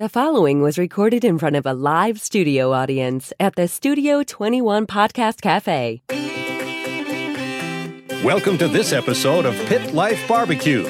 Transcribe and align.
The 0.00 0.08
following 0.08 0.62
was 0.62 0.78
recorded 0.78 1.26
in 1.26 1.38
front 1.38 1.56
of 1.56 1.66
a 1.66 1.74
live 1.74 2.22
studio 2.22 2.72
audience 2.72 3.34
at 3.38 3.54
the 3.54 3.68
Studio 3.68 4.22
21 4.22 4.86
Podcast 4.86 5.42
Cafe. 5.42 6.00
Welcome 8.24 8.56
to 8.56 8.66
this 8.66 8.94
episode 8.94 9.44
of 9.44 9.54
Pit 9.66 9.92
Life 9.92 10.26
Barbecue. 10.26 10.84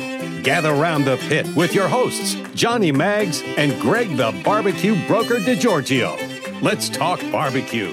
Gather 0.45 0.75
round 0.75 1.07
the 1.07 1.17
pit 1.17 1.45
with 1.57 1.75
your 1.75 1.89
hosts, 1.89 2.37
Johnny 2.55 2.93
Maggs 2.93 3.43
and 3.57 3.77
Greg 3.81 4.17
the 4.17 4.31
Barbecue 4.45 4.95
Broker 5.09 5.41
DiGiorgio. 5.41 6.63
Let's 6.63 6.89
talk 6.89 7.21
barbecue. 7.33 7.93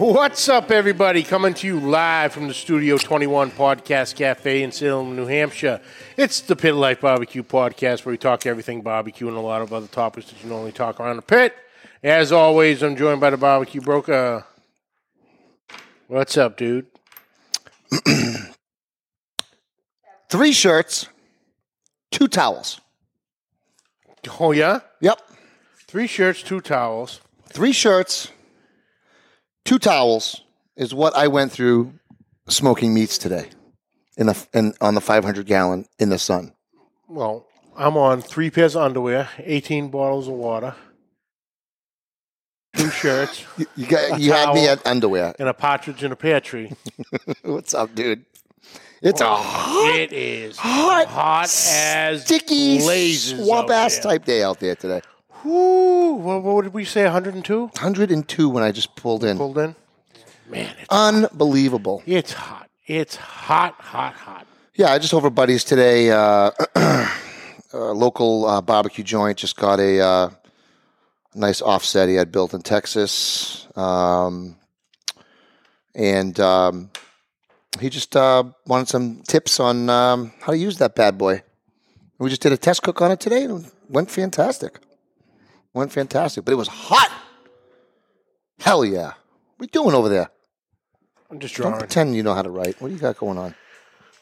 What's 0.00 0.48
up, 0.48 0.70
everybody? 0.70 1.22
Coming 1.22 1.52
to 1.52 1.66
you 1.66 1.78
live 1.78 2.32
from 2.32 2.48
the 2.48 2.54
Studio 2.54 2.96
21 2.96 3.50
Podcast 3.50 4.14
Cafe 4.14 4.62
in 4.62 4.72
Salem, 4.72 5.14
New 5.14 5.26
Hampshire. 5.26 5.82
It's 6.16 6.40
the 6.40 6.56
Pit 6.56 6.74
Life 6.74 7.02
Barbecue 7.02 7.42
Podcast 7.42 8.06
where 8.06 8.14
we 8.14 8.16
talk 8.16 8.46
everything 8.46 8.80
barbecue 8.80 9.28
and 9.28 9.36
a 9.36 9.40
lot 9.40 9.60
of 9.60 9.74
other 9.74 9.88
topics 9.88 10.30
that 10.30 10.42
you 10.42 10.48
normally 10.48 10.72
talk 10.72 11.00
around 11.00 11.16
the 11.16 11.22
pit. 11.22 11.54
As 12.02 12.32
always, 12.32 12.82
I'm 12.82 12.96
joined 12.96 13.20
by 13.20 13.28
the 13.28 13.36
Barbecue 13.36 13.82
Broker. 13.82 14.46
What's 16.06 16.38
up, 16.38 16.56
dude? 16.56 16.86
three 20.30 20.52
shirts, 20.52 21.08
two 22.10 22.26
towels. 22.26 22.80
Oh, 24.40 24.52
yeah? 24.52 24.80
Yep. 25.02 25.20
Three 25.86 26.06
shirts, 26.06 26.42
two 26.42 26.62
towels. 26.62 27.20
Three 27.50 27.72
shirts, 27.72 28.30
two 29.64 29.78
towels 29.78 30.42
is 30.76 30.94
what 30.94 31.14
I 31.16 31.28
went 31.28 31.52
through 31.52 31.92
smoking 32.48 32.92
meats 32.94 33.18
today 33.18 33.48
in 34.16 34.26
the 34.26 34.46
in, 34.52 34.74
on 34.80 34.94
the 34.94 35.00
500 35.00 35.46
gallon 35.46 35.86
in 35.98 36.10
the 36.10 36.18
sun. 36.18 36.52
Well, 37.08 37.46
I'm 37.76 37.96
on 37.96 38.20
three 38.22 38.50
pairs 38.50 38.76
of 38.76 38.82
underwear, 38.82 39.28
18 39.38 39.88
bottles 39.88 40.28
of 40.28 40.34
water, 40.34 40.74
two 42.76 42.90
shirts, 42.90 43.44
You, 43.56 43.66
you 43.76 43.86
got 43.86 44.20
you 44.20 44.32
had 44.32 44.54
me 44.54 44.68
at 44.68 44.86
underwear. 44.86 45.34
and 45.38 45.48
a 45.48 45.54
partridge 45.54 46.02
in 46.04 46.12
a 46.12 46.16
pear 46.16 46.40
tree. 46.40 46.72
What's 47.42 47.74
up, 47.74 47.94
dude? 47.94 48.24
It's 49.02 49.22
a 49.22 49.26
oh, 49.26 49.36
hot, 49.36 49.94
It 49.96 50.12
is 50.12 50.58
hot, 50.58 51.06
hot 51.06 51.48
as 51.70 52.22
sticky, 52.24 52.78
blazes 52.80 53.42
swamp 53.42 53.70
out 53.70 53.86
ass 53.86 53.94
there. 53.94 54.02
type 54.02 54.24
day 54.26 54.42
out 54.42 54.60
there 54.60 54.76
today. 54.76 55.00
Whoo, 55.44 56.12
what, 56.14 56.42
what 56.42 56.62
did 56.62 56.74
we 56.74 56.84
say? 56.84 57.04
102 57.04 57.60
102 57.66 58.48
when 58.48 58.62
I 58.62 58.72
just 58.72 58.94
pulled 58.96 59.24
in. 59.24 59.36
pulled 59.36 59.58
in. 59.58 59.74
Man, 60.48 60.74
it's, 60.78 60.86
Unbelievable. 60.90 62.02
it's 62.06 62.32
hot. 62.32 62.68
It's 62.86 63.16
hot, 63.16 63.74
hot, 63.74 64.14
hot. 64.14 64.46
Yeah, 64.74 64.92
I 64.92 64.98
just 64.98 65.14
over 65.14 65.30
buddies 65.30 65.62
today. 65.62 66.10
Uh, 66.10 66.50
a 66.74 67.08
local 67.74 68.46
uh, 68.46 68.60
barbecue 68.60 69.04
joint 69.04 69.38
just 69.38 69.56
got 69.56 69.78
a 69.78 70.00
uh, 70.00 70.30
nice 71.34 71.62
offset 71.62 72.08
he 72.08 72.16
had 72.16 72.32
built 72.32 72.52
in 72.52 72.62
Texas, 72.62 73.68
um, 73.76 74.56
and 75.94 76.40
um, 76.40 76.90
he 77.78 77.90
just 77.90 78.16
uh, 78.16 78.42
wanted 78.66 78.88
some 78.88 79.22
tips 79.22 79.60
on 79.60 79.88
um, 79.88 80.32
how 80.40 80.52
to 80.52 80.58
use 80.58 80.78
that 80.78 80.94
bad 80.96 81.16
boy. 81.16 81.42
We 82.18 82.28
just 82.28 82.42
did 82.42 82.52
a 82.52 82.56
test 82.56 82.82
cook 82.82 83.00
on 83.00 83.12
it 83.12 83.20
today, 83.20 83.44
and 83.44 83.64
it 83.66 83.72
went 83.88 84.10
fantastic. 84.10 84.78
Went 85.72 85.92
fantastic, 85.92 86.44
but 86.44 86.52
it 86.52 86.56
was 86.56 86.68
hot. 86.68 87.10
Hell 88.58 88.84
yeah! 88.84 89.12
What 89.56 89.60
are 89.60 89.64
you 89.64 89.66
doing 89.68 89.94
over 89.94 90.08
there? 90.08 90.30
I'm 91.30 91.38
just 91.38 91.54
drawing. 91.54 91.72
Don't 91.72 91.78
pretend 91.78 92.16
you 92.16 92.22
know 92.22 92.34
how 92.34 92.42
to 92.42 92.50
write. 92.50 92.80
What 92.80 92.88
do 92.88 92.94
you 92.94 93.00
got 93.00 93.16
going 93.16 93.38
on? 93.38 93.54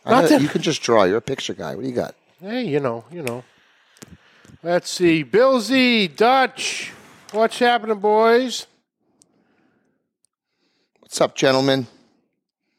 I 0.05 0.10
know, 0.10 0.20
Nothing. 0.22 0.40
you 0.40 0.48
can 0.48 0.62
just 0.62 0.82
draw. 0.82 1.05
You're 1.05 1.16
a 1.18 1.22
picture 1.22 1.55
guy. 1.55 1.74
What 1.74 1.82
do 1.82 1.88
you 1.88 1.94
got? 1.94 2.14
Hey, 2.40 2.66
you 2.66 2.80
know, 2.80 3.05
you 3.10 3.22
know. 3.22 3.44
Let's 4.62 4.90
see. 4.90 5.22
Bill 5.22 5.60
Z, 5.60 6.08
Dutch. 6.08 6.92
What's 7.32 7.58
happening, 7.58 7.98
boys? 7.98 8.66
What's 11.00 11.20
up, 11.20 11.34
gentlemen? 11.34 11.86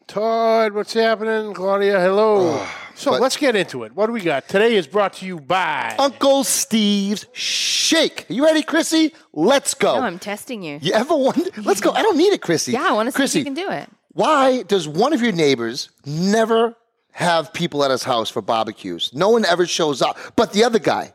Todd, 0.07 0.73
what's 0.73 0.93
happening? 0.93 1.53
Claudia, 1.53 1.99
hello. 1.99 2.65
So 2.99 3.11
but- 3.11 3.21
let's 3.21 3.37
get 3.37 3.55
into 3.55 3.83
it. 3.83 3.95
What 3.95 4.07
do 4.07 4.11
we 4.13 4.21
got? 4.21 4.47
Today 4.47 4.75
is 4.75 4.87
brought 4.87 5.13
to 5.13 5.25
you 5.25 5.39
by. 5.39 5.95
Uncle 5.97 6.43
Steve's 6.43 7.25
Shake. 7.33 8.25
Are 8.29 8.33
you 8.33 8.43
ready, 8.45 8.61
Chrissy? 8.61 9.13
Let's 9.33 9.73
go. 9.73 9.99
No, 9.99 10.05
I'm 10.05 10.19
testing 10.19 10.61
you. 10.63 10.79
you 10.81 10.93
ever 10.93 11.15
wonder? 11.15 11.49
Let's 11.63 11.81
go. 11.81 11.91
I 11.91 12.01
don't 12.01 12.17
need 12.17 12.33
it, 12.33 12.41
Chrissy. 12.41 12.73
Yeah, 12.73 12.87
I 12.89 12.91
want 12.93 13.07
to 13.07 13.11
see 13.11 13.15
Chrissy, 13.15 13.39
if 13.39 13.45
you 13.47 13.53
can 13.53 13.63
do 13.65 13.71
it. 13.71 13.89
why 14.13 14.63
does 14.63 14.87
one 14.87 15.13
of 15.13 15.21
your 15.21 15.31
neighbors 15.31 15.89
never 16.05 16.75
have 17.11 17.51
people 17.53 17.83
at 17.83 17.91
his 17.91 18.03
house 18.03 18.29
for 18.29 18.41
barbecues? 18.41 19.11
No 19.13 19.29
one 19.29 19.45
ever 19.45 19.65
shows 19.65 20.01
up, 20.01 20.17
but 20.35 20.53
the 20.53 20.63
other 20.63 20.79
guy. 20.79 21.13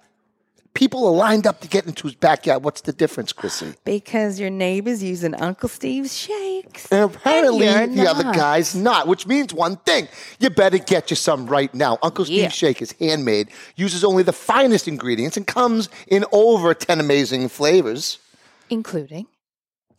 People 0.75 1.07
are 1.07 1.13
lined 1.13 1.47
up 1.47 1.61
to 1.61 1.69
get 1.69 1.87
into 1.87 2.09
his 2.09 2.17
backyard. 2.17 2.65
What's 2.65 2.81
the 2.81 2.93
difference, 2.93 3.33
Chrissy? 3.33 3.75
Because 3.85 4.41
your 4.41 4.51
neighbor's 4.51 5.05
using 5.05 5.33
Uncle 5.35 5.69
Steve's 5.69 6.17
shakes. 6.17 6.91
And 6.91 7.15
apparently, 7.15 7.69
And 7.69 7.97
the 7.97 8.03
you're 8.03 8.11
other 8.11 8.25
guy's 8.25 8.75
not, 8.75 9.07
which 9.07 9.25
means 9.25 9.55
one 9.55 9.77
thing. 9.77 10.09
You 10.41 10.51
better 10.51 10.79
get 10.79 11.11
you 11.11 11.17
some 11.17 11.47
right 11.47 11.73
now. 11.73 11.99
Uncle 12.03 12.25
Steve's 12.25 12.41
Yeah. 12.41 12.49
Shake 12.49 12.83
is 12.83 12.93
handmade, 12.99 13.51
uses 13.77 14.03
only 14.03 14.25
the 14.25 14.33
finest 14.33 14.89
ingredients, 14.89 15.37
and 15.37 15.47
comes 15.47 15.89
in 16.09 16.25
over 16.33 16.75
10 16.75 16.99
amazing 16.99 17.49
flavors. 17.51 18.19
Including. 18.69 19.27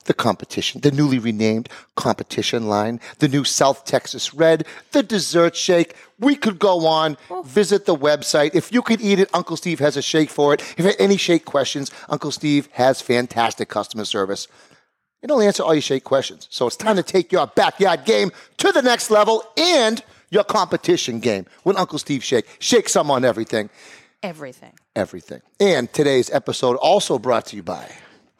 The 0.05 0.13
competition, 0.13 0.81
the 0.81 0.91
newly 0.91 1.17
renamed 1.19 1.67
competition 1.95 2.67
line, 2.67 2.99
the 3.19 3.27
new 3.27 3.43
South 3.43 3.85
Texas 3.85 4.33
Red, 4.33 4.65
the 4.91 5.01
dessert 5.03 5.55
shake. 5.55 5.95
We 6.19 6.35
could 6.35 6.59
go 6.59 6.85
on. 6.85 7.17
Oh. 7.29 7.41
Visit 7.41 7.85
the 7.85 7.95
website. 7.95 8.53
If 8.53 8.71
you 8.71 8.81
could 8.83 9.01
eat 9.01 9.19
it, 9.19 9.29
Uncle 9.33 9.57
Steve 9.57 9.79
has 9.79 9.97
a 9.97 10.01
shake 10.03 10.29
for 10.29 10.53
it. 10.53 10.61
If 10.61 10.79
you 10.79 10.85
have 10.85 10.95
any 10.99 11.17
shake 11.17 11.43
questions, 11.45 11.89
Uncle 12.07 12.31
Steve 12.31 12.69
has 12.73 13.01
fantastic 13.01 13.67
customer 13.67 14.05
service. 14.05 14.47
And 15.23 15.31
he'll 15.31 15.41
answer 15.41 15.63
all 15.63 15.73
your 15.73 15.81
shake 15.81 16.03
questions. 16.03 16.47
So 16.51 16.67
it's 16.67 16.75
time 16.77 16.97
to 16.97 17.03
take 17.03 17.31
your 17.31 17.47
backyard 17.47 18.05
game 18.05 18.31
to 18.57 18.71
the 18.71 18.83
next 18.83 19.09
level 19.09 19.43
and 19.57 20.03
your 20.29 20.43
competition 20.43 21.19
game 21.19 21.47
with 21.63 21.77
Uncle 21.77 21.97
Steve 21.97 22.23
Shake. 22.23 22.45
Shake 22.59 22.89
some 22.89 23.09
on 23.09 23.25
everything, 23.25 23.71
Everything. 24.21 24.73
everything. 24.95 25.41
And 25.59 25.91
today's 25.91 26.29
episode 26.29 26.75
also 26.77 27.17
brought 27.17 27.47
to 27.47 27.55
you 27.55 27.63
by. 27.63 27.89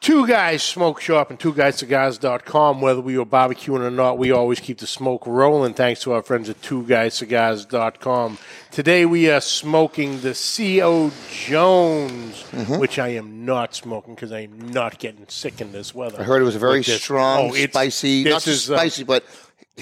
Two 0.00 0.26
Guys 0.26 0.62
Smoke 0.62 1.00
Shop 1.00 1.30
and 1.30 1.40
two 1.40 1.52
TwoGuysCigars.com. 1.52 2.80
Whether 2.80 3.00
we 3.00 3.18
were 3.18 3.24
barbecuing 3.26 3.80
or 3.80 3.90
not, 3.90 4.18
we 4.18 4.30
always 4.30 4.60
keep 4.60 4.78
the 4.78 4.86
smoke 4.86 5.26
rolling 5.26 5.74
thanks 5.74 6.02
to 6.02 6.12
our 6.12 6.22
friends 6.22 6.48
at 6.48 6.60
two 6.62 6.82
TwoGuysCigars.com. 6.84 8.38
Today 8.70 9.04
we 9.06 9.28
are 9.30 9.40
smoking 9.40 10.20
the 10.20 10.34
C.O. 10.34 11.10
Jones, 11.30 12.44
Mm-hmm. 12.52 12.78
which 12.78 12.98
I 12.98 13.08
am 13.08 13.44
not 13.44 13.74
smoking 13.74 14.14
because 14.14 14.32
I 14.32 14.40
am 14.40 14.70
not 14.70 14.98
getting 14.98 15.26
sick 15.28 15.60
in 15.60 15.72
this 15.72 15.94
weather. 15.94 16.20
I 16.20 16.24
heard 16.24 16.40
it 16.40 16.44
was 16.44 16.56
a 16.56 16.60
very 16.60 16.82
this. 16.82 17.02
strong, 17.02 17.50
Oh, 17.50 17.54
spicy, 17.54 18.24
not 18.24 18.30
just 18.42 18.46
is, 18.48 18.70
uh, 18.70 18.76
spicy, 18.76 19.02
but 19.04 19.24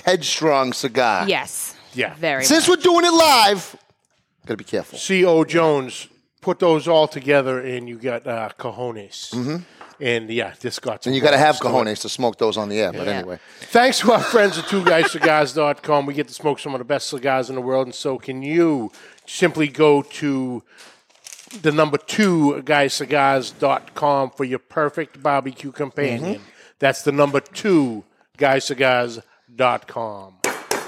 headstrong 0.05 0.73
cigar. 0.73 1.29
Yes. 1.29 1.75
Yeah. 1.93 2.15
Very 2.15 2.45
Since 2.45 2.69
much. 2.69 2.79
we're 2.79 2.83
doing 2.83 3.05
it 3.05 3.13
live, 3.13 3.77
gotta 4.47 4.57
be 4.57 4.65
careful. 4.65 4.99
C.O. 4.99 5.45
Jones. 5.45 6.09
Put 6.41 6.59
those 6.59 6.87
all 6.87 7.09
together 7.09 7.59
and 7.61 7.89
you 7.89 7.97
got 7.97 8.27
uh, 8.27 8.51
cojones. 8.59 9.63
And 10.01 10.29
yeah, 10.31 10.55
this 10.61 10.79
got 10.79 11.03
some 11.05 11.11
Mm-hmm. 11.11 11.15
And 11.15 11.17
you 11.17 11.23
gotta 11.23 11.39
have 11.39 11.59
balls 11.61 11.85
to 11.85 11.91
cojones 11.91 12.01
to 12.03 12.09
smoke 12.09 12.39
those 12.39 12.57
on 12.57 12.69
the 12.69 12.81
air. 12.81 12.93
But 12.93 13.07
Yeah. 13.07 13.13
anyway, 13.19 13.39
Thanks 13.61 14.01
to 14.01 14.13
our 14.13 14.21
friends 14.21 14.59
at 14.59 14.67
Two 14.69 14.85
Guys 14.85 15.05
TwoGuysCigars.com. 15.07 16.07
We 16.07 16.15
get 16.15 16.29
to 16.29 16.35
smoke 16.35 16.59
some 16.59 16.75
of 16.75 16.79
the 16.81 16.85
best 16.85 17.09
cigars 17.09 17.49
in 17.49 17.55
the 17.57 17.61
world, 17.63 17.87
and 17.87 17.95
so 17.95 18.19
can 18.19 18.43
you. 18.43 18.91
Simply 19.27 19.69
go 19.69 20.03
to 20.03 20.63
the 21.63 21.73
number 21.73 21.97
two 21.97 22.63
guyscigars.com 22.67 24.31
for 24.31 24.45
your 24.45 24.59
perfect 24.59 25.23
barbecue 25.23 25.73
companion. 25.73 26.43
That's 26.79 27.03
the 27.03 27.13
number 27.13 27.41
two 27.41 28.05
guyscigars.com. 28.39 30.35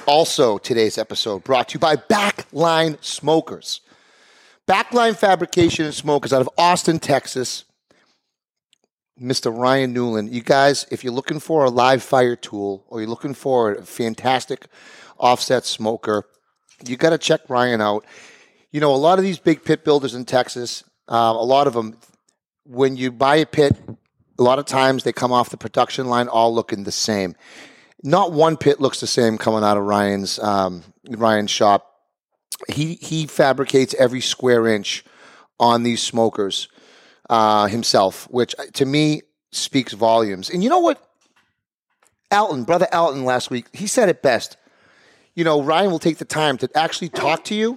Also, 0.06 0.58
today's 0.58 0.98
episode 0.98 1.42
brought 1.44 1.68
to 1.70 1.74
you 1.74 1.80
by 1.80 1.96
Backline 1.96 3.02
Smokers. 3.02 3.80
Backline 4.68 5.16
Fabrication 5.16 5.84
and 5.86 5.94
Smokers 5.94 6.32
out 6.32 6.40
of 6.40 6.50
Austin, 6.58 6.98
Texas. 6.98 7.64
Mr. 9.20 9.56
Ryan 9.56 9.92
Newland. 9.92 10.32
You 10.32 10.42
guys, 10.42 10.86
if 10.90 11.02
you're 11.02 11.12
looking 11.12 11.40
for 11.40 11.64
a 11.64 11.70
live 11.70 12.02
fire 12.02 12.36
tool 12.36 12.84
or 12.88 13.00
you're 13.00 13.08
looking 13.08 13.34
for 13.34 13.72
a 13.72 13.82
fantastic 13.82 14.66
offset 15.18 15.64
smoker, 15.64 16.24
you 16.84 16.96
got 16.96 17.10
to 17.10 17.18
check 17.18 17.40
Ryan 17.48 17.80
out. 17.80 18.04
You 18.70 18.80
know, 18.80 18.94
a 18.94 18.96
lot 18.96 19.18
of 19.18 19.24
these 19.24 19.38
big 19.38 19.64
pit 19.64 19.84
builders 19.84 20.14
in 20.14 20.24
Texas, 20.26 20.84
uh, 21.08 21.34
a 21.36 21.44
lot 21.44 21.66
of 21.66 21.72
them, 21.72 21.96
when 22.64 22.96
you 22.96 23.10
buy 23.10 23.36
a 23.36 23.46
pit, 23.46 23.78
a 24.38 24.42
lot 24.42 24.58
of 24.58 24.66
times 24.66 25.04
they 25.04 25.12
come 25.12 25.32
off 25.32 25.50
the 25.50 25.56
production 25.56 26.08
line 26.08 26.28
all 26.28 26.54
looking 26.54 26.84
the 26.84 26.92
same. 26.92 27.34
Not 28.02 28.32
one 28.32 28.56
pit 28.56 28.80
looks 28.80 29.00
the 29.00 29.06
same 29.06 29.38
coming 29.38 29.64
out 29.64 29.78
of 29.78 29.84
Ryan's 29.84 30.38
um, 30.40 30.82
Ryan's 31.08 31.50
shop. 31.50 31.90
He 32.68 32.94
he 32.94 33.26
fabricates 33.26 33.94
every 33.98 34.20
square 34.20 34.66
inch 34.66 35.04
on 35.58 35.82
these 35.82 36.02
smokers 36.02 36.68
uh, 37.28 37.66
himself, 37.66 38.28
which 38.30 38.54
uh, 38.58 38.64
to 38.74 38.86
me 38.86 39.22
speaks 39.52 39.92
volumes. 39.92 40.50
And 40.50 40.62
you 40.62 40.70
know 40.70 40.80
what? 40.80 41.02
Alton, 42.30 42.64
brother 42.64 42.88
Alton, 42.92 43.24
last 43.24 43.50
week 43.50 43.66
he 43.72 43.86
said 43.86 44.08
it 44.08 44.22
best. 44.22 44.56
You 45.34 45.44
know, 45.44 45.62
Ryan 45.62 45.90
will 45.90 45.98
take 45.98 46.18
the 46.18 46.24
time 46.24 46.56
to 46.58 46.70
actually 46.74 47.10
talk 47.10 47.44
to 47.44 47.54
you. 47.54 47.76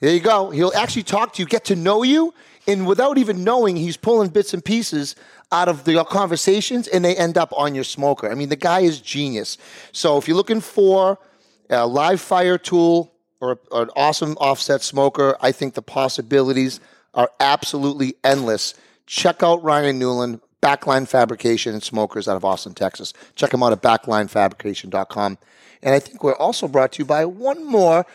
There 0.00 0.12
you 0.12 0.20
go. 0.20 0.50
He'll 0.50 0.72
actually 0.74 1.02
talk 1.02 1.34
to 1.34 1.42
you, 1.42 1.46
get 1.46 1.66
to 1.66 1.76
know 1.76 2.02
you, 2.02 2.32
and 2.68 2.86
without 2.86 3.18
even 3.18 3.44
knowing, 3.44 3.76
he's 3.76 3.96
pulling 3.96 4.28
bits 4.28 4.54
and 4.54 4.64
pieces 4.64 5.16
out 5.50 5.68
of 5.68 5.84
the 5.84 6.04
conversations, 6.04 6.86
and 6.86 7.04
they 7.04 7.16
end 7.16 7.36
up 7.36 7.52
on 7.56 7.74
your 7.74 7.84
smoker. 7.84 8.30
I 8.30 8.34
mean, 8.34 8.48
the 8.48 8.56
guy 8.56 8.80
is 8.80 9.00
genius. 9.00 9.58
So 9.92 10.18
if 10.18 10.28
you're 10.28 10.36
looking 10.36 10.60
for 10.60 11.18
a 11.70 11.86
live 11.86 12.20
fire 12.20 12.58
tool 12.58 13.12
or, 13.40 13.58
or 13.70 13.82
an 13.82 13.90
awesome 13.96 14.36
offset 14.38 14.82
smoker, 14.82 15.36
I 15.40 15.50
think 15.50 15.74
the 15.74 15.82
possibilities 15.82 16.80
are 17.18 17.30
absolutely 17.40 18.14
endless. 18.22 18.74
Check 19.06 19.42
out 19.42 19.62
Ryan 19.62 19.98
Newland, 19.98 20.40
Backline 20.62 21.08
Fabrication 21.08 21.74
and 21.74 21.82
Smokers 21.82 22.28
out 22.28 22.36
of 22.36 22.44
Austin, 22.44 22.74
Texas. 22.74 23.12
Check 23.34 23.50
them 23.50 23.62
out 23.62 23.72
at 23.72 23.82
backlinefabrication.com. 23.82 25.38
And 25.82 25.94
I 25.94 25.98
think 25.98 26.22
we're 26.22 26.36
also 26.36 26.68
brought 26.68 26.92
to 26.92 27.00
you 27.00 27.04
by 27.04 27.24
one 27.24 27.66
more 27.66 28.06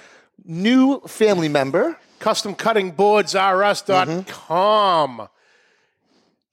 new 0.46 1.02
family 1.02 1.50
member. 1.50 1.98
CustomCuttingBoardsRS.com. 2.22 5.18
Mm-hmm. 5.18 5.24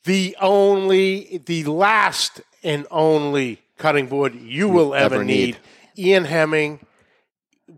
The 0.05 0.37
only, 0.41 1.43
the 1.45 1.65
last 1.65 2.41
and 2.65 2.87
only 2.91 3.61
cutting 3.79 4.09
board 4.09 4.35
you 4.35 4.69
will 4.69 4.95
ever, 4.95 5.17
ever 5.17 5.25
need. 5.25 5.59
need. 5.97 6.09
Ian 6.09 6.25
Hemming 6.25 6.81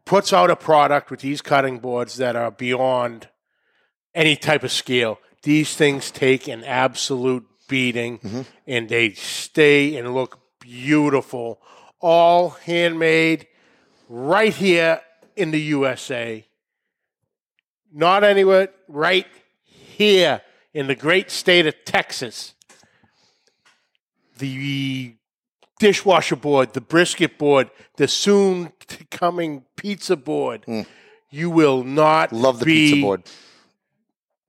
puts 0.06 0.32
out 0.32 0.50
a 0.50 0.56
product 0.56 1.10
with 1.10 1.20
these 1.20 1.42
cutting 1.42 1.78
boards 1.78 2.16
that 2.16 2.36
are 2.36 2.50
beyond 2.50 3.28
any 4.14 4.36
type 4.36 4.62
of 4.62 4.72
scale. 4.72 5.18
These 5.42 5.74
things 5.74 6.10
take 6.10 6.48
an 6.48 6.64
absolute 6.64 7.46
beating 7.68 8.46
and 8.66 8.88
they 8.88 9.12
stay 9.12 9.96
and 9.96 10.14
look 10.14 10.38
beautiful. 10.60 11.60
All 12.00 12.50
handmade 12.50 13.46
right 14.08 14.52
here 14.52 15.00
in 15.36 15.50
the 15.50 15.60
USA. 15.60 16.44
Not 17.92 18.24
anywhere, 18.24 18.68
right 18.88 19.26
here 19.64 20.42
in 20.72 20.86
the 20.86 20.94
great 20.94 21.30
state 21.30 21.66
of 21.66 21.74
Texas. 21.84 22.54
The 24.38 25.14
dishwasher 25.78 26.36
board, 26.36 26.72
the 26.72 26.80
brisket 26.80 27.38
board, 27.38 27.70
the 27.96 28.08
soon 28.08 28.72
coming 29.10 29.64
pizza 29.76 30.16
board. 30.16 30.64
You 31.30 31.50
will 31.50 31.84
not 31.84 32.30
Mm. 32.30 32.42
Love 32.42 32.58
the 32.60 32.64
pizza 32.64 33.00
board. 33.00 33.22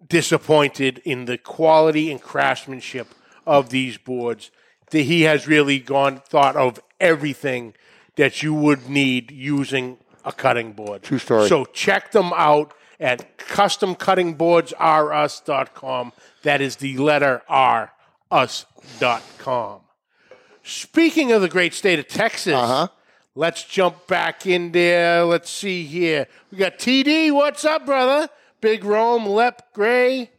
Disappointed 0.07 1.01
in 1.05 1.25
the 1.25 1.37
quality 1.37 2.09
and 2.11 2.21
craftsmanship 2.21 3.07
of 3.45 3.69
these 3.69 3.97
boards. 3.97 4.51
That 4.91 5.01
he 5.03 5.21
has 5.23 5.47
really 5.47 5.79
gone 5.79 6.19
thought 6.19 6.55
of 6.55 6.79
everything 6.99 7.73
that 8.15 8.43
you 8.43 8.53
would 8.53 8.87
need 8.89 9.31
using 9.31 9.97
a 10.23 10.31
cutting 10.31 10.73
board. 10.73 11.01
True 11.03 11.17
story. 11.17 11.49
So 11.49 11.65
check 11.65 12.11
them 12.11 12.31
out 12.35 12.73
at 12.99 13.37
customcuttingboardsrus.com. 13.39 16.11
That 16.43 16.61
is 16.61 16.75
the 16.77 16.97
letter 16.97 17.41
R, 17.47 17.91
us.com. 18.31 19.81
Speaking 20.63 21.31
of 21.31 21.41
the 21.41 21.49
great 21.49 21.73
state 21.73 21.99
of 21.99 22.07
Texas, 22.07 22.53
Uh-huh. 22.53 22.87
let's 23.35 23.63
jump 23.63 24.07
back 24.07 24.45
in 24.45 24.71
there. 24.71 25.23
Let's 25.25 25.49
see 25.49 25.83
here. 25.85 26.27
We 26.51 26.57
got 26.57 26.77
TD. 26.79 27.31
What's 27.31 27.65
up, 27.65 27.85
brother? 27.85 28.29
Big 28.63 28.85
Rome, 28.85 29.25
Lep, 29.25 29.73
Gray, 29.73 30.31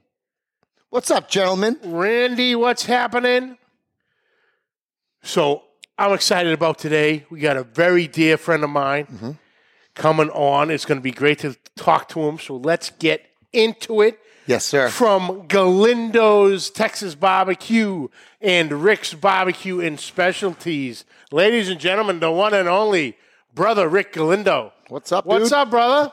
What's 0.88 1.10
up, 1.10 1.28
gentlemen? 1.28 1.78
Randy. 1.84 2.54
What's 2.54 2.86
happening? 2.86 3.58
So 5.22 5.64
I'm 5.98 6.14
excited 6.14 6.54
about 6.54 6.78
today. 6.78 7.26
We 7.28 7.40
got 7.40 7.58
a 7.58 7.64
very 7.64 8.06
dear 8.08 8.38
friend 8.38 8.64
of 8.64 8.70
mine 8.70 9.04
mm-hmm. 9.04 9.30
coming 9.94 10.30
on. 10.30 10.70
It's 10.70 10.86
going 10.86 10.96
to 10.96 11.02
be 11.02 11.10
great 11.10 11.40
to 11.40 11.54
talk 11.76 12.08
to 12.10 12.20
him. 12.20 12.38
So 12.38 12.56
let's 12.56 12.88
get 12.92 13.26
into 13.52 14.00
it. 14.00 14.18
Yes, 14.46 14.64
sir. 14.64 14.88
From 14.88 15.46
Galindo's 15.46 16.70
Texas 16.70 17.14
Barbecue 17.14 18.08
and 18.40 18.72
Rick's 18.72 19.12
Barbecue 19.12 19.80
and 19.80 20.00
Specialties. 20.00 21.04
Ladies 21.30 21.68
and 21.68 21.78
gentlemen, 21.78 22.20
the 22.20 22.30
one 22.30 22.54
and 22.54 22.70
only 22.70 23.18
brother 23.54 23.86
Rick 23.86 24.14
Galindo. 24.14 24.72
What's 24.88 25.12
up, 25.12 25.26
What's 25.26 25.50
dude? 25.50 25.52
up, 25.52 25.70
brother? 25.70 26.12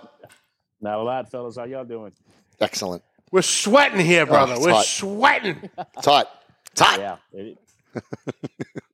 Not 0.81 0.97
a 0.99 1.03
lot, 1.03 1.29
fellas. 1.29 1.57
How 1.57 1.65
y'all 1.65 1.85
doing? 1.85 2.11
Excellent. 2.59 3.03
We're 3.31 3.41
sweating 3.43 3.99
here, 3.99 4.23
oh, 4.23 4.25
brother. 4.25 4.53
it's 4.53 4.65
We're 4.65 4.71
hot. 4.71 4.85
sweating. 4.85 5.69
It's 5.97 6.05
hot. 6.05 6.29
It's 6.71 6.81
hot. 6.81 6.99
Yeah. 6.99 7.17
it- 7.33 7.57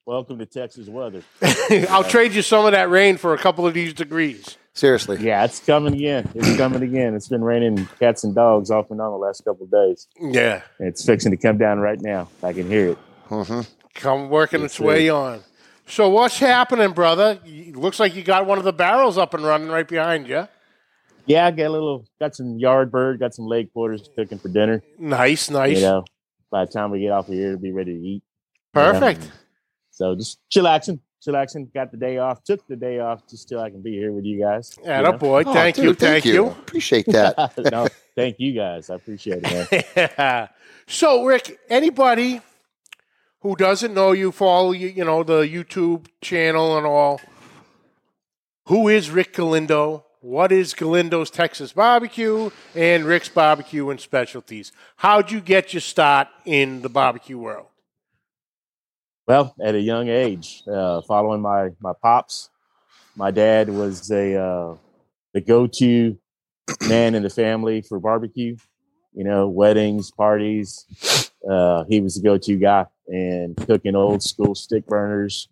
Welcome 0.06 0.40
to 0.40 0.46
Texas 0.46 0.88
weather. 0.88 1.22
I'll 1.90 2.04
trade 2.04 2.34
you 2.34 2.42
some 2.42 2.66
of 2.66 2.72
that 2.72 2.90
rain 2.90 3.18
for 3.18 3.34
a 3.34 3.38
couple 3.38 3.68
of 3.68 3.74
these 3.74 3.94
degrees. 3.94 4.58
Seriously. 4.74 5.18
Yeah, 5.20 5.44
it's 5.44 5.60
coming 5.60 5.94
again. 5.96 6.30
It's 6.34 6.56
coming 6.56 6.82
again. 6.82 7.14
It's 7.14 7.28
been 7.28 7.44
raining 7.44 7.88
cats 8.00 8.24
and 8.24 8.34
dogs 8.34 8.72
off 8.72 8.90
and 8.90 9.02
on 9.02 9.12
the 9.12 9.18
last 9.18 9.44
couple 9.44 9.66
of 9.66 9.72
days. 9.72 10.08
Yeah. 10.22 10.62
It's 10.80 11.06
fixing 11.06 11.32
to 11.32 11.38
come 11.38 11.58
down 11.58 11.80
right 11.80 12.00
now. 12.00 12.30
I 12.42 12.54
can 12.54 12.68
hear 12.70 12.90
it. 12.92 12.98
Mm-hmm. 13.30 13.62
Come 13.96 14.30
working 14.30 14.62
Yes, 14.62 14.72
its 14.72 14.80
way 14.80 15.08
sir. 15.08 15.14
on. 15.14 15.40
So 15.88 16.08
what's 16.10 16.40
happening, 16.40 16.92
brother? 16.94 17.40
Y- 17.46 17.72
Looks 17.76 18.00
like 18.00 18.16
you 18.16 18.24
got 18.24 18.46
one 18.46 18.58
of 18.58 18.64
the 18.64 18.74
barrels 18.74 19.18
up 19.18 19.34
and 19.34 19.44
running 19.44 19.68
right 19.68 19.88
behind 19.88 20.28
you. 20.28 20.48
Yeah, 21.28 21.48
I 21.48 21.52
got 21.52 21.66
a 21.66 21.70
little, 21.70 22.06
got 22.20 22.36
some 22.36 22.58
yard 22.58 22.90
bird, 22.90 23.20
got 23.20 23.36
some 23.36 23.46
leg 23.46 23.72
quarters 23.74 24.08
mm. 24.08 24.16
cooking 24.16 24.40
for 24.40 24.48
dinner. 24.48 24.82
Nice, 24.98 25.50
nice. 25.50 25.78
You 25.78 25.84
know, 25.84 26.06
by 26.50 26.66
the 26.66 26.72
time 26.72 26.90
we 26.90 27.02
get 27.02 27.12
off 27.12 27.28
of 27.28 27.34
here, 27.34 27.50
it'll 27.50 27.60
be 27.60 27.72
ready 27.74 27.94
to 27.94 28.00
eat. 28.00 28.24
Perfect. 28.74 29.30
So 29.92 30.16
just 30.16 30.40
chillaxing, 30.50 31.00
chillaxing. 31.26 31.74
Got 31.74 31.92
the 31.92 31.98
day 31.98 32.18
off. 32.18 32.44
Took 32.44 32.66
the 32.68 32.78
day 32.78 33.00
off 33.00 33.28
just 33.28 33.50
till 33.50 33.60
I 33.60 33.70
can 33.70 33.82
be 33.82 33.92
here 33.92 34.14
with 34.14 34.24
you 34.24 34.40
guys. 34.40 34.78
you 34.82 34.90
Atta 34.90 35.12
know? 35.12 35.18
boy. 35.18 35.44
Oh, 35.46 35.54
thank 35.54 35.76
dude, 35.76 35.86
you. 35.86 35.94
Thank 35.96 36.26
you. 36.26 36.48
Appreciate 36.48 37.06
that. 37.08 37.54
no, 37.72 37.88
thank 38.16 38.40
you 38.40 38.54
guys. 38.54 38.90
I 38.90 38.96
appreciate 38.96 39.44
it, 39.44 40.08
man. 40.18 40.50
so, 40.88 41.26
Rick, 41.26 41.60
anybody 41.70 42.42
who 43.42 43.56
doesn't 43.56 43.94
know 43.94 44.14
you, 44.14 44.32
follow 44.32 44.72
you, 44.72 44.88
you 44.88 45.04
know, 45.04 45.24
the 45.24 45.42
YouTube 45.42 46.08
channel 46.22 46.78
and 46.78 46.86
all, 46.86 47.20
who 48.68 48.88
is 48.88 49.10
Rick 49.10 49.34
Galindo? 49.34 50.06
What 50.22 50.52
is 50.52 50.74
Galindo's 50.74 51.30
Texas 51.30 51.74
Barbecue 51.74 52.50
and 52.74 53.06
Rick's 53.06 53.30
Barbecue 53.30 53.88
and 53.92 54.00
Specialties? 54.00 54.72
How'd 54.96 55.30
you 55.30 55.40
get 55.40 55.74
your 55.74 55.82
start 55.82 56.28
in 56.44 56.82
the 56.82 56.90
barbecue 56.90 57.38
world? 57.38 57.68
Well, 59.28 59.54
at 59.62 59.76
a 59.76 59.80
young 59.80 60.08
age, 60.10 60.64
uh, 60.68 61.02
following 61.02 61.42
my 61.42 61.70
my 61.80 61.94
pops, 62.02 62.50
my 63.16 63.30
dad 63.30 63.70
was 63.70 64.10
a 64.10 64.42
uh, 64.42 64.76
the 65.34 65.42
go 65.42 65.68
to 65.68 66.18
man 66.90 67.14
in 67.14 67.22
the 67.22 67.30
family 67.30 67.82
for 67.82 68.00
barbecue. 68.00 68.58
You 69.14 69.24
know, 69.24 69.48
weddings, 69.48 70.10
parties. 70.10 71.32
Uh, 71.48 71.84
he 71.88 72.02
was 72.02 72.16
the 72.16 72.22
go 72.24 72.40
to 72.40 72.56
guy 72.56 72.88
and 73.08 73.56
cooking 73.56 73.96
old 73.96 74.24
school 74.24 74.56
stick 74.56 74.88
burners. 74.88 75.48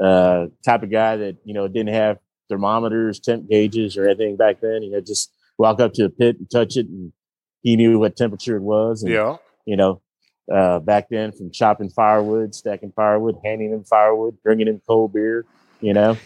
Uh, 0.00 0.46
type 0.64 0.84
of 0.84 0.90
guy 0.92 1.16
that 1.16 1.38
you 1.44 1.54
know 1.54 1.66
didn't 1.66 1.94
have 1.94 2.18
thermometers, 2.48 3.20
temp 3.20 3.48
gauges, 3.48 3.96
or 3.96 4.06
anything 4.06 4.36
back 4.36 4.60
then. 4.60 4.82
You 4.82 4.92
know, 4.92 5.00
just 5.00 5.32
walk 5.58 5.80
up 5.80 5.92
to 5.94 6.04
the 6.04 6.10
pit 6.10 6.38
and 6.38 6.50
touch 6.50 6.76
it, 6.76 6.86
and 6.86 7.12
he 7.62 7.76
knew 7.76 7.98
what 7.98 8.16
temperature 8.16 8.56
it 8.56 8.62
was. 8.62 9.02
And, 9.02 9.12
Yeah. 9.12 9.36
you 9.64 9.76
know, 9.76 10.00
uh, 10.52 10.78
back 10.78 11.08
then 11.08 11.32
from 11.32 11.50
chopping 11.50 11.88
firewood, 11.90 12.54
stacking 12.54 12.92
firewood, 12.92 13.36
handing 13.44 13.72
them 13.72 13.84
firewood, 13.84 14.36
bringing 14.42 14.66
them 14.66 14.80
cold 14.86 15.12
beer, 15.12 15.44
you 15.80 15.92
know, 15.92 16.16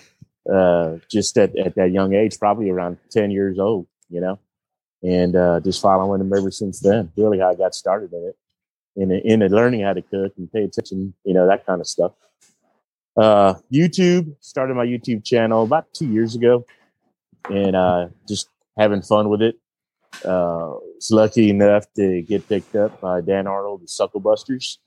uh, 0.52 0.96
just 1.10 1.36
at, 1.38 1.56
at 1.56 1.74
that 1.76 1.90
young 1.92 2.12
age, 2.14 2.38
probably 2.38 2.68
around 2.70 2.98
10 3.10 3.30
years 3.30 3.58
old, 3.58 3.86
you 4.10 4.20
know, 4.20 4.38
and 5.02 5.36
uh, 5.36 5.60
just 5.60 5.80
following 5.80 6.18
them 6.18 6.32
ever 6.36 6.50
since 6.50 6.80
then. 6.80 7.10
Really 7.16 7.38
how 7.38 7.50
I 7.50 7.54
got 7.54 7.74
started 7.74 8.12
in 8.12 8.28
it, 8.28 8.36
in, 8.96 9.40
in 9.42 9.50
learning 9.50 9.80
how 9.80 9.94
to 9.94 10.02
cook 10.02 10.34
and 10.36 10.52
pay 10.52 10.64
attention, 10.64 11.14
you 11.24 11.32
know, 11.32 11.46
that 11.46 11.64
kind 11.64 11.80
of 11.80 11.86
stuff. 11.86 12.12
Uh, 13.16 13.54
YouTube, 13.72 14.34
started 14.40 14.74
my 14.74 14.86
YouTube 14.86 15.24
channel 15.24 15.64
about 15.64 15.92
two 15.92 16.06
years 16.06 16.34
ago 16.34 16.64
and 17.48 17.74
uh, 17.74 18.08
just 18.28 18.48
having 18.76 19.02
fun 19.02 19.28
with 19.28 19.42
it 19.42 19.56
uh, 20.24 20.74
was 20.94 21.10
lucky 21.10 21.50
enough 21.50 21.86
to 21.94 22.22
get 22.22 22.48
picked 22.48 22.76
up 22.76 23.00
by 23.00 23.20
Dan 23.20 23.46
Arnold 23.46 23.80
and 23.80 23.90
Suckle 23.90 24.20
Busters. 24.20 24.78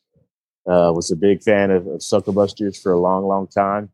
Uh, 0.66 0.92
was 0.96 1.12
a 1.12 1.16
big 1.16 1.44
fan 1.44 1.72
of, 1.72 1.88
of 1.88 2.04
Suckle 2.04 2.34
Busters 2.34 2.80
for 2.80 2.94
a 2.94 3.00
long, 3.00 3.26
long 3.26 3.48
time. 3.48 3.90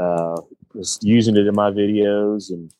Uh, 0.00 0.40
was 0.74 0.98
using 1.02 1.36
it 1.36 1.46
in 1.46 1.54
my 1.54 1.70
videos, 1.70 2.50
and 2.50 2.72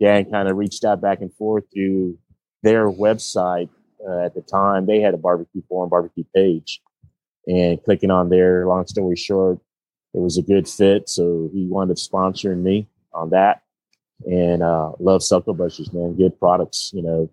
Dan 0.00 0.30
kind 0.30 0.48
of 0.48 0.56
reached 0.56 0.84
out 0.84 1.02
back 1.02 1.20
and 1.20 1.32
forth 1.34 1.64
through 1.72 2.18
their 2.62 2.90
website. 2.90 3.68
Uh, 4.06 4.24
at 4.24 4.34
the 4.34 4.40
time, 4.40 4.86
they 4.86 5.00
had 5.00 5.14
a 5.14 5.18
barbecue 5.18 5.62
forum, 5.68 5.90
barbecue 5.90 6.24
page, 6.34 6.80
and 7.46 7.82
clicking 7.84 8.10
on 8.10 8.30
there. 8.30 8.66
Long 8.66 8.86
story 8.86 9.16
short, 9.16 9.58
it 10.14 10.20
was 10.20 10.36
a 10.38 10.42
good 10.42 10.68
fit, 10.68 11.08
so 11.08 11.48
he 11.52 11.66
wound 11.66 11.90
up 11.90 11.96
sponsoring 11.96 12.62
me 12.62 12.86
on 13.14 13.30
that 13.30 13.62
and 14.26 14.62
uh 14.62 14.92
love 15.00 15.22
Suckle 15.22 15.54
Busters, 15.54 15.92
man. 15.92 16.14
Good 16.16 16.38
products, 16.38 16.90
you 16.94 17.02
know. 17.02 17.30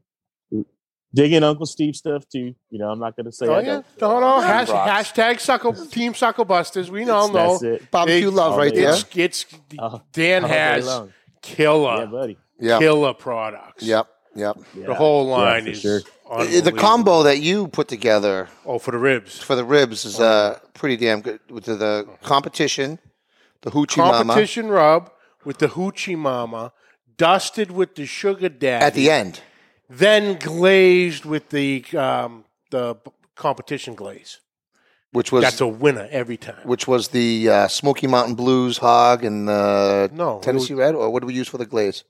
Digging 1.11 1.41
Uncle 1.43 1.65
Steve 1.65 1.95
stuff 1.95 2.27
too. 2.29 2.53
You 2.69 2.77
know, 2.79 2.89
I'm 2.91 2.99
not 2.99 3.15
gonna 3.17 3.31
say 3.31 3.47
Oh, 3.47 3.53
I 3.53 3.59
yeah. 3.61 3.65
don't. 3.65 3.85
No, 3.99 4.19
no. 4.19 4.41
Hash, 4.41 4.67
hashtag 4.69 5.39
suckle, 5.39 5.73
Team 5.73 6.13
Suckle 6.13 6.45
Busters. 6.45 6.91
We 6.91 7.09
all 7.09 7.29
know. 7.31 7.57
That's 7.57 7.63
it. 7.63 7.89
Barbecue 7.91 8.25
Big- 8.27 8.33
love 8.35 8.55
right 8.57 8.73
yeah. 8.75 8.81
there. 8.81 8.93
It's, 8.93 9.15
it's 9.15 9.45
Oh, 9.79 10.01
Dan 10.13 10.43
all 10.43 10.49
has 10.49 10.85
long. 10.85 11.13
killer, 11.41 11.97
Yeah, 12.01 12.05
buddy. 12.05 12.37
Yeah. 12.59 12.77
killer 12.79 13.13
products. 13.15 13.81
Yep. 13.83 14.07
Yep. 14.35 14.57
Yeah. 14.77 14.85
The 14.85 14.93
whole 14.93 15.25
line 15.27 15.63
for 15.63 15.69
is 15.71 15.79
sure. 15.81 16.01
The 16.29 16.71
combo 16.77 17.23
that 17.23 17.39
you 17.39 17.67
put 17.67 17.87
together 17.87 18.47
Oh, 18.65 18.79
for 18.79 18.91
the 18.91 18.97
ribs. 18.97 19.39
for 19.39 19.55
the 19.55 19.63
ribs 19.65 20.05
is 20.05 20.19
uh, 20.19 20.59
pretty 20.73 20.97
damn 20.97 21.21
good. 21.21 21.39
With 21.49 21.65
the, 21.65 21.75
the 21.75 22.07
competition, 22.23 22.99
the 23.61 23.71
hoochie 23.71 23.97
mama 23.97 24.17
Competition 24.23 24.67
rub 24.69 25.11
with 25.45 25.57
the 25.57 25.67
hoochie 25.69 26.17
mama, 26.17 26.71
dusted 27.17 27.71
with 27.71 27.95
the 27.95 28.05
sugar 28.05 28.49
daddy, 28.49 28.85
at 28.85 28.93
the 28.93 29.09
end. 29.09 29.41
then 29.89 30.37
glazed 30.37 31.25
with 31.25 31.49
the 31.49 31.83
um, 31.97 32.45
the 32.69 32.95
b- 33.03 33.11
competition 33.35 33.95
glaze. 33.95 34.39
which 35.11 35.31
was 35.31 35.43
That's 35.43 35.61
a 35.61 35.67
winner 35.67 36.07
every 36.11 36.37
time. 36.37 36.61
which 36.65 36.87
was 36.87 37.07
the 37.09 37.49
uh, 37.49 37.67
Smoky 37.67 38.05
Mountain 38.07 38.35
Blues 38.35 38.77
hog 38.77 39.23
and 39.25 39.47
the 39.47 40.09
No, 40.13 40.37
it 40.37 40.43
Tennessee 40.43 40.75
Red, 40.75 40.93
or 40.95 41.09
what 41.09 41.21
do 41.21 41.27
we 41.27 41.33
use 41.33 41.47
for 41.47 41.57
the 41.57 41.65
glaze? 41.65 42.03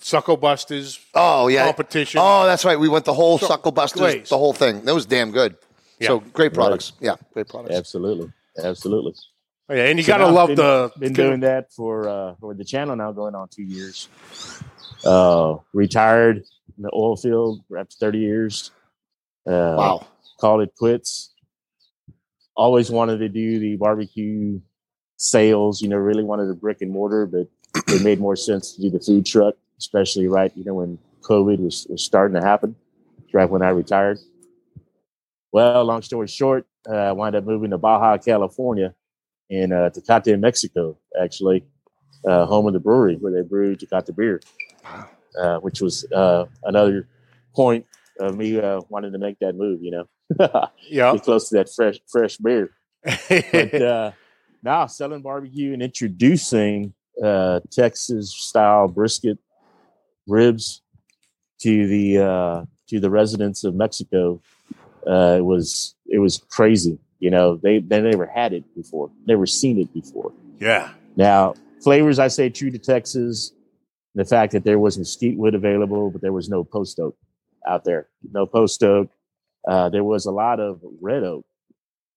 Suckle 0.00 0.36
Busters 0.36 0.98
Oh 1.14 1.48
yeah, 1.48 1.64
competition. 1.66 2.20
Oh, 2.22 2.44
that's 2.46 2.64
right. 2.64 2.78
We 2.78 2.88
went 2.88 3.04
the 3.04 3.14
whole 3.14 3.38
So- 3.38 3.46
Suckle 3.46 3.72
Busters, 3.72 4.00
glaze. 4.00 4.28
the 4.28 4.38
whole 4.38 4.52
thing. 4.52 4.84
That 4.84 4.94
was 4.94 5.06
damn 5.06 5.30
good. 5.30 5.56
So 6.02 6.20
great 6.20 6.52
products. 6.52 6.92
Yeah, 7.00 7.14
great 7.32 7.48
products. 7.48 7.74
Absolutely, 7.74 8.30
absolutely. 8.62 9.14
Oh, 9.70 9.74
yeah, 9.74 9.84
and 9.86 9.98
you 9.98 10.02
So 10.02 10.08
gotta 10.12 10.26
love 10.26 10.48
been, 10.48 10.56
the 10.56 10.92
been 10.98 11.12
doing 11.14 11.40
that 11.40 11.72
for 11.72 12.06
uh, 12.08 12.34
for 12.40 12.52
the 12.52 12.64
channel 12.64 12.94
now 12.96 13.12
going 13.12 13.34
on 13.34 13.48
two 13.48 13.62
years. 13.62 14.08
Uh, 15.04 15.56
retired 15.72 16.38
in 16.76 16.82
the 16.82 16.90
oil 16.94 17.16
field 17.16 17.62
after 17.78 17.96
thirty 17.98 18.18
years. 18.18 18.70
Uh, 19.46 19.74
Wow. 19.78 20.06
Called 20.40 20.60
it 20.62 20.74
quits. 20.76 21.32
Always 22.56 22.90
wanted 22.90 23.18
to 23.18 23.28
do 23.30 23.58
the 23.58 23.76
barbecue 23.76 24.60
sales. 25.16 25.80
You 25.80 25.88
know, 25.88 25.96
really 25.96 26.24
wanted 26.24 26.50
a 26.50 26.54
brick 26.54 26.82
and 26.82 26.90
mortar, 26.90 27.24
but 27.24 27.48
it 27.88 28.02
made 28.02 28.20
more 28.20 28.36
sense 28.36 28.72
to 28.74 28.82
do 28.82 28.90
the 28.90 29.00
food 29.00 29.24
truck, 29.24 29.54
especially 29.78 30.28
right. 30.28 30.52
You 30.56 30.64
know, 30.64 30.74
when 30.74 30.98
COVID 31.22 31.58
was, 31.58 31.86
was 31.88 32.04
starting 32.04 32.40
to 32.40 32.46
happen, 32.46 32.76
right 33.32 33.48
when 33.48 33.62
I 33.62 33.70
retired. 33.70 34.18
Well, 35.52 35.84
long 35.84 36.02
story 36.02 36.26
short, 36.26 36.66
uh, 36.88 36.94
I 36.94 37.12
wound 37.12 37.36
up 37.36 37.44
moving 37.44 37.70
to 37.70 37.78
Baja, 37.78 38.18
California, 38.18 38.94
in 39.50 39.72
uh, 39.72 39.90
Tecate, 39.90 40.38
Mexico, 40.38 40.98
actually, 41.20 41.64
uh, 42.26 42.46
home 42.46 42.66
of 42.66 42.72
the 42.72 42.80
brewery 42.80 43.16
where 43.16 43.32
they 43.32 43.42
brew 43.42 43.76
Tecate 43.76 44.14
beer, 44.16 44.40
uh, 45.38 45.58
which 45.58 45.80
was 45.80 46.10
uh, 46.12 46.46
another 46.64 47.08
point 47.54 47.86
of 48.20 48.36
me 48.36 48.58
uh, 48.58 48.80
wanting 48.88 49.12
to 49.12 49.18
make 49.18 49.38
that 49.40 49.54
move. 49.54 49.80
You 49.82 49.90
know, 50.38 50.68
yeah. 50.88 51.16
close 51.18 51.48
to 51.50 51.56
that 51.56 51.70
fresh 51.74 51.98
fresh 52.10 52.36
beer. 52.38 52.70
But 53.04 53.74
uh, 53.82 54.12
now 54.62 54.86
selling 54.86 55.22
barbecue 55.22 55.72
and 55.72 55.82
introducing 55.82 56.94
uh, 57.22 57.60
Texas 57.70 58.34
style 58.34 58.88
brisket 58.88 59.38
ribs 60.26 60.82
to 61.60 61.86
the 61.86 62.18
uh, 62.18 62.64
to 62.88 63.00
the 63.00 63.10
residents 63.10 63.64
of 63.64 63.74
Mexico 63.74 64.40
uh, 65.06 65.36
it 65.38 65.44
was 65.44 65.94
it 66.06 66.18
was 66.18 66.38
crazy. 66.50 66.98
You 67.20 67.30
know, 67.30 67.56
they 67.56 67.78
they 67.78 68.00
never 68.00 68.26
had 68.26 68.52
it 68.52 68.64
before, 68.74 69.10
never 69.26 69.46
seen 69.46 69.78
it 69.78 69.92
before. 69.92 70.32
yeah. 70.58 70.90
Now, 71.16 71.54
flavors, 71.82 72.18
I 72.18 72.28
say 72.28 72.50
true 72.50 72.70
to 72.70 72.78
Texas. 72.78 73.52
The 74.16 74.24
fact 74.24 74.52
that 74.52 74.64
there 74.64 74.78
was 74.78 74.96
mesquite 74.98 75.36
wood 75.36 75.54
available, 75.54 76.10
but 76.10 76.20
there 76.20 76.32
was 76.32 76.48
no 76.48 76.64
post 76.64 76.98
oak 77.00 77.16
out 77.66 77.84
there. 77.84 78.08
No 78.32 78.46
post 78.46 78.82
oak. 78.82 79.10
Uh, 79.66 79.88
there 79.88 80.04
was 80.04 80.26
a 80.26 80.30
lot 80.30 80.60
of 80.60 80.80
red 81.00 81.24
oak. 81.24 81.44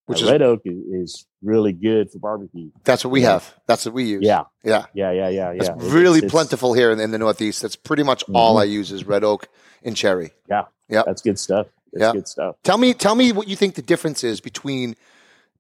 Which 0.08 0.22
is 0.22 0.30
red 0.32 0.42
oak 0.42 0.62
is, 0.66 0.78
is 0.88 1.26
really 1.44 1.74
good 1.74 2.10
for 2.12 2.20
barbecue. 2.20 2.72
that's 2.84 3.04
what 3.06 3.12
we 3.12 3.22
have. 3.24 3.54
That's 3.68 3.86
what 3.86 3.94
we 3.94 4.06
use. 4.06 4.24
Yeah, 4.24 4.44
yeah. 4.64 4.86
yeah, 4.94 5.12
yeah, 5.12 5.30
yeah, 5.30 5.52
It's 5.52 5.68
yeah. 5.68 5.76
It- 5.76 5.92
really 5.94 6.18
it's- 6.20 6.32
plentiful 6.32 6.74
here 6.74 6.92
in, 6.92 7.00
in 7.00 7.12
the 7.12 7.18
Northeast. 7.18 7.62
That's 7.62 7.76
pretty 7.76 8.04
much 8.04 8.24
all 8.34 8.56
Mhm. 8.56 8.62
I 8.62 8.64
use 8.64 8.92
is 8.92 9.06
red 9.06 9.24
oak 9.24 9.48
and 9.84 9.96
cherry. 9.96 10.32
Yeah, 10.50 10.64
yeah, 10.90 11.04
That's 11.06 11.22
good 11.22 11.38
stuff. 11.38 11.68
That's 11.94 12.02
Yeah. 12.02 12.12
good 12.14 12.28
stuff. 12.28 12.56
Tell 12.64 12.78
me, 12.78 12.94
tell 12.94 13.16
me 13.16 13.32
what 13.32 13.48
you 13.48 13.56
think 13.56 13.76
the 13.76 13.82
difference 13.82 14.24
is 14.24 14.40
between 14.42 14.96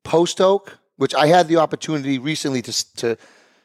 post 0.03 0.39
oak, 0.41 0.77
which 0.97 1.13
I 1.13 1.27
had 1.27 1.47
the 1.47 1.57
opportunity 1.57 2.17
recently 2.17 2.61
to 2.63 2.95
to 2.95 3.17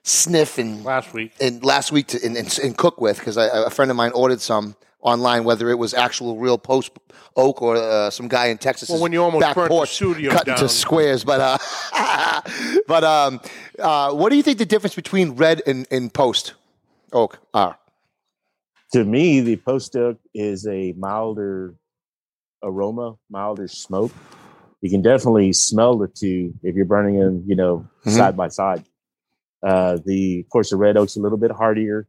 sniff 0.05 0.59
and 0.59 0.85
Last 0.85 1.13
week. 1.15 1.33
and 1.41 1.65
last 1.65 1.93
week 1.93 2.09
to 2.09 2.25
and, 2.27 2.37
and, 2.37 2.59
and 2.63 2.77
cook 2.77 3.01
with 3.01 3.19
because 3.19 3.37
a 3.37 3.71
friend 3.71 3.89
of 3.91 3.97
mine 3.97 4.11
ordered 4.15 4.41
some 4.41 4.75
online, 5.03 5.45
whether 5.45 5.69
it 5.71 5.79
was 5.79 5.93
actual 5.95 6.39
real 6.39 6.57
post 6.57 6.93
oak 7.37 7.61
or 7.61 7.77
uh, 7.77 8.11
some 8.11 8.29
guy 8.29 8.47
in 8.47 8.59
Texas. 8.59 8.89
Well, 8.89 9.01
when 9.01 9.13
you 9.13 9.23
almost 9.23 9.41
back 9.43 9.55
burnt 9.55 9.69
the 9.69 9.75
porch 9.75 9.95
studio 9.95 10.31
cut 10.31 10.47
down. 10.47 10.57
into 10.57 10.69
squares, 10.69 11.25
but 11.25 11.41
uh, 11.95 12.41
but 12.87 13.05
um, 13.05 13.41
uh, 13.79 14.13
what 14.13 14.31
do 14.31 14.37
you 14.37 14.43
think 14.43 14.59
the 14.59 14.67
difference 14.67 14.95
between 14.95 15.33
red 15.33 15.63
and, 15.67 15.87
and 15.91 16.13
post 16.13 16.55
oak 17.13 17.39
are? 17.53 17.79
To 18.93 19.05
me, 19.05 19.41
the 19.41 19.57
post 19.57 19.97
oak 19.97 20.19
is 20.35 20.67
a 20.67 20.93
milder 20.97 21.75
aroma, 22.63 23.17
milder 23.31 23.67
smoke. 23.69 24.13
You 24.83 24.91
can 24.91 25.03
definitely 25.03 25.53
smell 25.53 25.97
the 25.97 26.09
two 26.09 26.53
if 26.63 26.75
you're 26.75 26.85
burning 26.85 27.19
them, 27.19 27.45
you 27.47 27.57
know, 27.57 27.87
Mhm. 28.05 28.11
side 28.17 28.37
by 28.37 28.49
side. 28.49 28.85
Uh, 29.63 29.99
the 30.05 30.41
of 30.41 30.49
course 30.51 30.71
the 30.71 30.77
red 30.77 30.97
oak's 30.97 31.17
a 31.17 31.21
little 31.21 31.39
bit 31.39 31.53
hardier. 31.53 32.09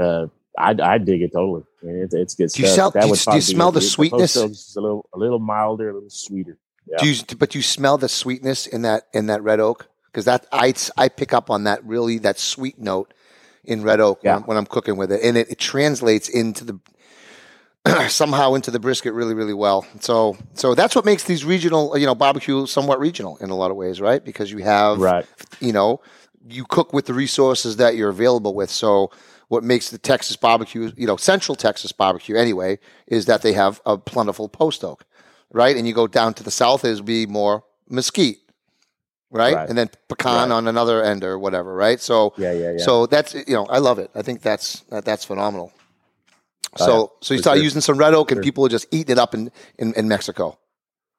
Uh, 0.00 0.26
I, 0.58 0.74
I 0.82 0.98
dig 0.98 1.22
it 1.22 1.32
totally. 1.32 1.62
I 1.82 1.86
mean, 1.86 1.96
it, 2.02 2.10
it's 2.12 2.34
good 2.34 2.50
Do 2.50 2.62
you 2.62 2.68
stuff. 2.68 2.92
sell- 2.92 3.02
do 3.02 3.08
you- 3.08 3.14
do 3.16 3.34
you 3.36 3.40
smell 3.40 3.72
the 3.72 3.80
sweetness? 3.80 4.36
is 4.36 4.74
a 4.76 4.80
little 4.80 5.08
a 5.14 5.18
little 5.18 5.38
milder, 5.38 5.90
a 5.90 5.94
little 5.94 6.10
sweeter. 6.10 6.58
Yeah. 6.86 6.96
Do 6.98 7.10
you, 7.12 7.22
but 7.38 7.54
you 7.54 7.62
smell 7.62 7.98
the 7.98 8.08
sweetness 8.08 8.66
in 8.66 8.82
that 8.82 9.04
in 9.12 9.26
that 9.26 9.42
red 9.42 9.60
oak 9.60 9.88
because 10.06 10.24
that 10.24 10.46
I 10.52 10.74
I 10.96 11.08
pick 11.08 11.32
up 11.32 11.50
on 11.50 11.64
that 11.64 11.84
really 11.84 12.18
that 12.18 12.38
sweet 12.38 12.78
note 12.78 13.14
in 13.64 13.82
red 13.82 14.00
oak 14.00 14.20
Yeah. 14.24 14.36
when, 14.36 14.42
when 14.44 14.56
I'm 14.56 14.66
cooking 14.66 14.96
with 14.96 15.12
it, 15.12 15.20
and 15.22 15.36
it, 15.36 15.50
it 15.50 15.58
translates 15.58 16.28
into 16.28 16.64
the 16.64 16.80
somehow 18.08 18.54
into 18.54 18.70
the 18.70 18.78
brisket 18.80 19.14
really 19.14 19.34
really 19.34 19.54
well. 19.54 19.86
So 20.00 20.36
so 20.54 20.74
that's 20.74 20.94
what 20.94 21.04
makes 21.04 21.24
these 21.24 21.44
regional 21.44 21.96
you 21.96 22.06
know 22.06 22.14
barbecue 22.14 22.66
somewhat 22.66 23.00
regional 23.00 23.36
in 23.38 23.50
a 23.50 23.56
lot 23.56 23.70
of 23.70 23.76
ways, 23.76 24.00
right? 24.00 24.22
Because 24.24 24.50
you 24.50 24.58
have 24.58 24.98
Right. 24.98 25.26
you 25.60 25.72
know 25.72 26.00
you 26.48 26.64
cook 26.64 26.92
with 26.92 27.06
the 27.06 27.14
resources 27.14 27.76
that 27.76 27.96
you're 27.96 28.10
available 28.10 28.54
with. 28.54 28.70
So 28.70 29.10
what 29.50 29.64
makes 29.64 29.90
the 29.90 29.98
Texas 29.98 30.36
barbecue, 30.36 30.92
you 30.96 31.08
know, 31.08 31.16
Central 31.16 31.56
Texas 31.56 31.90
barbecue 31.90 32.36
anyway, 32.36 32.78
is 33.08 33.26
that 33.26 33.42
they 33.42 33.52
have 33.52 33.80
a 33.84 33.98
plentiful 33.98 34.48
post 34.48 34.84
oak, 34.84 35.04
right? 35.52 35.76
And 35.76 35.88
you 35.88 35.92
go 35.92 36.06
down 36.06 36.34
to 36.34 36.44
the 36.44 36.52
south, 36.52 36.84
is 36.84 37.00
be 37.00 37.26
more 37.26 37.64
mesquite, 37.88 38.38
right? 39.28 39.56
Right. 39.56 39.68
And 39.68 39.76
then 39.76 39.90
pecan 40.08 40.50
Right. 40.50 40.54
on 40.54 40.68
another 40.68 41.02
end 41.02 41.24
or 41.24 41.36
whatever, 41.36 41.74
right? 41.74 41.98
So 42.00 42.32
Yeah, 42.38 42.52
yeah, 42.52 42.70
yeah. 42.70 42.84
so 42.84 43.06
that's 43.06 43.34
you 43.34 43.54
know 43.56 43.66
I 43.66 43.78
love 43.78 43.98
it. 43.98 44.12
I 44.14 44.22
think 44.22 44.40
that's 44.40 44.80
that, 44.90 45.04
that's 45.04 45.24
phenomenal. 45.24 45.72
Oh, 46.78 46.84
So 46.86 47.00
yeah, 47.00 47.06
so 47.20 47.34
you 47.34 47.38
for 47.38 47.42
start 47.42 47.56
sure. 47.56 47.64
using 47.64 47.80
some 47.80 47.98
red 47.98 48.14
oak, 48.14 48.30
and 48.30 48.36
Sure. 48.36 48.44
people 48.44 48.64
are 48.66 48.68
just 48.68 48.86
eating 48.92 49.10
it 49.10 49.18
up 49.18 49.34
in, 49.34 49.50
in, 49.78 49.92
in 49.94 50.06
Mexico. 50.06 50.58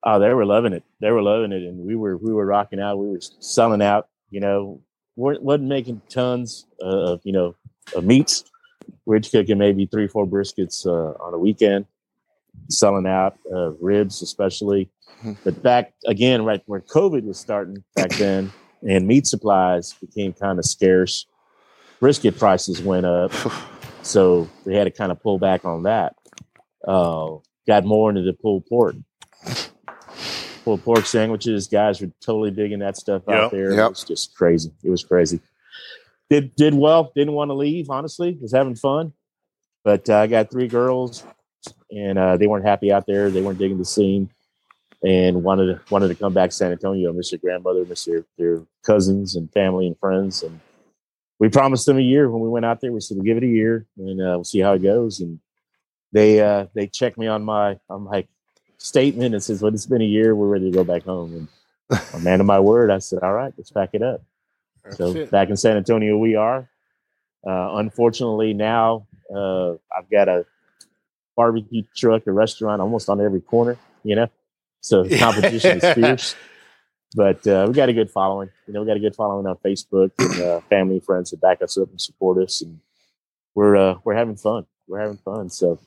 Oh, 0.05 0.19
they 0.19 0.33
were 0.33 0.45
loving 0.45 0.71
it. 0.71 0.83
They 1.01 1.11
were 1.11 1.21
loving 1.21 1.51
it, 1.51 1.63
and 1.63 1.85
we 1.85 1.97
were 1.97 2.15
we 2.15 2.31
were 2.31 2.45
rocking 2.45 2.79
out. 2.79 2.97
We 2.97 3.09
were 3.09 3.19
selling 3.41 3.81
out. 3.81 4.07
You 4.29 4.39
know, 4.39 4.81
weren't 5.17 5.43
wasn't 5.43 5.67
making 5.67 6.01
tons 6.07 6.65
of 6.79 7.19
you 7.25 7.33
know 7.33 7.55
of 7.95 8.03
meats. 8.03 8.43
We're 9.05 9.19
cooking 9.19 9.57
maybe 9.57 9.85
three 9.85 10.07
four 10.07 10.25
briskets 10.27 10.85
uh, 10.85 11.21
on 11.23 11.33
a 11.33 11.37
weekend, 11.37 11.85
selling 12.69 13.07
out 13.07 13.37
uh, 13.53 13.71
ribs 13.73 14.21
especially. 14.21 14.89
Hmm. 15.21 15.33
But 15.43 15.61
back 15.61 15.93
again, 16.07 16.43
right 16.45 16.61
where 16.65 16.81
COVID 16.81 17.23
was 17.23 17.39
starting 17.39 17.83
back 17.95 18.11
then, 18.11 18.51
and 18.87 19.07
meat 19.07 19.27
supplies 19.27 19.93
became 19.93 20.33
kind 20.33 20.59
of 20.59 20.65
scarce. 20.65 21.25
Brisket 21.99 22.37
prices 22.39 22.81
went 22.81 23.05
up, 23.05 23.31
so 24.01 24.49
they 24.65 24.75
had 24.75 24.85
to 24.85 24.91
kind 24.91 25.11
of 25.11 25.21
pull 25.21 25.37
back 25.37 25.65
on 25.65 25.83
that. 25.83 26.15
Uh, 26.87 27.35
got 27.67 27.85
more 27.85 28.09
into 28.09 28.23
the 28.23 28.33
pulled 28.33 28.65
pork 28.65 28.95
pulled 30.63 30.83
pork 30.83 31.05
sandwiches. 31.05 31.67
Guys 31.67 32.01
were 32.01 32.11
totally 32.23 32.51
digging 32.51 32.79
that 32.79 32.97
stuff 32.97 33.23
Yep. 33.27 33.37
out 33.37 33.51
there. 33.51 33.71
Yep. 33.73 33.85
It 33.85 33.89
was 33.89 34.03
just 34.03 34.35
crazy. 34.35 34.71
It 34.83 34.89
was 34.89 35.03
crazy. 35.03 35.39
Did 36.31 36.55
did 36.55 36.73
well. 36.73 37.11
Didn't 37.13 37.33
want 37.33 37.49
to 37.49 37.55
leave. 37.55 37.89
Honestly, 37.89 38.37
was 38.41 38.53
having 38.53 38.75
fun. 38.75 39.11
But 39.83 40.09
uh, 40.09 40.19
I 40.19 40.27
got 40.27 40.49
three 40.49 40.69
girls, 40.69 41.25
and 41.91 42.17
uh, 42.17 42.37
they 42.37 42.47
weren't 42.47 42.65
happy 42.65 42.89
out 42.89 43.05
there. 43.05 43.29
They 43.29 43.41
weren't 43.41 43.59
digging 43.59 43.77
the 43.77 43.83
scene, 43.83 44.29
and 45.03 45.43
wanted 45.43 45.65
to, 45.65 45.81
wanted 45.91 46.07
to 46.07 46.15
come 46.15 46.33
back 46.33 46.51
to 46.51 46.55
San 46.55 46.71
Antonio. 46.71 47.11
Miss 47.11 47.31
their 47.31 47.39
grandmother, 47.39 47.83
miss 47.83 48.05
their, 48.05 48.23
their 48.37 48.63
cousins 48.83 49.35
and 49.35 49.51
family 49.51 49.87
and 49.87 49.99
friends. 49.99 50.41
And 50.41 50.61
we 51.37 51.49
promised 51.49 51.85
them 51.85 51.97
a 51.97 52.01
year 52.01 52.29
when 52.29 52.41
we 52.41 52.47
went 52.47 52.65
out 52.65 52.79
there. 52.79 52.93
We 52.93 53.01
said 53.01 53.17
we'll 53.17 53.25
give 53.25 53.35
it 53.37 53.43
a 53.43 53.47
year, 53.47 53.85
and 53.97 54.21
uh, 54.21 54.35
we'll 54.35 54.45
see 54.45 54.59
how 54.61 54.71
it 54.71 54.83
goes. 54.83 55.19
And 55.19 55.37
they 56.13 56.39
uh, 56.39 56.67
they 56.73 56.87
checked 56.87 57.17
me 57.17 57.27
on 57.27 57.43
my 57.43 57.77
on 57.89 58.03
my 58.03 58.25
statement 58.77 59.33
and 59.33 59.43
says, 59.43 59.61
"Well, 59.61 59.73
it's 59.73 59.85
been 59.85 60.01
a 60.01 60.05
year. 60.05 60.33
We're 60.33 60.47
ready 60.47 60.71
to 60.71 60.77
go 60.77 60.85
back 60.85 61.03
home." 61.03 61.49
And 61.91 62.01
a 62.13 62.19
man 62.19 62.39
of 62.39 62.45
my 62.45 62.61
word, 62.61 62.89
I 62.89 62.99
said, 62.99 63.19
"All 63.21 63.33
right, 63.33 63.53
let's 63.57 63.71
pack 63.71 63.89
it 63.91 64.01
up." 64.01 64.21
That's 64.83 64.97
so 64.97 65.15
it. 65.15 65.31
back 65.31 65.49
in 65.49 65.57
San 65.57 65.77
Antonio, 65.77 66.17
we 66.17 66.35
are. 66.35 66.69
Uh, 67.45 67.75
unfortunately, 67.75 68.53
now 68.53 69.07
uh, 69.33 69.71
I've 69.95 70.09
got 70.11 70.27
a 70.27 70.45
barbecue 71.35 71.83
truck, 71.95 72.27
a 72.27 72.31
restaurant 72.31 72.81
almost 72.81 73.09
on 73.09 73.21
every 73.21 73.41
corner. 73.41 73.77
You 74.03 74.15
know, 74.15 74.27
so 74.81 75.03
the 75.03 75.17
competition 75.17 75.77
is 75.77 75.93
fierce. 75.93 76.35
But 77.15 77.45
uh, 77.45 77.65
we 77.67 77.73
got 77.73 77.89
a 77.89 77.93
good 77.93 78.09
following. 78.09 78.49
You 78.67 78.73
know, 78.73 78.81
we 78.81 78.87
got 78.87 78.97
a 78.97 79.01
good 79.01 79.15
following 79.15 79.45
on 79.45 79.57
Facebook 79.57 80.11
and 80.19 80.41
uh, 80.41 80.61
family 80.69 80.95
and 80.95 81.03
friends 81.03 81.31
that 81.31 81.41
back 81.41 81.61
us 81.61 81.77
up 81.77 81.89
and 81.89 81.99
support 81.99 82.41
us, 82.41 82.61
and 82.61 82.79
we're 83.53 83.75
uh, 83.75 83.95
we're 84.03 84.15
having 84.15 84.37
fun. 84.37 84.65
We're 84.87 84.99
having 85.01 85.17
fun. 85.17 85.49
So 85.49 85.79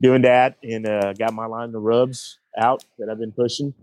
doing 0.00 0.22
that 0.22 0.56
and 0.62 0.86
uh, 0.86 1.12
got 1.12 1.32
my 1.34 1.46
line 1.46 1.74
of 1.74 1.82
rubs 1.82 2.38
out 2.56 2.84
that 2.98 3.08
I've 3.08 3.18
been 3.18 3.32
pushing. 3.32 3.74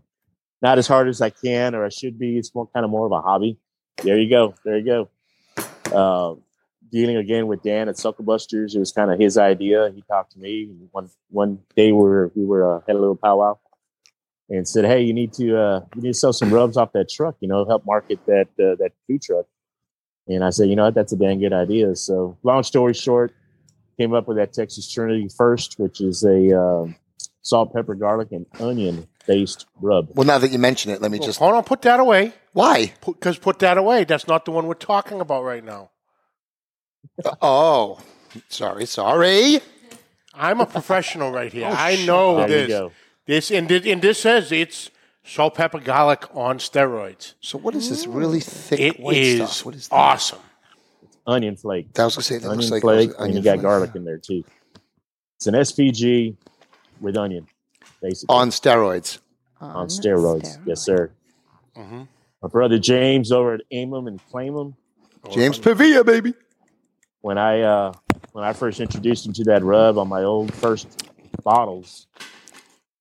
Not 0.61 0.77
as 0.77 0.87
hard 0.87 1.07
as 1.07 1.21
I 1.21 1.29
can 1.29 1.75
or 1.75 1.85
I 1.85 1.89
should 1.89 2.17
be. 2.17 2.37
It's 2.37 2.53
more 2.55 2.67
kind 2.67 2.83
of 2.83 2.89
more 2.89 3.05
of 3.05 3.11
a 3.11 3.21
hobby. 3.21 3.59
There 4.03 4.17
you 4.17 4.29
go. 4.29 4.53
There 4.63 4.77
you 4.77 4.85
go. 4.85 5.09
Uh, 5.93 6.35
dealing 6.91 7.17
again 7.17 7.47
with 7.47 7.63
Dan 7.63 7.89
at 7.89 7.97
Suckle 7.97 8.23
Busters. 8.23 8.75
It 8.75 8.79
was 8.79 8.91
kind 8.91 9.11
of 9.11 9.19
his 9.19 9.37
idea. 9.37 9.91
He 9.93 10.03
talked 10.03 10.33
to 10.33 10.39
me 10.39 10.69
one 10.91 11.09
one 11.29 11.59
day. 11.75 11.91
We 11.91 11.99
were 11.99 12.31
we 12.35 12.45
were 12.45 12.77
uh, 12.77 12.81
had 12.87 12.95
a 12.95 12.99
little 12.99 13.15
powwow 13.15 13.57
and 14.49 14.67
said, 14.67 14.85
"Hey, 14.85 15.01
you 15.01 15.13
need 15.13 15.33
to 15.33 15.57
uh, 15.57 15.85
you 15.95 16.01
need 16.03 16.13
to 16.13 16.19
sell 16.19 16.33
some 16.33 16.53
rubs 16.53 16.77
off 16.77 16.93
that 16.93 17.09
truck. 17.09 17.35
You 17.39 17.47
know, 17.47 17.65
help 17.65 17.85
market 17.85 18.19
that 18.27 18.47
uh, 18.59 18.75
that 18.75 18.91
food 19.07 19.21
truck." 19.21 19.45
And 20.27 20.43
I 20.43 20.51
said, 20.51 20.69
"You 20.69 20.75
know 20.75 20.85
what? 20.85 20.93
That's 20.93 21.13
a 21.13 21.17
dang 21.17 21.39
good 21.39 21.53
idea." 21.53 21.95
So, 21.95 22.37
long 22.43 22.63
story 22.63 22.93
short, 22.93 23.33
came 23.97 24.13
up 24.13 24.27
with 24.27 24.37
that 24.37 24.53
Texas 24.53 24.91
Trinity 24.91 25.27
first, 25.35 25.79
which 25.79 26.01
is 26.01 26.23
a 26.23 26.59
uh, 26.59 26.87
salt, 27.41 27.73
pepper, 27.73 27.95
garlic, 27.95 28.31
and 28.31 28.45
onion 28.59 29.07
based 29.27 29.65
rub. 29.81 30.09
Well, 30.15 30.25
now 30.25 30.37
that 30.39 30.51
you 30.51 30.57
mention 30.59 30.91
it, 30.91 31.01
let 31.01 31.11
me 31.11 31.19
Well, 31.19 31.27
just. 31.27 31.39
hold 31.39 31.53
on, 31.53 31.63
put 31.63 31.81
that 31.83 31.99
away. 31.99 32.33
Why? 32.53 32.93
Because 33.05 33.37
put 33.37 33.59
that 33.59 33.77
away. 33.77 34.03
That's 34.05 34.27
not 34.27 34.45
the 34.45 34.51
one 34.51 34.65
we're 34.67 34.73
talking 34.73 35.21
about 35.21 35.43
right 35.43 35.63
now. 35.63 35.91
Uh, 37.23 37.35
oh, 37.41 37.99
sorry, 38.49 38.85
sorry. 38.85 39.59
I'm 40.33 40.59
a 40.59 40.65
professional 40.65 41.31
right 41.31 41.51
here. 41.51 41.67
Oh, 41.67 41.75
I 41.75 42.03
know 42.05 42.37
There 42.37 42.49
you 42.49 42.55
this. 42.67 42.69
go. 42.69 42.91
This 43.25 43.51
and, 43.51 43.67
thi- 43.67 43.91
and 43.91 44.01
this 44.01 44.19
says 44.21 44.51
it's 44.51 44.89
salt, 45.23 45.55
pepper, 45.55 45.79
garlic 45.79 46.23
on 46.35 46.59
steroids. 46.59 47.33
So 47.41 47.57
what 47.57 47.75
is 47.75 47.89
this 47.89 48.07
really 48.07 48.39
thick 48.39 48.79
It 48.79 48.99
white 48.99 49.17
is 49.17 49.49
stuff? 49.51 49.65
What 49.65 49.75
is 49.75 49.87
that? 49.89 49.95
awesome. 49.95 50.39
Onion 51.25 51.57
flake. 51.57 51.91
That 51.93 52.05
was 52.05 52.15
gonna 52.15 52.23
say 52.23 52.37
that 52.37 52.47
onion 52.47 52.59
looks 52.59 52.71
like 52.71 52.81
flake, 52.83 53.09
it 53.09 53.13
and 53.15 53.21
onion 53.23 53.37
you 53.37 53.43
got 53.43 53.53
flake. 53.55 53.61
garlic 53.63 53.95
in 53.95 54.05
there 54.05 54.17
too. 54.17 54.43
It's 55.35 55.47
an 55.47 55.55
SPG 55.55 56.35
with 57.01 57.17
onion, 57.17 57.47
basically 58.01 58.33
on 58.35 58.49
steroids. 58.49 59.19
on 59.59 59.87
steroids. 59.87 60.57
Yes, 60.65 60.81
sir. 60.81 61.11
Mm-hmm. 61.75 62.03
My 62.41 62.49
brother 62.49 62.77
James 62.79 63.31
over 63.31 63.55
at 63.55 63.61
Aim 63.71 63.93
'em 63.93 64.07
and 64.07 64.19
Claim 64.29 64.57
'em. 64.57 64.75
James 65.31 65.57
Pavia, 65.57 66.03
baby. 66.03 66.33
When 67.21 67.37
I 67.37 67.61
uh, 67.61 67.93
when 68.31 68.43
I 68.43 68.53
first 68.53 68.79
introduced 68.79 69.25
him 69.25 69.33
to 69.33 69.43
that 69.45 69.63
rub 69.63 69.97
on 69.97 70.07
my 70.07 70.23
old 70.23 70.53
first 70.53 70.87
bottles, 71.43 72.07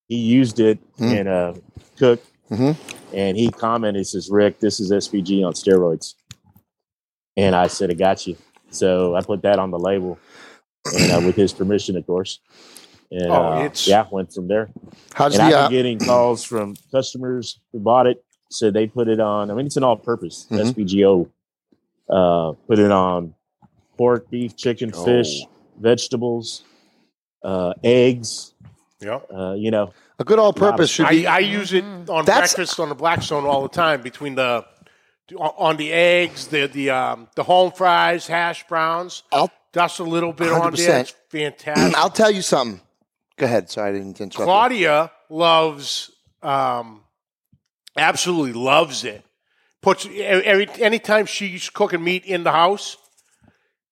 he 0.09 0.17
used 0.17 0.59
it 0.61 0.79
Mm. 0.97 1.17
in 1.21 1.27
a 1.27 1.55
cook, 1.99 2.21
Mhm. 2.51 2.77
and 3.13 3.37
he 3.37 3.51
commented, 3.51 4.01
he 4.01 4.05
"says 4.05 4.31
Rick, 4.31 4.59
this 4.61 4.81
is 4.81 4.91
SPG 4.91 5.45
on 5.45 5.53
steroids." 5.53 6.15
And 7.37 7.55
I 7.55 7.67
said, 7.67 7.91
"I 7.91 7.95
got 7.95 8.27
you." 8.27 8.37
So 8.71 9.15
I 9.15 9.21
put 9.21 9.43
that 9.43 9.59
on 9.59 9.71
the 9.71 9.79
label, 9.79 10.19
and 10.95 11.13
uh, 11.13 11.21
with 11.27 11.37
his 11.37 11.53
permission, 11.53 11.97
of 11.97 12.07
course. 12.07 12.41
And 13.11 13.31
Oh, 13.31 13.35
uh, 13.53 13.59
it's- 13.61 13.87
yeah, 13.87 14.05
went 14.11 14.33
from 14.33 14.49
there. 14.49 14.69
How's 15.15 15.35
and 15.35 15.43
I've 15.45 15.51
been 15.53 15.59
Uh, 15.65 15.69
getting 15.69 15.99
calls 15.99 16.43
from 16.45 16.77
customers 16.91 17.61
who 17.73 17.79
bought 17.79 18.07
it. 18.07 18.23
So 18.51 18.71
they 18.71 18.87
put 18.87 19.09
it 19.09 19.21
on. 19.21 19.51
I 19.51 19.55
mean, 19.55 19.67
it's 19.67 19.77
an 19.77 19.85
all-purpose 19.85 20.47
Mhm. 20.51 20.67
SPGO. 20.73 21.29
Uh, 22.09 22.53
put 22.69 22.79
it 22.79 22.91
on 22.93 23.35
pork, 23.99 24.31
beef, 24.31 24.57
chicken, 24.57 24.93
fish, 24.93 25.43
Oh. 25.45 25.49
vegetables, 25.81 26.63
uh, 27.45 27.75
eggs. 27.83 28.55
Yeah. 29.01 29.19
Uh, 29.35 29.55
you 29.55 29.71
know, 29.71 29.93
a 30.19 30.25
good 30.25 30.39
all-purpose 30.39 30.91
should 30.91 31.07
I, 31.07 31.11
be. 31.11 31.27
I 31.27 31.39
use 31.41 31.73
it 31.73 31.85
on 32.09 32.25
That's- 32.25 32.55
breakfast 32.55 32.79
on 32.81 32.89
the 32.89 32.95
Blackstone 32.95 33.45
all 33.45 33.63
the 33.63 33.69
time 33.69 34.01
between 34.03 34.35
the 34.37 34.65
on 35.37 35.51
on 35.59 35.77
the 35.77 35.93
eggs, 35.93 36.47
the 36.47 36.67
the 36.69 36.91
um, 36.91 37.29
the 37.35 37.43
home 37.43 37.73
fries, 37.73 38.27
hash 38.29 38.67
browns. 38.69 39.25
I'll 39.33 39.51
Dust 39.73 39.99
a 39.99 40.05
little 40.05 40.33
bit 40.33 40.51
on 40.53 40.61
100%. 40.73 40.77
there. 40.87 41.01
It's 41.01 41.15
fantastic. 41.29 41.99
I'll 41.99 42.09
tell 42.09 42.31
you 42.31 42.41
something. 42.41 42.81
Go 43.39 43.47
ahead. 43.47 43.71
Sorry, 43.71 43.91
I 43.91 43.93
didn't 43.93 44.21
interrupt. 44.21 44.39
you. 44.39 44.45
Claudia 44.45 45.13
loves, 45.29 46.11
um, 46.43 47.03
absolutely 47.97 48.53
loves 48.55 49.05
it. 49.05 49.25
Puts 49.83 50.07
every 50.17 50.69
anytime 50.81 51.27
she's 51.27 51.71
cooking 51.71 52.03
meat 52.03 52.25
in 52.25 52.43
the 52.45 52.51
house, 52.53 52.97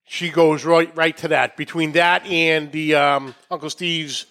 she 0.07 0.29
goes 0.31 0.65
right 0.65 0.95
right 0.97 1.17
to 1.19 1.29
that. 1.29 1.57
Between 1.57 1.93
that 1.93 2.27
and 2.27 2.73
the 2.73 2.95
um, 2.97 3.35
Uncle 3.51 3.71
Steve's, 3.71 4.27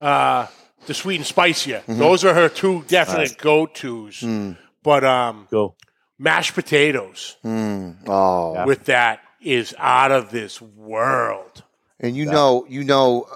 uh, 0.00 0.46
the 0.86 0.94
sweet 0.94 1.16
and 1.16 1.26
spicier, 1.26 1.82
Mm-hmm. 1.86 1.98
those 2.00 2.24
are 2.24 2.34
her 2.34 2.48
two 2.48 2.84
definite 2.88 3.38
go 3.38 3.66
tos. 3.66 4.20
Mm. 4.20 4.56
But 4.82 5.04
um, 5.04 5.46
go. 5.50 5.76
mashed 6.18 6.54
potatoes 6.54 7.36
Mm. 7.44 7.98
Oh, 8.08 8.66
with 8.66 8.84
that 8.86 9.20
is 9.40 9.74
out 9.78 10.10
of 10.10 10.30
this 10.30 10.60
world. 10.60 11.62
and 12.00 12.16
you 12.16 12.24
know, 12.24 12.66
you 12.68 12.82
know, 12.82 13.26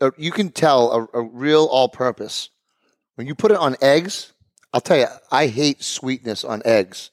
a, 0.00 0.12
you 0.16 0.30
can 0.30 0.50
tell 0.50 1.08
a, 1.14 1.18
a 1.18 1.22
real 1.22 1.64
all-purpose 1.66 2.50
when 3.16 3.26
you 3.26 3.34
put 3.34 3.50
it 3.50 3.56
on 3.56 3.76
eggs. 3.80 4.32
I'll 4.72 4.80
tell 4.80 4.98
you, 4.98 5.06
I 5.30 5.48
hate 5.48 5.82
sweetness 5.82 6.44
on 6.44 6.62
eggs. 6.64 7.10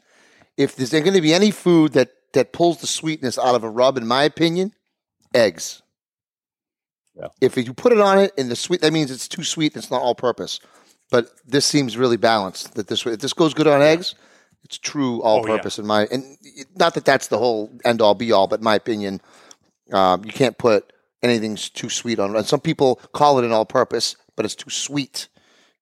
If 0.58 0.76
there's 0.76 0.92
going 0.92 1.14
to 1.14 1.22
be 1.22 1.34
any 1.34 1.52
food 1.52 1.94
that 1.94 2.10
that 2.34 2.54
pulls 2.54 2.80
the 2.80 2.88
sweetness 2.88 3.38
out 3.40 3.56
of 3.56 3.64
a 3.64 3.70
rub, 3.70 3.98
in 3.98 4.06
my 4.06 4.24
opinion, 4.24 4.74
eggs. 5.34 5.82
Yeah. 7.16 7.28
If 7.42 7.58
you 7.58 7.74
put 7.74 7.92
it 7.92 8.00
on 8.00 8.20
it 8.20 8.32
and 8.38 8.52
the 8.52 8.56
sweet, 8.56 8.82
that 8.82 8.94
means 8.94 9.12
it's 9.12 9.28
too 9.28 9.44
sweet. 9.44 9.74
and 9.74 9.84
It's 9.84 9.92
not 9.92 10.02
all-purpose. 10.02 10.60
But 11.12 11.32
this 11.46 11.66
seems 11.66 11.98
really 11.98 12.18
balanced. 12.18 12.76
That 12.76 12.88
this 12.88 13.06
if 13.06 13.20
this 13.20 13.34
goes 13.34 13.54
good 13.54 13.68
on 13.68 13.82
eggs, 13.82 14.14
it's 14.64 14.78
true 14.78 15.22
all-purpose 15.24 15.80
in 15.80 15.88
my. 15.88 16.06
And 16.12 16.38
not 16.76 16.94
that 16.94 17.06
that's 17.06 17.28
the 17.28 17.40
whole 17.40 17.72
end-all 17.84 18.14
be-all, 18.14 18.48
but 18.48 18.60
in 18.60 18.64
my 18.64 18.76
opinion, 18.76 19.22
um, 19.92 20.24
you 20.24 20.32
can't 20.32 20.58
put 20.58 20.94
anything 21.24 21.54
s- 21.54 21.70
too 21.70 21.90
sweet 21.90 22.20
on. 22.20 22.36
it. 22.36 22.38
And 22.38 22.46
some 22.48 22.60
people 22.60 22.96
call 23.14 23.40
it 23.40 23.46
an 23.46 23.52
all-purpose, 23.52 24.16
but 24.36 24.46
it's 24.46 24.56
too 24.56 24.70
sweet. 24.70 25.28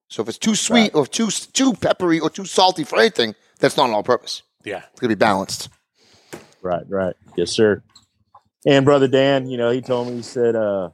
So 0.10 0.21
if 0.21 0.30
it's 0.30 0.38
too 0.38 0.56
sweet 0.56 0.95
or 0.95 1.06
too 1.06 1.28
too 1.30 1.73
peppery 1.73 2.19
or 2.19 2.30
too 2.30 2.45
salty 2.45 2.84
for 2.84 2.97
anything, 3.00 3.36
that's 3.60 3.76
not 3.78 3.89
an 3.89 3.95
all-purpose. 3.95 4.41
Yeah. 4.63 4.84
It's 4.91 5.00
gonna 5.00 5.10
be 5.10 5.15
balanced. 5.15 5.69
Right, 6.62 6.84
right. 6.89 7.15
Yes, 7.36 7.52
sir. 7.52 7.84
And 8.65 8.84
brother 8.86 9.08
Dan, 9.08 9.50
you 9.50 9.58
know, 9.58 9.69
he 9.69 9.82
told 9.82 10.08
me 10.08 10.15
he 10.15 10.21
said, 10.21 10.56
uh, 10.56 10.89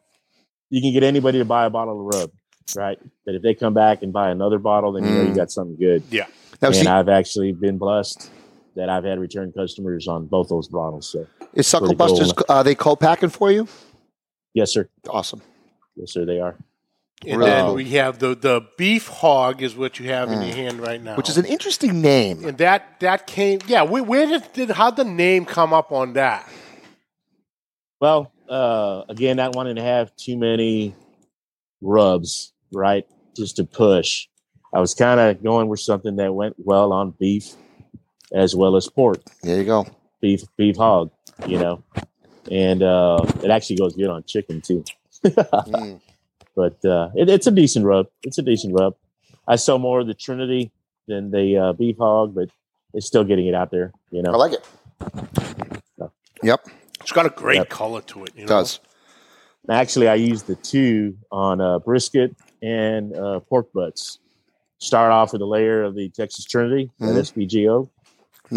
you 0.70 0.82
can 0.82 0.92
get 0.94 1.04
anybody 1.04 1.38
to 1.40 1.46
buy 1.46 1.66
a 1.66 1.70
bottle 1.70 2.00
of 2.10 2.16
rub, 2.20 2.32
right? 2.76 3.00
That 3.26 3.36
if 3.36 3.42
they 3.44 3.54
come 3.54 3.74
back 3.74 4.02
and 4.04 4.12
buy 4.12 4.30
another 4.32 4.58
bottle, 4.60 4.92
then 4.94 5.04
you 5.04 5.10
know 5.12 5.22
you 5.24 5.30
Mm. 5.30 5.36
got 5.36 5.52
something 5.52 5.78
good. 5.78 6.04
Yeah. 6.10 6.26
Now, 6.62 6.68
and 6.70 6.76
see, 6.76 6.88
I've 6.88 7.10
actually 7.10 7.52
been 7.52 7.78
blessed 7.78 8.30
that 8.76 8.90
I've 8.90 9.04
had 9.04 9.20
return 9.20 9.52
customers 9.56 10.08
on 10.08 10.26
both 10.28 10.50
those 10.50 10.68
bottles. 10.68 11.10
So 11.12 11.28
is 11.54 11.68
Suckle 11.68 11.90
pretty 11.90 11.98
cool. 12.00 12.08
Busters 12.18 12.34
are 12.50 12.64
they 12.64 12.74
co-packing 12.76 13.30
for 13.30 13.52
you? 13.52 13.68
Yes, 14.54 14.72
sir. 14.72 14.88
Awesome. 15.10 15.42
Yes, 15.96 16.12
sir. 16.12 16.26
They 16.26 16.40
are. 16.40 16.58
And 17.26 17.38
Really 17.40 17.50
then 17.52 17.74
we 17.74 17.90
have 17.92 18.20
the 18.20 18.36
the 18.36 18.68
beef 18.78 19.08
hog 19.08 19.62
is 19.62 19.76
what 19.76 19.98
you 20.00 20.10
have 20.10 20.30
in 20.32 20.42
your 20.42 20.54
hand 20.56 20.80
right 20.82 21.02
now, 21.02 21.14
Mm. 21.14 21.18
Which 21.18 21.30
is 21.30 21.38
an 21.38 21.46
interesting 21.46 22.02
name. 22.02 22.44
and 22.46 22.58
that 22.58 23.00
that 23.00 23.28
came 23.28 23.60
yeah. 23.68 23.84
Where, 23.84 24.04
where 24.04 24.26
did, 24.26 24.52
did 24.54 24.72
how 24.72 24.92
the 24.92 25.06
name 25.06 25.46
come 25.46 25.72
up 25.74 25.92
on 25.94 26.14
that? 26.14 26.50
Well, 28.02 28.32
uh, 28.50 29.04
again, 29.08 29.38
not 29.38 29.56
wanting 29.56 29.78
to 29.78 29.82
have 29.82 30.14
too 30.18 30.38
many 30.38 30.94
rubs, 31.82 32.52
right? 32.74 33.06
Just 33.38 33.56
to 33.58 33.64
push. 33.64 34.28
I 34.74 34.80
was 34.82 34.94
kind 34.94 35.20
of 35.20 35.42
going 35.44 35.70
with 35.70 35.80
something 35.80 36.16
that 36.18 36.34
went 36.34 36.56
well 36.58 36.92
on 36.92 37.12
beef 37.20 37.54
as 38.34 38.56
well 38.56 38.76
as 38.76 38.90
pork. 38.90 39.22
There 39.44 39.58
you 39.60 39.66
go. 39.66 39.86
beef 40.20 40.42
beef 40.58 40.76
hog, 40.76 41.12
you 41.48 41.58
know, 41.60 41.84
and 42.54 42.84
uh, 42.84 43.18
it 43.44 43.50
actually 43.50 43.78
goes 43.78 43.96
good 43.96 44.10
on 44.10 44.24
chicken 44.24 44.62
too. 44.62 44.84
Mm. 45.24 46.00
But 46.56 46.86
uh, 46.86 47.10
it, 47.16 47.30
it's 47.30 47.48
a 47.48 47.52
decent 47.52 47.84
rub. 47.86 48.08
It's 48.22 48.38
a 48.38 48.44
decent 48.44 48.76
rub. 48.78 48.94
I 49.48 49.56
sell 49.56 49.80
more 49.80 50.02
of 50.02 50.08
the 50.08 50.14
Trinity 50.14 50.72
than 51.08 51.32
the 51.32 51.58
uh, 51.58 51.74
beef 51.74 51.98
hog, 51.98 52.36
but 52.36 52.50
it's 52.94 53.08
still 53.08 53.24
getting 53.24 53.48
it 53.48 53.56
out 53.56 53.72
there. 53.72 53.92
You 54.12 54.22
know, 54.22 54.32
I 54.34 54.36
like 54.36 54.54
it. 54.54 54.64
Yep, 56.44 56.68
It's 57.02 57.12
got 57.12 57.26
a 57.26 57.30
great 57.30 57.56
Yep. 57.58 57.70
color 57.70 58.02
to 58.02 58.26
it. 58.26 58.34
You 58.36 58.44
it 58.44 58.50
know? 58.50 58.60
does. 58.60 58.80
actually, 59.70 60.08
I 60.10 60.16
use 60.16 60.44
the 60.44 60.56
two 60.56 61.18
on 61.32 61.60
uh, 61.62 61.80
brisket 61.80 62.36
and 62.62 63.16
uh, 63.16 63.40
pork 63.40 63.72
butts. 63.74 64.20
Start 64.80 65.12
off 65.12 65.32
with 65.34 65.42
a 65.42 65.46
layer 65.46 65.84
of 65.84 65.96
the 65.96 66.10
Texas 66.10 66.44
Trinity, 66.46 66.92
Mhm. 67.02 67.14
that 67.16 67.26
SPGO, 67.26 67.90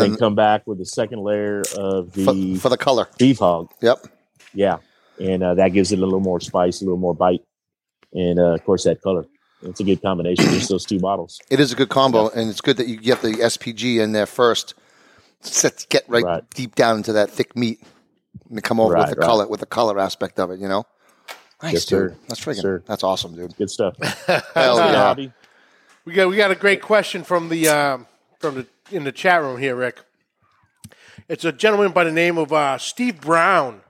then 0.00 0.10
Then 0.10 0.18
come 0.18 0.34
back 0.34 0.66
with 0.66 0.78
the 0.78 0.86
second 0.86 1.20
layer 1.20 1.62
of 1.76 2.12
for, 2.12 2.32
the 2.32 2.56
for 2.56 2.68
the 2.68 2.76
color. 2.76 3.08
beef 3.18 3.38
hog. 3.38 3.70
Yep. 3.82 4.06
Yeah, 4.54 4.78
and 5.20 5.42
uh, 5.42 5.54
that 5.54 5.68
gives 5.74 5.92
it 5.92 5.98
a 5.98 6.02
little 6.04 6.20
more 6.20 6.40
spice, 6.40 6.80
a 6.80 6.84
little 6.84 6.98
more 6.98 7.14
bite, 7.14 7.42
and 8.12 8.38
uh, 8.38 8.54
of 8.54 8.64
course 8.64 8.84
that 8.84 9.02
color. 9.02 9.26
It's 9.62 9.80
a 9.80 9.84
good 9.84 10.02
combination. 10.02 10.44
Just 10.46 10.68
those 10.68 10.84
two 10.84 10.98
bottles. 11.00 11.40
It 11.50 11.60
is 11.60 11.72
a 11.72 11.76
good 11.76 11.88
combo, 11.88 12.28
and 12.28 12.48
it's 12.50 12.60
good 12.60 12.76
that 12.76 12.86
you 12.88 12.96
get 12.98 13.22
the 13.22 13.32
SPG 13.32 14.00
in 14.00 14.12
there 14.12 14.26
first. 14.26 14.74
Set, 15.40 15.86
get 15.88 16.04
right, 16.08 16.22
Right. 16.24 16.50
deep 16.50 16.74
down 16.74 16.98
into 16.98 17.12
that 17.14 17.30
thick 17.30 17.56
meat, 17.56 17.80
and 18.50 18.62
come 18.62 18.80
over 18.80 18.94
Right, 18.94 19.00
with 19.08 19.10
the 19.16 19.20
right. 19.20 19.26
color 19.26 19.46
with 19.46 19.60
the 19.60 19.66
color 19.66 19.98
aspect 19.98 20.38
of 20.38 20.50
it. 20.50 20.60
You 20.60 20.68
know, 20.68 20.84
nice, 21.62 21.72
Yes, 21.74 21.84
dude. 21.86 22.10
sir. 22.12 22.16
That's 22.28 22.40
freaking. 22.44 22.60
Sir. 22.62 22.82
That's 22.86 23.02
awesome, 23.02 23.34
dude. 23.34 23.56
Good 23.56 23.70
stuff. 23.70 23.96
Hell 24.26 24.76
Good 24.76 24.92
yeah. 24.92 24.92
hobby. 24.94 25.32
We 26.04 26.12
got 26.12 26.28
we 26.28 26.36
got 26.36 26.50
a 26.50 26.54
great 26.54 26.82
question 26.82 27.24
from 27.24 27.48
the 27.48 27.68
um, 27.68 28.06
from 28.38 28.54
the 28.56 28.66
in 28.90 29.04
the 29.04 29.12
chat 29.12 29.42
room 29.42 29.58
here, 29.58 29.76
Rick. 29.76 30.00
It's 31.28 31.44
a 31.44 31.52
gentleman 31.52 31.92
by 31.92 32.04
the 32.04 32.12
name 32.12 32.38
of 32.38 32.52
uh, 32.52 32.78
Steve 32.78 33.20
Brown. 33.20 33.80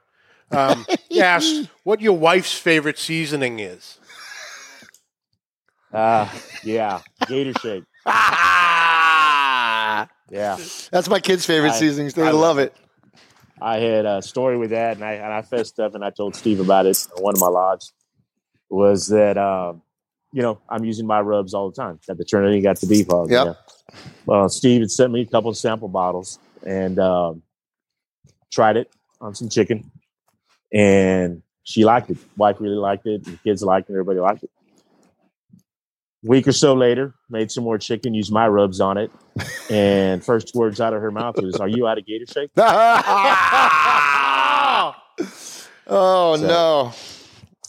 Um, 0.51 0.87
he 1.09 1.21
asked 1.21 1.69
what 1.85 2.01
your 2.01 2.17
wife's 2.17 2.53
favorite 2.57 2.99
seasoning 2.99 3.59
is. 3.61 3.99
Uh, 5.93 6.29
yeah, 6.63 7.01
Gator 7.27 7.53
Shake. 7.61 7.85
Yeah, 10.29 10.57
That's 10.91 11.09
my 11.09 11.21
kids' 11.21 11.47
favorite 11.47 11.71
I- 11.73 11.79
seasonings. 11.79 12.15
They 12.15 12.27
I 12.27 12.33
love 12.33 12.59
it. 12.59 12.75
I 13.63 13.79
had 13.79 14.05
a 14.05 14.21
story 14.21 14.59
with 14.59 14.71
that, 14.71 14.97
and 14.97 15.05
I 15.05 15.13
and 15.13 15.33
I 15.33 15.43
fessed 15.43 15.79
up, 15.79 15.95
and 15.95 16.05
I 16.05 16.11
told 16.11 16.35
Steve 16.35 16.59
about 16.61 16.85
it. 16.87 17.07
One 17.19 17.33
of 17.35 17.41
my 17.41 17.47
lodges 17.47 17.93
was 18.69 19.07
that 19.09 19.39
um, 19.39 19.83
you 20.33 20.43
know 20.43 20.59
I'm 20.69 20.85
using 20.85 21.07
my 21.07 21.21
rubs 21.21 21.55
all 21.55 21.71
the 21.71 21.77
time. 21.77 21.99
Got 22.07 22.19
the 22.19 22.25
Trinity, 22.25 22.61
got 22.61 22.79
the 22.81 22.87
beef 22.87 23.07
hog. 23.09 23.31
Yep. 23.31 23.47
know. 23.47 23.57
Well, 24.27 24.49
Steve 24.49 24.81
had 24.81 24.91
sent 24.91 25.13
me 25.13 25.21
a 25.23 25.27
couple 25.27 25.51
of 25.51 25.57
sample 25.57 25.89
bottles, 25.89 26.39
and 26.65 26.99
um, 26.99 27.43
tried 28.53 28.77
it 28.77 28.91
on 29.21 29.35
some 29.35 29.49
chicken, 29.49 29.91
and 30.73 31.43
she 31.65 31.85
liked 31.85 32.11
it. 32.11 32.19
Wife 32.37 32.57
really 32.61 32.77
liked 32.77 33.07
it, 33.07 33.25
the 33.25 33.37
kids 33.45 33.63
liked 33.63 33.89
it. 33.89 33.93
Everybody 33.93 34.19
liked 34.21 34.43
it. 34.45 34.51
Week 36.23 36.49
or 36.49 36.53
so 36.53 36.75
later, 36.75 37.15
made 37.31 37.53
some 37.53 37.63
more 37.63 37.79
chicken, 37.79 38.13
used 38.13 38.33
my 38.33 38.49
rubs 38.49 38.81
on 38.81 38.97
it, 38.99 39.13
and 39.71 40.25
first 40.25 40.55
words 40.57 40.81
out 40.81 40.93
of 40.93 41.01
her 41.01 41.11
mouth 41.13 41.37
was, 41.41 41.57
"Are 41.57 41.69
you 41.69 41.87
out 41.87 41.99
of 41.99 42.07
Gator 42.07 42.27
Shake?" 42.27 42.51
oh 45.87 46.37
So- 46.37 46.47
no! 46.47 46.93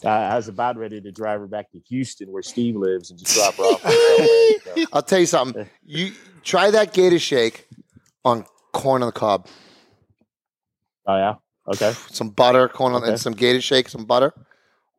I, 0.04 0.08
I 0.32 0.36
was 0.36 0.48
about 0.48 0.76
ready 0.76 1.00
to 1.00 1.10
drive 1.12 1.40
her 1.40 1.46
back 1.46 1.70
to 1.72 1.78
Houston, 1.88 2.30
where 2.30 2.42
Steve 2.42 2.76
lives, 2.76 3.10
and 3.10 3.18
just 3.18 3.34
drop 3.34 3.54
her 3.56 3.62
off. 3.64 3.80
somewhere, 3.82 4.58
so. 4.84 4.84
I'll 4.92 5.02
tell 5.02 5.18
you 5.20 5.26
something. 5.26 5.68
You 5.84 6.12
try 6.44 6.70
that 6.70 6.92
Gator 6.92 7.18
Shake 7.18 7.66
on 8.24 8.44
corn 8.72 9.02
on 9.02 9.08
the 9.08 9.12
cob. 9.12 9.46
Oh 11.06 11.16
yeah, 11.16 11.34
okay. 11.74 11.92
Some 12.10 12.30
butter, 12.30 12.68
corn 12.68 12.92
on, 12.94 13.02
Okay. 13.02 13.12
and 13.12 13.20
some 13.20 13.32
Gator 13.32 13.60
Shake, 13.60 13.88
some 13.88 14.04
butter. 14.04 14.32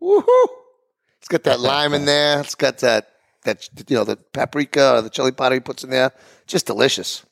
Woohoo! 0.01 0.47
It's 1.19 1.27
got 1.27 1.43
that 1.43 1.59
lime 1.59 1.93
in 1.93 2.05
there. 2.05 2.39
It's 2.39 2.55
got 2.55 2.79
that 2.79 3.09
that 3.43 3.69
you 3.87 3.95
know 3.95 4.03
the 4.03 4.17
paprika 4.33 4.95
or 4.95 5.01
the 5.01 5.09
chili 5.09 5.31
powder 5.31 5.55
he 5.55 5.59
puts 5.61 5.83
in 5.83 5.89
there. 5.91 6.11
Just 6.47 6.65
delicious. 6.65 7.23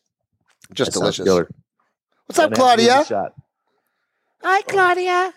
Just 0.73 0.93
That 0.93 0.99
delicious. 0.99 1.25
What's 1.27 2.39
up, 2.39 2.51
Don't 2.53 2.60
have 2.67 2.77
to 2.77 2.86
give 2.86 2.89
it 2.89 2.91
a 2.91 2.93
Claudia? 2.93 3.06
shot. 3.06 3.34
Hi, 4.43 4.62
Claudia. 4.63 5.34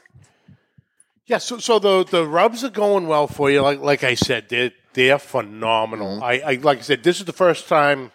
Yeah, 1.30 1.38
so 1.38 1.58
so 1.58 1.78
the 1.78 2.02
the 2.02 2.26
rubs 2.26 2.64
are 2.64 2.70
going 2.70 3.06
well 3.06 3.28
for 3.28 3.52
you. 3.52 3.62
Like 3.62 3.78
like 3.78 4.02
I 4.02 4.14
said, 4.14 4.48
they're 4.48 4.72
they're 4.94 5.20
phenomenal. 5.20 6.16
Mm-hmm. 6.16 6.24
I, 6.24 6.40
I 6.44 6.54
like 6.56 6.78
I 6.78 6.80
said, 6.80 7.04
this 7.04 7.20
is 7.20 7.24
the 7.24 7.32
first 7.32 7.68
time 7.68 8.10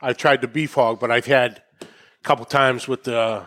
I've 0.00 0.16
tried 0.16 0.40
the 0.40 0.48
beef 0.48 0.72
hog, 0.72 0.98
but 0.98 1.10
I've 1.10 1.26
had 1.26 1.62
a 1.82 1.86
couple 2.22 2.46
times 2.46 2.88
with 2.88 3.04
the 3.04 3.42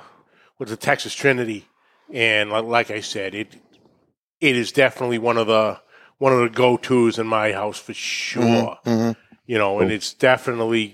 with 0.60 0.70
the 0.70 0.78
Texas 0.78 1.16
Trinity, 1.16 1.66
and 2.14 2.52
like, 2.52 2.66
like 2.66 2.92
I 2.92 3.02
said, 3.02 3.34
it 3.34 3.56
it 4.40 4.56
is 4.56 4.72
definitely 4.72 5.18
one 5.18 5.38
of 5.38 5.48
the 5.48 5.80
one 6.20 6.32
of 6.32 6.42
the 6.42 6.50
go 6.50 6.78
tos 6.78 7.18
in 7.18 7.26
my 7.26 7.54
house 7.54 7.80
for 7.80 7.94
mm-hmm. 7.94 8.44
sure. 8.44 8.78
Mm-hmm. 8.86 9.20
You 9.48 9.58
know, 9.58 9.80
and 9.80 9.92
it's 9.92 10.14
definitely 10.14 10.94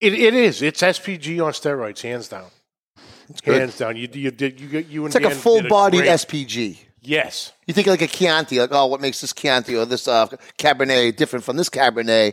it, 0.00 0.14
it 0.14 0.32
is. 0.32 0.62
It's 0.62 0.80
SPG 0.80 1.44
on 1.44 1.52
steroids, 1.52 2.00
hands 2.00 2.28
down. 2.28 2.48
Good. 3.44 3.60
Hands 3.60 3.76
down. 3.76 3.96
You 3.96 4.08
you 4.12 4.30
did 4.30 4.60
you 4.60 4.78
you 4.80 5.04
and 5.04 5.14
It's 5.14 5.22
like 5.22 5.30
a 5.32 5.34
Dan 5.34 5.42
full 5.42 5.60
did 5.60 5.68
bodied 5.68 6.00
great- 6.02 6.10
SPG. 6.10 6.78
Yes. 7.00 7.52
You 7.66 7.72
think 7.74 7.86
like 7.86 8.02
a 8.02 8.06
Chianti, 8.08 8.58
like 8.58 8.70
oh, 8.72 8.86
what 8.86 9.00
makes 9.00 9.20
this 9.20 9.32
Chianti 9.32 9.76
or 9.76 9.84
this 9.86 10.08
uh, 10.08 10.26
Cabernet 10.58 11.16
different 11.16 11.44
from 11.44 11.56
this 11.56 11.70
Cabernet? 11.70 12.32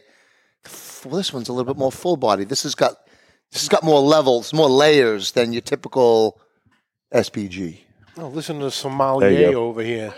Well, 1.06 1.18
this 1.18 1.32
one's 1.32 1.50
a 1.50 1.54
little 1.54 1.72
bit 1.72 1.78
more 1.80 1.92
full 1.92 2.18
bodied. 2.18 2.50
This 2.50 2.64
has 2.64 2.74
got 2.76 2.96
this 3.52 3.62
has 3.62 3.70
got 3.70 3.84
more 3.84 4.00
levels, 4.02 4.54
more 4.54 4.70
layers 4.70 5.32
than 5.34 5.54
your 5.54 5.62
typical 5.62 6.42
SPG. 7.14 7.80
Oh, 8.18 8.28
listen 8.28 8.56
to 8.56 8.60
the 8.60 8.66
There 8.66 8.72
sommelier 8.72 9.30
you 9.30 9.52
go. 9.52 9.68
over 9.68 9.84
here. 9.84 10.14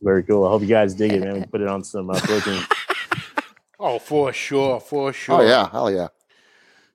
Very 0.00 0.22
cool. 0.24 0.46
I 0.46 0.50
hope 0.50 0.62
you 0.62 0.68
guys 0.68 0.94
dig 0.94 1.12
it, 1.12 1.20
man. 1.20 1.34
We 1.40 1.44
put 1.46 1.60
it 1.60 1.68
on 1.68 1.84
some 1.84 2.10
uh, 2.10 2.18
protein. 2.20 2.62
Oh, 3.84 3.98
for 3.98 4.32
sure, 4.32 4.78
for 4.78 5.12
sure. 5.12 5.40
Oh 5.40 5.42
yeah, 5.44 5.68
hell 5.68 5.90
yeah. 5.90 6.06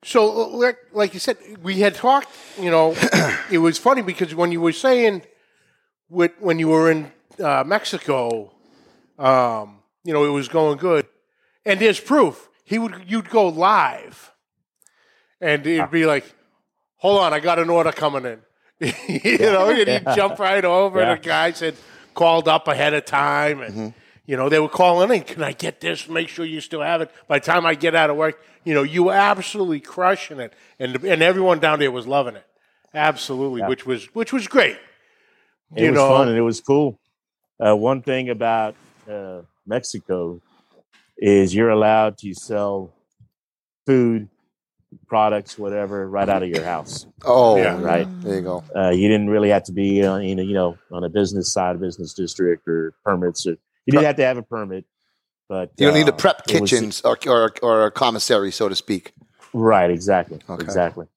So, 0.04 0.44
uh, 0.44 0.48
like, 0.58 0.78
like 0.92 1.14
you 1.14 1.20
said, 1.20 1.38
we 1.62 1.80
had 1.80 1.96
talked. 1.96 2.30
You 2.60 2.72
know, 2.72 2.96
it 3.52 3.58
was 3.58 3.78
funny 3.78 4.02
because 4.02 4.34
when 4.36 4.52
you 4.52 4.62
were 4.62 4.72
saying, 4.72 5.24
with, 6.10 6.32
when 6.40 6.60
you 6.60 6.70
were 6.70 6.92
in 6.92 7.12
uh, 7.44 7.64
Mexico, 7.66 8.54
um, 9.18 9.80
you 10.04 10.14
know, 10.14 10.24
it 10.24 10.30
was 10.30 10.48
going 10.48 10.78
good, 10.78 11.08
and 11.66 11.80
there's 11.80 12.00
proof. 12.00 12.50
He 12.64 12.80
would, 12.80 13.04
you'd 13.08 13.30
go 13.30 13.48
live, 13.48 14.32
and 15.42 15.66
it'd 15.66 15.92
be 15.92 16.06
like, 16.06 16.26
"Hold 16.98 17.22
on, 17.22 17.34
I 17.34 17.40
got 17.40 17.60
an 17.60 17.70
order 17.70 17.92
coming 17.92 18.26
in." 18.26 18.42
you 19.08 19.40
know, 19.40 19.70
and 19.70 19.88
he'd 19.88 20.16
jump 20.16 20.38
right 20.40 20.64
over. 20.64 21.00
Yeah. 21.00 21.12
And 21.12 21.22
the 21.22 21.26
guy 21.28 21.52
had 21.52 21.76
called 22.14 22.48
up 22.48 22.68
ahead 22.68 22.94
of 22.94 23.06
time, 23.06 23.62
and 23.62 23.94
you 24.28 24.38
know 24.38 24.50
they 24.50 24.60
were 24.60 24.70
calling 24.70 25.10
in. 25.10 25.16
And 25.22 25.26
can 25.26 25.42
I 25.42 25.54
get 25.54 25.82
this? 25.82 26.08
Make 26.08 26.30
sure 26.30 26.46
you 26.46 26.62
still 26.62 26.82
have 26.82 27.02
it. 27.02 27.10
By 27.28 27.40
the 27.40 27.46
time 27.46 27.66
I 27.66 27.74
get 27.74 27.96
out 27.96 28.12
of 28.12 28.18
work, 28.18 28.40
you 28.64 28.76
know 28.76 28.84
you 28.84 29.04
were 29.06 29.14
absolutely 29.14 29.80
crushing 29.80 30.40
it, 30.40 30.54
and 30.78 31.04
and 31.04 31.24
everyone 31.24 31.60
down 31.60 31.80
there 31.80 31.92
was 31.92 32.06
loving 32.06 32.36
it, 32.36 32.46
absolutely, 32.94 33.64
which 33.64 33.88
was 33.88 34.06
which 34.14 34.32
was 34.32 34.48
great. 34.48 34.78
It 35.76 35.84
you 35.84 35.90
was 35.92 35.98
know, 35.98 36.10
fun 36.10 36.28
and 36.28 36.38
it 36.38 36.42
was 36.42 36.62
cool. 36.62 37.00
Uh, 37.60 37.76
one 37.76 38.02
thing 38.04 38.30
about 38.30 38.76
uh, 39.10 39.42
Mexico 39.66 40.40
is 41.18 41.54
you're 41.56 41.72
allowed 41.72 42.18
to 42.20 42.34
sell 42.34 42.94
food, 43.86 44.30
products, 45.08 45.58
whatever, 45.58 46.08
right 46.08 46.30
out 46.30 46.44
of 46.44 46.50
your 46.50 46.64
house. 46.64 47.08
Oh, 47.26 47.58
Yeah. 47.58 47.82
Right. 47.82 48.08
There 48.22 48.36
you 48.36 48.42
go. 48.42 48.64
Uh, 48.76 48.90
you 48.92 49.08
didn't 49.08 49.30
really 49.30 49.50
have 49.50 49.64
to 49.64 49.72
be 49.72 50.06
on, 50.06 50.24
you 50.24 50.36
know, 50.36 50.44
you 50.44 50.54
know, 50.54 50.78
on 50.92 51.04
a 51.04 51.10
business 51.10 51.52
side, 51.52 51.80
business 51.80 52.14
district, 52.14 52.68
or 52.68 52.94
permits. 53.04 53.48
Or 53.48 53.58
you 53.88 53.92
didn't 53.94 54.06
have 54.06 54.16
to 54.18 54.24
have 54.26 54.38
a 54.38 54.44
permit, 54.44 54.86
but 55.50 55.72
You 55.78 55.88
don't 55.88 55.96
need 55.96 56.06
to 56.08 56.14
uh, 56.14 56.18
prep 56.18 56.42
it 56.48 56.62
was- 56.62 56.70
kitchens 56.70 57.02
or, 57.02 57.18
or 57.28 57.54
or 57.64 57.86
a 57.88 57.92
commissary, 57.92 58.52
so 58.52 58.70
to 58.70 58.76
speak. 58.76 59.14
Right, 59.54 59.90
exactly. 59.90 60.40
Okay. 60.48 60.64
Exactly. 60.64 61.08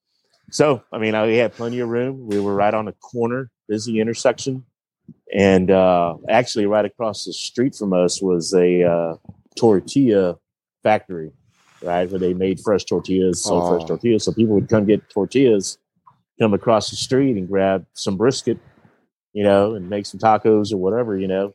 So, 0.49 0.81
I 0.91 0.97
mean, 0.97 1.13
I, 1.15 1.25
we 1.27 1.35
had 1.37 1.53
plenty 1.53 1.79
of 1.79 1.89
room. 1.89 2.27
We 2.27 2.39
were 2.39 2.55
right 2.55 2.73
on 2.73 2.87
a 2.87 2.91
corner, 2.93 3.49
busy 3.69 3.99
intersection. 3.99 4.65
And 5.33 5.69
uh, 5.71 6.15
actually, 6.27 6.65
right 6.65 6.83
across 6.85 7.25
the 7.25 7.33
street 7.33 7.75
from 7.75 7.93
us 7.93 8.21
was 8.21 8.53
a 8.53 8.83
uh, 8.83 9.15
tortilla 9.55 10.37
factory, 10.83 11.31
right, 11.81 12.09
where 12.09 12.19
they 12.19 12.33
made 12.33 12.59
fresh 12.59 12.83
tortillas, 12.85 13.43
sold 13.43 13.63
Oh. 13.63 13.77
fresh 13.77 13.87
tortillas. 13.87 14.23
So 14.25 14.31
people 14.33 14.55
would 14.55 14.67
come 14.69 14.85
get 14.85 15.09
tortillas, 15.09 15.77
come 16.39 16.53
across 16.53 16.89
the 16.89 16.95
street 16.97 17.37
and 17.37 17.47
grab 17.47 17.85
some 17.93 18.17
brisket, 18.17 18.57
you 19.33 19.43
know, 19.43 19.75
and 19.75 19.89
make 19.89 20.05
some 20.05 20.19
tacos 20.19 20.73
or 20.73 20.77
whatever, 20.77 21.17
you 21.17 21.27
know. 21.27 21.53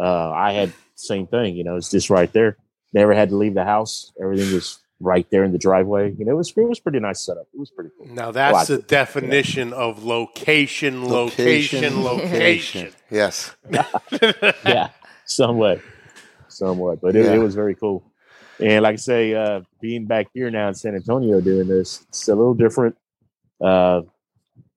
Uh, 0.00 0.30
I 0.30 0.52
had 0.52 0.72
same 0.94 1.26
thing, 1.26 1.56
you 1.56 1.64
know, 1.64 1.76
it's 1.76 1.90
just 1.90 2.08
right 2.10 2.32
there. 2.32 2.56
Never 2.92 3.14
had 3.14 3.28
to 3.30 3.36
leave 3.36 3.54
the 3.54 3.64
house. 3.64 4.12
Everything 4.20 4.52
was 4.54 4.78
right 4.98 5.26
there 5.30 5.44
in 5.44 5.52
the 5.52 5.58
driveway. 5.58 6.12
You 6.18 6.24
know, 6.24 6.32
it 6.32 6.36
was 6.36 6.52
it 6.56 6.60
was 6.62 6.80
pretty 6.80 7.00
nice 7.00 7.20
setup. 7.20 7.46
It 7.54 7.58
was 7.60 7.70
pretty 7.70 7.90
cool. 7.96 8.06
now 8.08 8.30
that's 8.32 8.52
Well, 8.52 8.62
I- 8.62 8.64
the 8.64 8.78
definition 8.82 9.72
of 9.72 10.04
location, 10.04 11.06
location, 11.08 12.02
location. 12.02 12.92
Yes. 13.10 13.54
yeah, 14.64 14.90
somewhat, 15.24 15.80
somewhat, 16.48 17.00
but 17.00 17.16
it, 17.16 17.24
Yeah. 17.26 17.34
it 17.34 17.38
was 17.38 17.54
very 17.54 17.74
cool. 17.74 18.02
And 18.60 18.82
like 18.82 18.94
I 18.94 18.96
say, 18.96 19.34
uh, 19.34 19.62
being 19.80 20.04
back 20.06 20.26
here 20.34 20.50
now 20.50 20.68
in 20.68 20.74
San 20.74 20.94
Antonio 20.94 21.40
doing 21.40 21.66
this, 21.66 22.04
it's 22.08 22.28
a 22.28 22.34
little 22.34 22.54
different. 22.54 22.96
Uh, 23.60 24.02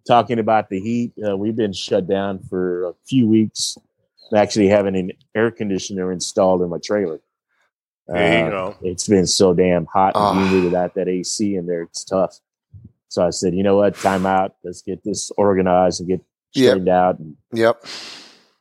talking 0.07 0.39
about 0.39 0.69
the 0.69 0.79
heat, 0.79 1.11
uh, 1.27 1.35
we've 1.37 1.55
been 1.55 1.73
shut 1.73 2.07
down 2.07 2.39
for 2.49 2.85
a 2.89 2.93
few 3.07 3.27
weeks. 3.27 3.77
Actually 4.35 4.67
having 4.67 4.95
an 4.95 5.11
air 5.35 5.51
conditioner 5.51 6.11
installed 6.11 6.61
in 6.61 6.69
my 6.69 6.79
trailer. 6.83 7.19
There 8.07 8.37
you 8.39 8.45
Uh, 8.45 8.49
go. 8.49 8.75
It's 8.81 9.07
been 9.07 9.27
so 9.27 9.53
damn 9.53 9.85
hot 9.85 10.15
and 10.15 10.39
humid 10.39 10.63
without 10.65 10.93
that 10.95 11.07
AC 11.07 11.55
in 11.55 11.65
there. 11.67 11.83
It's 11.83 12.03
tough. 12.03 12.39
So 13.09 13.25
I 13.25 13.29
said, 13.29 13.53
you 13.53 13.63
know 13.63 13.77
what? 13.77 13.95
Time 13.95 14.25
out. 14.25 14.55
Let's 14.63 14.81
get 14.81 15.03
this 15.03 15.31
organized 15.37 15.99
and 16.01 16.09
get 16.09 16.21
Yep. 16.55 16.87
out 16.87 17.19
and 17.19 17.35
Yep. 17.53 17.83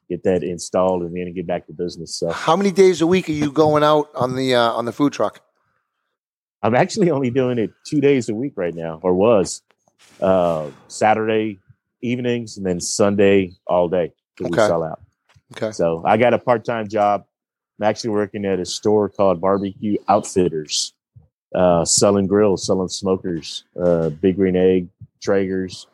get 0.09 0.23
that 0.25 0.43
installed 0.43 1.03
and 1.03 1.17
then 1.17 1.33
get 1.35 1.47
back 1.47 1.67
to 1.67 1.73
business. 1.73 2.15
So 2.15 2.31
How 2.33 2.57
many 2.57 2.71
days 2.71 3.01
a 3.01 3.07
week 3.07 3.29
are 3.29 3.33
you 3.33 3.51
going 3.51 3.83
out 3.83 4.09
on 4.15 4.37
the 4.37 4.55
uh, 4.55 4.73
on 4.73 4.85
the 4.85 4.93
food 4.93 5.13
truck? 5.13 5.41
I'm 6.63 6.75
actually 6.75 7.11
only 7.11 7.31
doing 7.31 7.59
it 7.59 7.73
two 7.85 8.01
days 8.01 8.29
a 8.29 8.35
week 8.35 8.53
right 8.57 8.75
now, 8.75 9.01
or 9.03 9.15
was 9.15 9.63
uh, 10.21 10.71
Saturday 10.89 11.59
evenings 12.03 12.57
and 12.57 12.65
then 12.65 12.79
Sunday 12.81 13.53
all 13.67 13.89
day 13.89 14.13
Okay. 14.41 14.51
we 14.51 14.57
sell 14.57 14.83
out. 14.85 15.01
Okay. 15.57 15.73
So 15.73 16.03
I 16.05 16.17
got 16.17 16.35
a 16.35 16.39
part 16.39 16.65
time 16.65 16.89
job. 16.89 17.25
I'm 17.81 17.87
actually 17.89 18.11
working 18.11 18.45
at 18.45 18.59
a 18.61 18.65
store 18.65 19.09
called 19.09 19.41
Barbecue 19.41 19.97
Outfitters, 20.09 20.95
uh, 21.55 21.85
selling 21.85 22.27
grills, 22.27 22.67
selling 22.67 22.89
smokers, 22.89 23.65
uh, 23.83 24.11
Big 24.11 24.37
Green 24.37 24.57
Egg, 24.57 24.89
Traegers, 25.25 25.87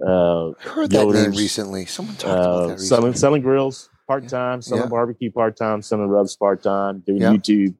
uh, 0.00 0.52
Heard 0.60 0.90
that 0.90 1.08
name 1.08 1.32
recently. 1.32 1.84
Someone 1.86 2.16
talked 2.16 2.24
about 2.26 2.42
that 2.42 2.48
uh, 2.48 2.68
recently. 2.72 2.86
selling 2.86 3.14
selling 3.14 3.42
grills 3.42 3.90
part 4.06 4.28
time, 4.28 4.62
selling 4.62 4.84
Yeah. 4.84 4.88
barbecue 4.88 5.30
part 5.30 5.56
time, 5.56 5.82
selling 5.82 6.08
rubs 6.08 6.36
part 6.36 6.62
time, 6.62 7.00
doing 7.00 7.20
Yeah. 7.22 7.32
YouTube. 7.32 7.74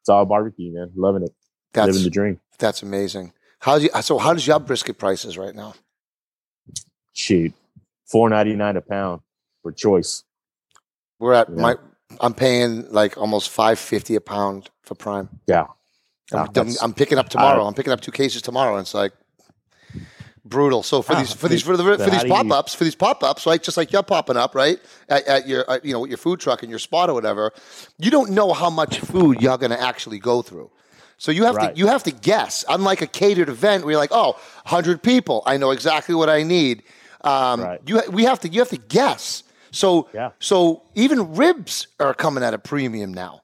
It's 0.00 0.08
all 0.08 0.24
barbecue, 0.24 0.72
man. 0.72 0.90
Loving 0.96 1.22
it, 1.24 1.34
That's 1.72 1.88
living 1.88 2.04
the 2.04 2.10
dream. 2.10 2.40
that's 2.58 2.82
amazing. 2.82 3.32
How 3.60 3.78
do 3.78 3.84
you, 3.84 3.90
so? 4.02 4.18
How 4.18 4.32
does 4.32 4.46
your 4.46 4.60
brisket 4.60 4.98
prices 4.98 5.36
right 5.38 5.54
now? 5.54 5.74
shoot 7.12 7.52
four 8.06 8.28
ninety 8.28 8.54
nine 8.54 8.76
a 8.76 8.80
pound 8.82 9.22
for 9.62 9.72
choice. 9.72 10.22
We're 11.18 11.34
at 11.34 11.48
Yeah. 11.48 11.62
my. 11.62 11.74
I'm 12.20 12.34
paying 12.34 12.90
like 12.90 13.16
almost 13.18 13.50
five 13.50 13.78
fifty 13.78 14.14
a 14.14 14.20
pound 14.20 14.70
for 14.82 14.94
prime. 14.94 15.28
Yeah. 15.46 15.66
I'm, 16.32 16.48
I'm, 16.82 16.92
picking 16.92 17.18
up 17.18 17.28
tomorrow. 17.28 17.64
I- 17.64 17.66
I'm 17.68 17.74
picking 17.74 17.92
up 17.92 18.00
two 18.00 18.10
cases 18.12 18.42
tomorrow. 18.42 18.74
And 18.76 18.82
it's 18.82 18.94
like 18.94 19.12
brutal. 20.44 20.82
So 20.82 21.02
for 21.02 21.12
Ah, 21.14 21.20
these 21.20 21.32
for 21.32 21.48
these 21.48 21.62
for, 21.62 21.76
the, 21.76 21.84
for 21.84 22.10
these 22.10 22.24
pop 22.24 22.50
ups 22.50 22.74
for 22.74 22.84
these 22.84 22.94
pop 22.94 23.22
ups, 23.24 23.46
right? 23.46 23.62
Just 23.62 23.76
like 23.76 23.92
you're 23.92 24.02
popping 24.02 24.36
up, 24.36 24.54
right? 24.54 24.78
At, 25.08 25.26
at 25.26 25.48
your 25.48 25.68
uh, 25.70 25.78
you 25.82 25.92
know 25.92 26.00
with 26.00 26.10
your 26.10 26.18
food 26.18 26.40
truck 26.40 26.62
and 26.62 26.70
your 26.70 26.78
spot 26.78 27.10
or 27.10 27.14
whatever. 27.14 27.52
You 27.98 28.10
don't 28.10 28.30
know 28.30 28.52
how 28.52 28.70
much 28.70 29.00
food 29.00 29.40
you're 29.40 29.58
going 29.58 29.70
to 29.72 29.80
actually 29.80 30.18
go 30.18 30.42
through. 30.42 30.70
So 31.18 31.32
you 31.32 31.44
have 31.44 31.56
Right. 31.56 31.72
to 31.74 31.78
you 31.78 31.86
have 31.86 32.02
to 32.04 32.10
guess. 32.12 32.64
Unlike 32.68 33.02
a 33.02 33.06
catered 33.06 33.48
event 33.48 33.84
where 33.84 33.92
you're 33.92 34.00
like, 34.00 34.12
oh, 34.12 34.32
100 34.64 35.02
people, 35.02 35.42
I 35.46 35.56
know 35.56 35.70
exactly 35.70 36.14
what 36.14 36.28
I 36.28 36.42
need. 36.42 36.82
Um, 37.22 37.60
Right. 37.62 37.80
You 37.86 38.02
we 38.10 38.24
have 38.24 38.40
to 38.40 38.48
you 38.48 38.60
have 38.60 38.70
to 38.70 38.76
guess. 38.78 39.42
So 39.76 40.08
Yeah. 40.14 40.30
so 40.38 40.82
even 40.94 41.34
ribs 41.34 41.86
are 42.00 42.14
coming 42.14 42.42
at 42.42 42.54
a 42.54 42.58
premium 42.58 43.12
now 43.12 43.42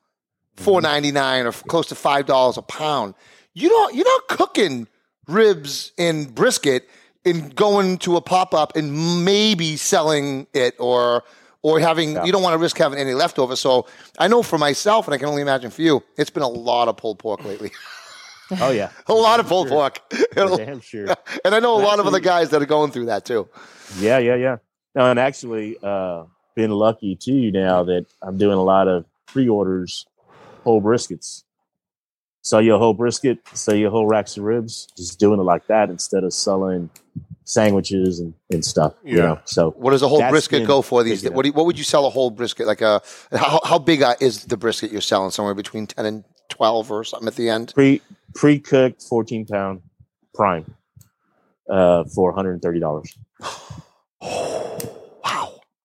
mm-hmm. 0.57 0.65
four 0.65 0.81
ninety 0.81 1.13
nine 1.13 1.47
or 1.47 1.53
close 1.53 1.87
to 1.89 1.95
five 1.95 2.27
dollars 2.27 2.57
a 2.57 2.63
pound. 2.63 3.15
You 3.55 3.69
don't 3.69 3.95
you're 3.95 4.05
not 4.05 4.29
cooking 4.29 4.89
ribs 5.29 5.93
and 5.99 6.35
brisket 6.35 6.89
and 7.25 7.55
going 7.55 7.99
to 7.99 8.17
a 8.17 8.21
pop 8.21 8.55
up 8.55 8.77
and 8.77 9.25
maybe 9.25 9.77
selling 9.77 10.47
it 10.55 10.75
or 10.79 11.23
or 11.63 11.79
having 11.79 12.25
you 12.25 12.33
don't 12.33 12.43
want 12.43 12.55
to 12.55 12.59
risk 12.59 12.79
having 12.79 12.99
any 12.99 13.15
leftover. 13.15 13.55
So 13.55 13.87
I 14.19 14.27
know 14.27 14.43
for 14.43 14.59
myself, 14.59 15.07
and 15.07 15.15
I 15.15 15.19
can 15.19 15.29
only 15.29 15.43
imagine 15.43 15.71
for 15.71 15.83
you, 15.83 16.03
it's 16.17 16.31
been 16.31 16.43
a 16.43 16.49
lot 16.49 16.89
of 16.89 16.97
pulled 16.97 17.19
pork 17.19 17.45
lately. 17.45 17.71
Oh 18.61 18.71
yeah, 18.71 18.91
a 19.07 19.15
lot 19.15 19.41
of 19.41 19.47
pulled 19.47 19.69
pork. 19.69 20.01
damn 20.35 20.81
sure. 20.81 21.07
and 21.43 21.55
I 21.55 21.61
know 21.61 21.75
a 21.75 21.81
lot 21.81 22.01
of 22.01 22.07
other 22.07 22.21
guys 22.21 22.51
that 22.51 22.61
are 22.61 22.67
going 22.67 22.91
through 22.91 23.07
that 23.07 23.25
too. 23.25 23.49
Yeah, 23.99 24.19
yeah, 24.19 24.35
yeah. 24.35 24.57
No, 24.95 25.11
and 25.11 25.19
actually, 25.19 25.79
uh, 25.83 26.25
been 26.55 26.71
lucky 26.71 27.17
too 27.17 27.51
now 27.51 27.83
that 27.85 28.07
I'm 28.23 28.37
doing 28.37 28.59
a 28.59 28.63
lot 28.63 28.89
of 28.89 29.07
pre-orders, 29.29 30.07
whole 30.65 30.83
briskets. 30.83 31.45
Sell 32.43 32.61
you 32.61 32.75
a 32.75 32.79
whole 32.79 32.93
brisket, 32.93 33.39
sell 33.55 33.75
you 33.75 33.87
a 33.87 33.91
whole 33.91 34.07
racks 34.07 34.37
of 34.37 34.43
ribs. 34.45 34.89
Just 34.97 35.19
doing 35.21 35.39
it 35.39 35.45
like 35.45 35.67
that 35.69 35.91
instead 35.91 36.25
of 36.25 36.33
selling 36.35 36.91
sandwiches 37.45 38.19
and, 38.19 38.35
and 38.51 38.65
stuff. 38.65 38.95
You 39.05 39.17
Yeah. 39.17 39.23
know, 39.23 39.41
so 39.45 39.71
What 39.71 39.93
does 39.93 40.03
a 40.03 40.09
whole 40.09 40.29
brisket 40.29 40.61
been 40.61 40.67
go 40.67 40.83
for 40.83 41.03
these? 41.05 41.23
picking 41.23 41.37
What, 41.37 41.47
you, 41.47 41.53
what 41.53 41.67
would 41.67 41.79
you 41.79 41.85
sell 41.85 42.05
a 42.05 42.11
whole 42.11 42.31
brisket? 42.31 42.67
Like 42.67 42.81
a 42.83 43.01
how, 43.33 43.61
how 43.65 43.79
big 43.79 44.03
uh, 44.03 44.17
is 44.21 44.45
the 44.47 44.57
brisket 44.57 44.91
you're 44.91 45.01
selling? 45.01 45.31
Somewhere 45.31 45.55
between 45.55 45.87
ten 45.87 46.05
and 46.05 46.25
twelve 46.49 46.91
or 46.91 47.05
something 47.05 47.29
at 47.29 47.37
the 47.37 47.49
end. 47.49 47.73
pre 47.75 48.03
pre 48.35 48.59
cooked 48.59 49.03
14 49.09 49.47
pound 49.47 49.81
prime 50.35 50.75
uh, 51.71 52.05
for 52.15 52.31
130 52.33 52.81
dollars. 52.81 53.17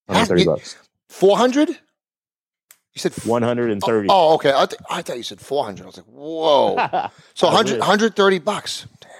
Wow, 0.07 0.15
130 0.15 0.41
You- 0.41 0.47
bucks. 0.49 0.75
four 1.09 1.37
hundred. 1.37 1.69
You 1.69 2.99
said 2.99 3.11
f- 3.15 3.27
130. 3.27 4.07
Oh, 4.09 4.33
okay. 4.35 4.51
I, 4.55 4.65
th- 4.65 4.81
I 4.89 5.01
thought 5.03 5.17
you 5.17 5.23
said 5.23 5.39
four 5.39 5.63
hundred. 5.65 5.83
I 5.83 5.85
was 5.87 5.97
like, 5.97 6.05
whoa. 6.07 6.75
So 7.35 7.47
I 7.47 7.53
100, 7.53 7.79
130 7.79 8.39
bucks. 8.39 8.87
Damn. 9.01 9.11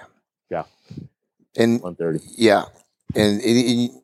Yeah. 0.50 0.64
And 1.56 1.80
130. 1.80 2.24
yeah, 2.36 2.64
and, 3.14 3.40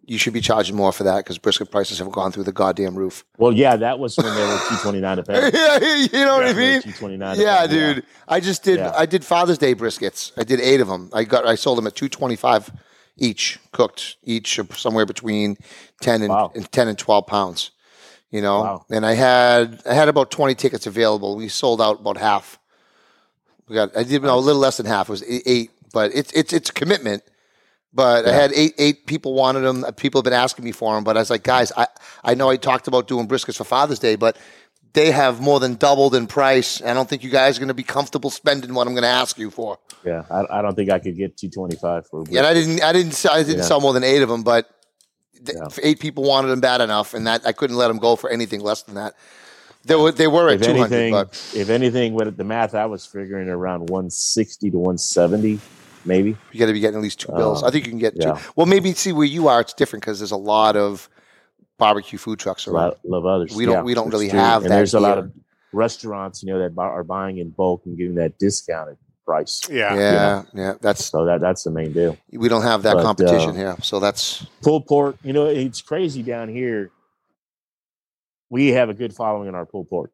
you 0.07 0.19
should 0.19 0.33
be 0.33 0.41
charging 0.41 0.77
more 0.77 0.93
for 0.93 1.05
that 1.05 1.19
because 1.19 1.39
brisket 1.39 1.71
prices 1.71 1.99
have 1.99 2.11
gone 2.13 2.31
through 2.33 2.45
the 2.45 2.53
goddamn 2.53 2.95
roof. 2.95 3.25
Well, 3.39 3.53
yeah, 3.53 3.75
that 3.77 3.99
was 3.99 4.17
when 4.17 4.27
they 4.27 4.41
were 4.43 4.59
229 4.69 5.19
a 5.19 5.23
pound. 5.25 5.55
yeah, 5.55 5.79
you 6.13 6.25
know 6.25 6.37
what 6.37 6.47
I 6.47 6.53
mean. 6.53 6.83
229 6.83 7.39
Yeah, 7.41 7.59
pound, 7.59 7.71
dude. 7.71 8.07
I 8.29 8.41
just 8.41 8.63
did. 8.65 8.79
Yeah. 8.79 8.93
I 8.97 9.07
did 9.07 9.25
Father's 9.25 9.59
Day 9.59 9.75
briskets. 9.75 10.33
I 10.37 10.45
did 10.45 10.61
eight 10.61 10.81
of 10.81 10.89
them. 10.89 11.11
I 11.13 11.25
got. 11.25 11.47
I 11.47 11.55
sold 11.57 11.79
them 11.79 11.87
at 11.87 11.95
two 11.97 12.09
twenty 12.09 12.37
five 12.37 12.71
each, 13.17 13.59
cooked 13.73 14.17
each, 14.25 14.59
somewhere 14.75 15.07
between 15.07 15.57
ten 16.01 16.23
and, 16.23 16.31
Wow. 16.31 16.53
and 16.55 16.71
ten 16.73 16.89
and 16.89 16.99
twelve 16.99 17.27
pounds. 17.27 17.71
You 18.31 18.43
know, 18.43 18.61
Wow. 18.63 18.85
and 18.91 19.07
I 19.07 19.15
had 19.15 19.81
I 19.89 19.95
had 19.95 20.09
about 20.09 20.31
twenty 20.31 20.55
tickets 20.55 20.87
available. 20.87 21.37
We 21.37 21.49
sold 21.49 21.81
out 21.81 22.01
about 22.01 22.17
half. 22.17 22.59
We 23.69 23.75
got. 23.77 23.97
I 23.97 24.03
did 24.03 24.23
no, 24.23 24.37
a 24.37 24.41
little 24.41 24.61
less 24.61 24.77
than 24.77 24.87
half. 24.87 25.09
It 25.09 25.13
was 25.13 25.25
eight, 25.29 25.71
but 25.93 26.11
it's 26.15 26.33
it's 26.33 26.53
it's 26.53 26.71
a 26.71 26.73
commitment. 26.73 27.23
But 27.93 28.27
I 28.27 28.33
had 28.33 28.53
eight 28.53 28.75
eight 28.77 29.07
people 29.07 29.35
wanted 29.35 29.61
them. 29.61 29.85
People 29.95 30.19
have 30.19 30.25
been 30.25 30.33
asking 30.33 30.65
me 30.65 30.73
for 30.73 30.95
them. 30.97 31.05
But 31.05 31.17
I 31.17 31.21
was 31.21 31.31
like, 31.31 31.45
guys, 31.45 31.71
I 31.77 31.87
I 32.25 32.35
know 32.35 32.51
I 32.51 32.57
talked 32.57 32.89
about 32.89 33.07
doing 33.07 33.29
briskets 33.29 33.57
for 33.57 33.65
Father's 33.65 34.01
Day, 34.01 34.17
but 34.17 34.37
they 34.95 35.11
have 35.11 35.41
more 35.41 35.61
than 35.61 35.75
doubled 35.75 36.15
in 36.15 36.27
price. 36.27 36.81
I 36.81 36.95
don't 36.95 37.09
think 37.09 37.23
you 37.25 37.31
guys 37.31 37.59
are 37.59 37.61
going 37.61 37.69
to 37.69 37.75
be 37.75 37.83
comfortable 37.83 38.31
spending 38.31 38.73
what 38.75 38.87
I'm 38.87 38.95
going 38.95 39.03
to 39.03 39.09
ask 39.09 39.37
you 39.39 39.51
for. 39.51 39.79
Yeah, 40.05 40.23
I, 40.31 40.59
I 40.59 40.63
don't 40.63 40.75
think 40.75 40.91
I 40.91 41.01
could 41.01 41.17
get 41.17 41.37
225 41.37 42.07
for 42.07 42.21
And 42.21 42.39
I 42.39 42.55
didn't, 42.55 42.83
I 42.83 42.93
didn't, 42.93 43.13
sell- 43.13 43.33
I 43.35 43.43
didn't 43.43 43.59
Yeah. 43.59 43.65
sell 43.65 43.81
more 43.81 43.93
than 43.93 44.05
eight 44.05 44.23
of 44.23 44.29
them, 44.29 44.45
but 44.45 44.71
th- 45.45 45.59
Yeah. 45.61 45.69
eight 45.83 45.99
people 45.99 46.23
wanted 46.25 46.49
them 46.49 46.61
bad 46.61 46.81
enough, 46.81 47.13
and 47.13 47.27
that 47.27 47.45
I 47.47 47.53
couldn't 47.53 47.77
let 47.77 47.89
them 47.89 47.99
go 47.99 48.15
for 48.15 48.31
anything 48.31 48.61
less 48.61 48.83
than 48.83 48.95
that. 48.95 49.15
They 49.85 49.97
were, 49.97 50.13
they 50.13 50.29
were 50.29 50.49
at 50.49 50.55
if 50.55 50.63
200, 50.63 50.81
anything, 50.81 51.13
but 51.13 51.29
if 51.55 51.69
anything, 51.69 52.15
with 52.15 52.37
the 52.37 52.45
math, 52.45 52.75
I 52.75 52.87
was 52.87 53.05
figuring 53.05 53.49
around 53.49 53.91
160 53.91 54.71
to 54.71 54.79
170, 54.79 55.59
maybe. 56.05 56.37
you 56.53 56.61
got 56.61 56.67
to 56.67 56.73
be 56.73 56.81
getting 56.81 56.97
at 56.99 57.03
least 57.03 57.21
two 57.21 57.33
bills. 57.33 57.63
Uh, 57.63 57.67
I 57.67 57.71
think 57.71 57.85
you 57.85 57.91
can 57.93 57.99
get 57.99 58.15
yeah. 58.17 58.33
two. 58.35 58.41
Well, 58.57 58.67
maybe 58.67 58.93
see 58.95 59.13
where 59.13 59.27
you 59.27 59.49
are, 59.49 59.61
it's 59.61 59.75
different 59.75 60.03
because 60.03 60.21
there's 60.21 60.31
a 60.31 60.37
lot 60.37 60.77
of 60.77 61.09
barbecue 61.79 62.19
food 62.19 62.39
trucks 62.39 62.67
A 62.67 62.71
around. 62.71 62.83
lot, 62.89 62.99
love 63.05 63.27
others. 63.27 63.55
We 63.55 63.65
don't- 63.67 63.75
Yeah, 63.77 63.83
we 63.83 63.95
don't 63.95 64.11
really 64.11 64.29
true. 64.31 64.39
have 64.39 64.63
and 64.63 64.71
that 64.71 64.77
there's 64.77 64.95
a 64.95 65.01
lot 65.01 65.19
of 65.19 65.33
restaurants, 65.73 66.43
you 66.43 66.53
know, 66.53 66.59
that 66.61 66.73
are 66.81 67.05
buying 67.05 67.39
in 67.39 67.51
bulk 67.51 67.83
and 67.87 67.97
getting 67.97 68.15
that 68.17 68.39
discounted 68.39 68.97
price. 69.27 69.63
Yeah. 69.71 69.95
Yeah, 69.95 70.43
yeah, 70.55 70.75
that's 70.81 71.07
So 71.07 71.25
that 71.25 71.41
that's 71.41 71.65
the 71.65 71.71
main 71.71 71.93
deal. 71.93 72.17
we 72.33 72.49
don't 72.49 72.63
have 72.63 72.83
that 72.83 72.95
But, 72.97 73.03
competition 73.03 73.51
uh, 73.51 73.55
here, 73.55 73.77
so 73.83 73.99
that's 73.99 74.45
pulled 74.63 74.87
pork. 74.87 75.17
You 75.25 75.33
know, 75.33 75.47
it's 75.47 75.81
crazy 75.83 76.23
down 76.23 76.49
here. 76.49 76.91
We 78.51 78.69
have 78.69 78.89
a 78.89 78.95
good 78.95 79.15
following 79.15 79.49
in 79.49 79.55
our 79.55 79.67
pulled 79.67 79.89
pork, 79.89 80.13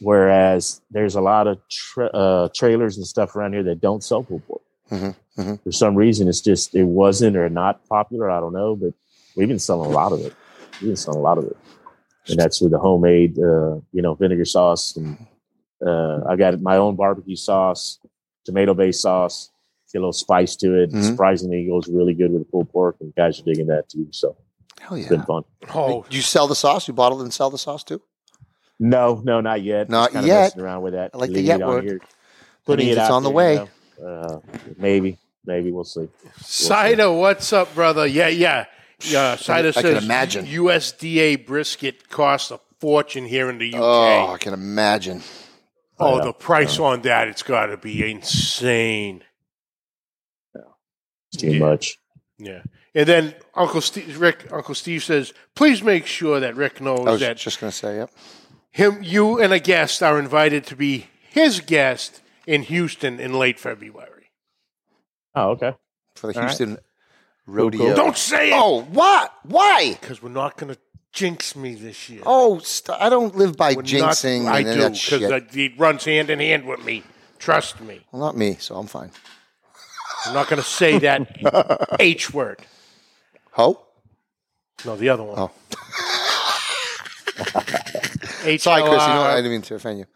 whereas 0.00 0.80
there's 0.90 1.14
a 1.14 1.20
lot 1.20 1.46
of 1.46 1.58
tra- 1.68 2.06
uh, 2.06 2.48
trailers 2.54 2.96
and 2.96 3.06
stuff 3.06 3.36
around 3.36 3.52
here 3.52 3.64
that 3.64 3.80
don't 3.80 4.02
sell 4.02 4.22
pulled 4.22 4.46
pork. 4.46 4.62
Mhm, 4.90 5.14
mhm. 5.36 5.62
For 5.62 5.72
some 5.72 5.94
reason, 5.94 6.28
it's 6.28 6.40
just 6.40 6.74
it 6.74 6.84
wasn't 6.84 7.36
or 7.36 7.48
not 7.50 7.86
popular. 7.88 8.30
I 8.30 8.40
don't 8.40 8.52
know, 8.52 8.76
but 8.76 8.94
we've 9.36 9.48
been 9.48 9.58
selling 9.58 9.90
a 9.90 9.94
lot 9.94 10.12
of 10.12 10.20
it. 10.20 10.32
We've 10.82 10.94
been 10.94 11.14
a 11.14 11.18
lot 11.18 11.38
of 11.38 11.44
it, 11.44 11.56
and 12.28 12.38
that's 12.38 12.60
with 12.60 12.72
the 12.72 12.78
homemade, 12.78 13.38
uh, 13.38 13.76
you 13.92 14.02
know, 14.02 14.14
vinegar 14.14 14.44
sauce. 14.44 14.96
And 14.96 15.16
uh, 15.86 16.20
I 16.28 16.36
got 16.36 16.60
my 16.60 16.76
own 16.76 16.96
barbecue 16.96 17.36
sauce, 17.36 17.98
tomato 18.44 18.74
based 18.74 19.00
sauce. 19.02 19.50
Get 19.92 19.98
a 19.98 20.02
little 20.02 20.12
spice 20.12 20.56
to 20.56 20.74
it. 20.82 20.90
Mhm. 20.90 21.04
Surprisingly, 21.04 21.62
it 21.64 21.68
goes 21.70 21.86
really 21.88 22.14
good 22.14 22.32
with 22.32 22.42
the 22.42 22.50
pulled 22.50 22.68
pork, 22.72 22.96
and 23.00 23.14
guys 23.14 23.38
are 23.38 23.44
digging 23.44 23.68
that 23.68 23.88
too. 23.88 24.08
So 24.10 24.36
hell 24.80 24.96
it's 24.96 25.08
been 25.08 25.22
fun. 25.22 25.44
Oh, 25.72 26.04
Do 26.10 26.16
you 26.16 26.22
sell 26.22 26.48
the 26.48 26.56
sauce? 26.56 26.88
You 26.88 26.94
bottle 26.94 27.22
and 27.22 27.32
sell 27.32 27.48
the 27.48 27.58
sauce 27.58 27.84
too? 27.84 28.02
No, 28.80 29.22
no, 29.24 29.40
not 29.40 29.62
yet. 29.62 29.88
Not 29.88 30.06
Just 30.06 30.12
kinda 30.14 30.26
yet. 30.26 30.40
Messing 30.42 30.60
around 30.62 30.82
with 30.82 30.94
that. 30.94 31.12
I 31.14 31.18
like 31.18 31.30
the 31.30 31.40
yet 31.40 31.60
word. 31.60 31.84
here. 31.84 32.00
Putting 32.66 32.86
means 32.86 32.96
it 32.96 33.00
it's 33.02 33.08
out 33.08 33.14
on 33.14 33.22
the 33.22 33.28
there, 33.28 33.36
way. 33.36 33.52
you 33.54 33.68
know. 34.04 34.08
Uh, 34.08 34.40
maybe, 34.78 35.16
maybe 35.46 35.70
we'll 35.70 35.84
see. 35.84 36.08
Cider, 36.40 37.12
what's 37.12 37.52
up, 37.52 37.72
brother? 37.76 38.04
Yeah, 38.04 38.26
yeah. 38.26 38.64
Yeah, 39.06 39.36
Cider 39.36 39.68
I 39.68 39.70
says 39.72 39.82
can 39.82 39.96
imagine. 40.04 40.46
USDA 40.46 41.46
brisket 41.46 42.08
costs 42.08 42.50
a 42.50 42.58
fortune 42.80 43.24
here 43.26 43.48
in 43.50 43.58
the 43.58 43.74
UK. 43.74 43.80
Oh, 43.82 44.32
I 44.32 44.38
can 44.38 44.54
imagine. 44.54 45.22
Oh, 45.98 46.18
Yeah. 46.18 46.24
the 46.24 46.32
price 46.32 46.78
on 46.78 47.02
that, 47.02 47.28
it's 47.28 47.42
got 47.42 47.66
to 47.66 47.76
be 47.76 48.10
insane. 48.10 49.22
It's 51.32 51.42
too 51.42 51.52
Yeah. 51.52 51.58
much. 51.58 51.98
Yeah. 52.38 52.62
And 52.94 53.06
then 53.08 53.34
Uncle 53.54 53.80
Steve, 53.80 54.20
Rick, 54.20 54.52
Uncle 54.52 54.74
Steve 54.74 55.02
says, 55.02 55.32
please 55.54 55.82
make 55.82 56.06
sure 56.06 56.40
that 56.40 56.54
Rick 56.56 56.80
knows 56.80 57.06
I 57.06 57.10
was 57.12 57.20
that 57.20 57.36
just 57.36 57.60
going 57.60 57.70
to 57.70 57.76
say, 57.76 57.96
yep. 57.96 58.10
him, 58.70 59.02
you, 59.02 59.40
and 59.40 59.52
a 59.52 59.58
guest 59.58 60.02
are 60.02 60.18
invited 60.18 60.64
to 60.66 60.76
be 60.76 61.08
his 61.30 61.60
guest 61.60 62.20
in 62.46 62.62
Houston 62.62 63.18
in 63.20 63.34
late 63.34 63.58
February. 63.58 64.30
Oh, 65.34 65.50
okay. 65.50 65.74
For 66.14 66.28
the 66.32 66.34
All 66.38 66.42
right. 66.42 66.48
Houston 66.50 66.78
rodeo. 67.46 67.94
Don't 67.94 68.16
say 68.16 68.50
it 68.50 68.54
Oh, 68.56 68.82
what? 68.82 69.32
Why? 69.44 69.96
because 70.00 70.22
we're 70.22 70.30
not 70.30 70.56
going 70.56 70.74
to 70.74 70.80
jinx 71.12 71.54
me 71.54 71.74
this 71.74 72.08
year. 72.08 72.22
Oh, 72.26 72.58
st- 72.58 72.98
I 73.00 73.08
don't 73.08 73.36
live 73.36 73.56
by 73.56 73.70
We're 73.74 73.82
not- 73.82 73.84
jinxing 73.84 74.46
I 74.46 74.60
and 74.60 74.66
do 74.66 74.74
that 75.28 75.48
because 75.48 75.56
it 75.56 75.78
runs 75.78 76.04
hand 76.04 76.30
in 76.30 76.40
hand 76.40 76.66
with 76.66 76.84
me. 76.84 77.02
Trust 77.38 77.80
me. 77.80 78.00
well, 78.10 78.22
not 78.22 78.36
me, 78.36 78.56
so 78.58 78.76
I'm 78.76 78.86
fine. 78.86 79.10
I'm 80.26 80.32
not 80.34 80.48
going 80.48 80.60
to 80.62 80.66
say 80.68 80.98
that 81.00 81.96
H 82.00 82.32
word. 82.32 82.60
Ho? 83.52 83.84
No, 84.86 84.96
the 84.96 85.10
other 85.10 85.22
one. 85.22 85.38
Oh. 85.38 85.50
H 88.44 88.62
Sorry, 88.62 88.82
Chris. 88.82 89.02
You 89.02 89.08
know, 89.08 89.22
I 89.22 89.36
didn't 89.36 89.52
mean 89.52 89.62
to 89.62 89.74
offend 89.74 89.98
you. 90.00 90.06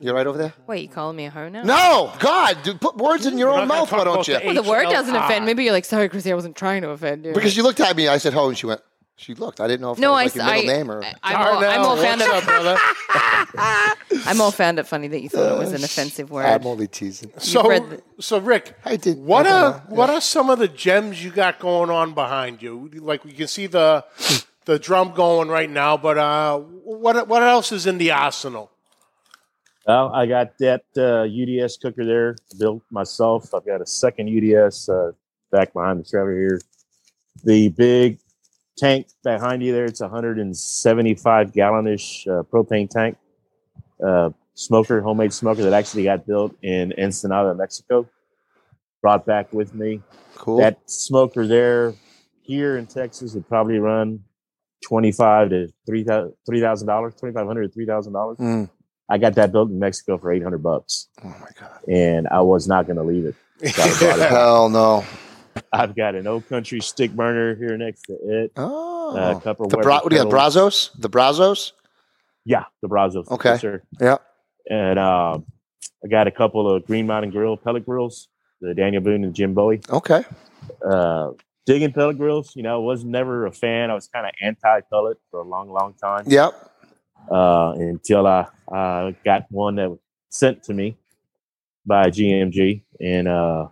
You 0.00 0.12
right 0.12 0.26
over 0.26 0.38
there? 0.38 0.52
Wait, 0.66 0.82
you 0.82 0.88
calling 0.88 1.16
me 1.16 1.26
a 1.26 1.30
hoe 1.30 1.48
now? 1.48 1.62
No, 1.62 2.12
God, 2.18 2.62
dude, 2.62 2.80
put 2.80 2.96
words 2.96 3.26
in 3.26 3.38
your 3.38 3.48
We're 3.48 3.60
own 3.60 3.68
not 3.68 3.68
gonna 3.68 3.80
mouth, 3.80 3.88
talk 3.90 3.98
why 3.98 4.04
don't 4.04 4.14
about 4.14 4.28
you? 4.28 4.38
the 4.38 4.46
Well, 4.46 4.62
the 4.62 4.70
word 4.70 4.84
doesn't 4.90 5.14
offend 5.14 5.44
Maybe 5.46 5.64
you're 5.64 5.72
like, 5.72 5.84
sorry, 5.84 6.08
Chrissy, 6.08 6.32
I 6.32 6.34
wasn't 6.34 6.56
trying 6.56 6.82
to 6.82 6.90
offend 6.90 7.24
you. 7.24 7.32
Because 7.32 7.56
you 7.56 7.62
looked 7.62 7.80
at 7.80 7.96
me, 7.96 8.08
I 8.08 8.18
said 8.18 8.32
ho, 8.32 8.48
and 8.48 8.56
she 8.58 8.66
went. 8.66 8.80
She 9.16 9.34
looked. 9.34 9.60
I 9.60 9.68
didn't 9.68 9.82
know 9.82 9.92
if 9.92 9.98
no, 9.98 10.08
that 10.12 10.14
I, 10.16 10.24
was 10.24 10.36
like 10.36 10.44
your 10.46 10.54
I, 10.54 10.56
middle 10.62 10.74
name 10.74 10.90
or. 10.90 11.04
I, 11.04 11.14
I'm, 11.22 11.36
all, 11.36 11.64
I'm 11.64 11.80
all 11.82 11.96
found 11.96 12.20
what's 12.20 12.32
of 12.32 12.38
up, 12.38 12.44
brother? 12.44 12.76
I'm 14.26 14.40
all 14.40 14.50
found 14.50 14.78
it 14.80 14.86
funny 14.86 15.06
that 15.08 15.20
you 15.20 15.28
thought 15.28 15.52
it 15.52 15.58
was 15.58 15.72
an 15.72 15.84
offensive 15.84 16.30
word. 16.30 16.46
I'm 16.46 16.66
only 16.66 16.88
teasing. 16.88 17.30
So, 17.38 17.62
the- 17.62 18.02
so 18.20 18.38
Rick, 18.38 18.74
I 18.84 18.96
did- 18.96 19.18
What 19.18 19.46
I 19.46 19.50
don't 19.50 19.62
are 19.62 19.70
know, 19.88 19.94
what 19.96 20.10
are 20.10 20.20
some 20.20 20.50
of 20.50 20.58
the 20.58 20.66
gems 20.66 21.22
you 21.22 21.30
got 21.30 21.60
going 21.60 21.90
on 21.90 22.14
behind 22.14 22.62
you? 22.62 22.90
Like 22.94 23.24
we 23.24 23.32
can 23.32 23.46
see 23.46 23.66
the 23.68 24.04
the 24.64 24.78
drum 24.80 25.12
going 25.12 25.48
right 25.48 25.70
now, 25.70 25.96
but 25.96 26.18
uh, 26.18 26.58
what 26.58 27.28
what 27.28 27.42
else 27.44 27.70
is 27.70 27.86
in 27.86 27.98
the 27.98 28.10
arsenal? 28.10 28.71
Well, 29.86 30.12
I 30.14 30.26
got 30.26 30.56
that 30.58 30.84
uh, 30.96 31.24
UDS 31.24 31.76
cooker 31.76 32.04
there 32.04 32.36
built 32.58 32.82
myself. 32.90 33.52
I've 33.52 33.66
got 33.66 33.80
a 33.80 33.86
second 33.86 34.28
UDS 34.28 34.88
uh, 34.88 35.12
back 35.50 35.72
behind 35.72 35.98
the 36.00 36.08
trailer 36.08 36.32
here. 36.32 36.60
The 37.44 37.68
big 37.70 38.18
tank 38.76 39.08
behind 39.24 39.62
you 39.62 39.72
there, 39.72 39.86
it's 39.86 40.00
a 40.00 40.04
175 40.04 41.52
gallonish 41.52 42.26
uh, 42.28 42.42
propane 42.44 42.88
tank 42.88 43.16
uh, 44.04 44.30
smoker, 44.54 45.00
homemade 45.00 45.32
smoker 45.32 45.62
that 45.62 45.72
actually 45.72 46.04
got 46.04 46.26
built 46.26 46.54
in 46.62 46.92
Ensenada, 46.98 47.54
Mexico. 47.54 48.08
Brought 49.00 49.26
back 49.26 49.52
with 49.52 49.74
me. 49.74 50.00
Cool. 50.36 50.58
That 50.58 50.78
smoker 50.88 51.46
there 51.46 51.94
here 52.42 52.76
in 52.76 52.86
Texas 52.86 53.34
would 53.34 53.48
probably 53.48 53.80
run 53.80 54.22
twenty-five 54.86 55.50
to 55.50 55.72
three 55.86 56.04
thousand 56.04 56.86
dollars, 56.86 57.14
twenty-five 57.16 57.46
hundred 57.46 57.62
to 57.62 57.68
three 57.68 57.86
thousand 57.86 58.12
dollars. 58.12 58.38
Mm. 58.38 58.70
I 59.12 59.18
got 59.18 59.34
that 59.34 59.52
built 59.52 59.68
in 59.70 59.78
Mexico 59.78 60.16
for 60.16 60.32
eight 60.32 60.42
hundred 60.42 60.62
bucks, 60.62 61.08
Oh 61.22 61.28
my 61.28 61.48
god. 61.60 61.80
and 61.88 62.26
I 62.28 62.40
was 62.40 62.66
not 62.66 62.86
going 62.86 62.96
to 62.96 63.02
leave 63.02 63.26
it. 63.26 63.34
So 63.74 63.82
it. 64.08 64.18
Hell 64.30 64.68
no. 64.70 65.04
I've 65.70 65.94
got 65.94 66.14
an 66.14 66.26
old 66.26 66.48
country 66.48 66.80
stick 66.80 67.12
burner 67.12 67.54
here 67.54 67.76
next 67.76 68.02
to 68.06 68.14
it. 68.14 68.52
Oh. 68.56 69.14
Uh, 69.16 69.36
a 69.36 69.40
couple 69.40 69.68
the 69.68 69.76
bra- 69.76 70.00
what 70.00 70.08
do 70.08 70.16
you 70.16 70.22
got? 70.22 70.30
Brazos? 70.30 70.90
The 70.98 71.10
Brazos? 71.10 71.74
Yeah, 72.46 72.64
the 72.80 72.88
Brazos. 72.88 73.28
Okay. 73.30 73.50
Yes, 73.50 73.60
sir. 73.60 73.82
Yeah. 74.00 74.16
And 74.70 74.98
um, 74.98 75.44
I 76.02 76.08
got 76.08 76.26
a 76.26 76.30
couple 76.30 76.74
of 76.74 76.86
Green 76.86 77.06
Mountain 77.06 77.32
Grill 77.32 77.56
pellet 77.58 77.84
grills, 77.84 78.28
the 78.62 78.72
Daniel 78.74 79.02
Boone 79.02 79.24
and 79.24 79.34
Jim 79.34 79.52
Bowie. 79.52 79.82
Okay. 79.90 80.24
Uh, 80.84 81.32
digging 81.66 81.92
pellet 81.92 82.16
grills, 82.16 82.56
you 82.56 82.62
know, 82.62 82.80
was 82.80 83.04
never 83.04 83.44
a 83.46 83.52
fan. 83.52 83.90
I 83.90 83.94
was 83.94 84.08
kind 84.08 84.26
of 84.26 84.32
anti 84.40 84.80
pellet 84.90 85.18
for 85.30 85.40
a 85.40 85.44
long, 85.44 85.70
long 85.70 85.92
time. 85.94 86.24
Yep. 86.26 86.71
Uh, 87.30 87.72
until 87.76 88.26
I 88.26 88.46
uh, 88.72 89.12
got 89.24 89.46
one 89.50 89.76
that 89.76 89.90
was 89.90 89.98
sent 90.30 90.62
to 90.64 90.74
me 90.74 90.96
by 91.86 92.10
GMG 92.10 92.82
and 93.00 93.28
uh, 93.28 93.68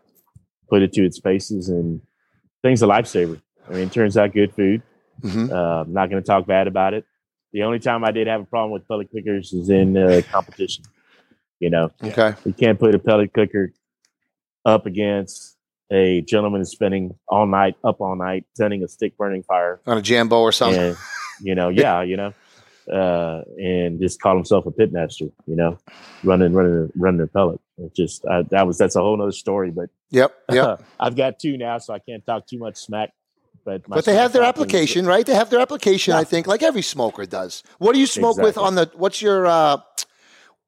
put 0.68 0.82
it 0.82 0.92
to 0.94 1.04
its 1.04 1.18
paces. 1.20 1.68
And 1.68 2.00
thing's 2.62 2.82
a 2.82 2.86
lifesaver. 2.86 3.40
I 3.68 3.72
mean, 3.72 3.86
it 3.88 3.92
turns 3.92 4.16
out 4.16 4.32
good 4.32 4.54
food. 4.54 4.82
hmm 5.22 5.50
Uh, 5.52 5.82
I'm 5.82 5.92
not 5.92 6.10
going 6.10 6.22
to 6.22 6.26
talk 6.26 6.46
bad 6.46 6.66
about 6.66 6.94
it. 6.94 7.04
The 7.52 7.62
only 7.64 7.78
time 7.80 8.04
I 8.04 8.10
did 8.12 8.26
have 8.26 8.40
a 8.42 8.44
problem 8.44 8.70
with 8.72 8.86
pellet 8.88 9.10
cookers 9.10 9.52
is 9.52 9.70
in 9.70 9.96
uh, 9.96 10.20
competition. 10.32 10.84
You 11.58 11.70
know, 11.70 11.90
Okay. 12.02 12.34
you 12.44 12.52
can't 12.54 12.78
put 12.78 12.94
a 12.94 12.98
pellet 12.98 13.32
cooker 13.34 13.72
up 14.64 14.86
against 14.86 15.56
a 15.92 16.20
gentleman 16.22 16.64
spending 16.64 17.14
all 17.28 17.46
night 17.46 17.74
up 17.82 18.00
all 18.00 18.14
night 18.14 18.44
tending 18.56 18.82
a 18.84 18.88
stick 18.88 19.16
burning 19.18 19.42
fire 19.42 19.80
On 19.86 19.98
a 19.98 20.02
Jambo 20.02 20.40
or 20.40 20.52
something. 20.52 20.80
and 20.80 20.96
you 21.42 21.54
know, 21.54 21.68
yeah, 21.68 22.02
you 22.02 22.16
know, 22.16 22.32
uh, 22.92 23.42
and 23.58 24.00
just 24.00 24.20
call 24.20 24.34
himself 24.34 24.66
a 24.66 24.70
pitmaster, 24.70 25.30
you 25.46 25.56
know, 25.56 25.78
running, 26.24 26.52
running, 26.52 26.90
running 26.96 27.20
a 27.20 27.26
pellet. 27.26 27.60
It 27.78 27.94
just 27.94 28.26
I, 28.26 28.42
that 28.50 28.66
was 28.66 28.78
that's 28.78 28.96
a 28.96 29.00
whole 29.00 29.16
nother 29.16 29.32
story. 29.32 29.70
But 29.70 29.90
Yep. 30.10 30.34
Yep. 30.52 30.82
I've 30.98 31.16
got 31.16 31.38
two 31.38 31.56
now, 31.56 31.78
so 31.78 31.94
I 31.94 31.98
can't 32.00 32.24
talk 32.26 32.46
too 32.46 32.58
much 32.58 32.76
smack. 32.76 33.10
But 33.64 33.86
my 33.88 33.96
But 33.96 34.04
they 34.06 34.14
have 34.14 34.32
their 34.32 34.42
is- 34.42 34.48
application, 34.48 35.06
right? 35.06 35.24
They 35.24 35.34
have 35.34 35.50
their 35.50 35.60
application, 35.60 36.14
I 36.14 36.24
think, 36.24 36.46
like 36.46 36.62
every 36.62 36.82
smoker 36.82 37.26
does. 37.26 37.62
What 37.78 37.92
do 37.92 38.00
you 38.00 38.06
smoke 38.06 38.38
with 38.38 38.56
on 38.58 38.74
the? 38.74 38.90
What's 38.94 39.20
your 39.22 39.46
uh, 39.46 39.78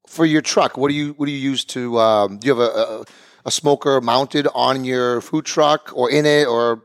for 0.07 0.27
your 0.27 0.43
truck? 0.43 0.77
What 0.77 0.89
do 0.89 0.95
you 0.95 1.13
what 1.15 1.27
do 1.27 1.33
you 1.33 1.39
use 1.39 1.65
to? 1.67 1.99
Um, 1.99 2.39
do 2.39 2.47
you 2.49 2.55
have 2.55 2.63
a, 2.69 2.71
a 2.79 3.05
a 3.47 3.51
smoker 3.51 4.01
mounted 4.01 4.47
on 4.55 4.85
your 4.85 5.21
food 5.21 5.45
truck 5.47 5.91
or 5.95 6.11
in 6.11 6.27
it 6.27 6.47
or 6.47 6.85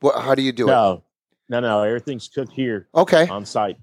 what? 0.00 0.20
How 0.22 0.34
do 0.34 0.42
you 0.42 0.52
do 0.52 0.64
it? 0.68 0.72
No, 0.72 1.02
no, 1.48 1.60
no. 1.60 1.82
Everything's 1.82 2.28
cooked 2.28 2.52
here 2.52 2.88
Okay. 2.94 3.26
on 3.28 3.44
site, 3.46 3.78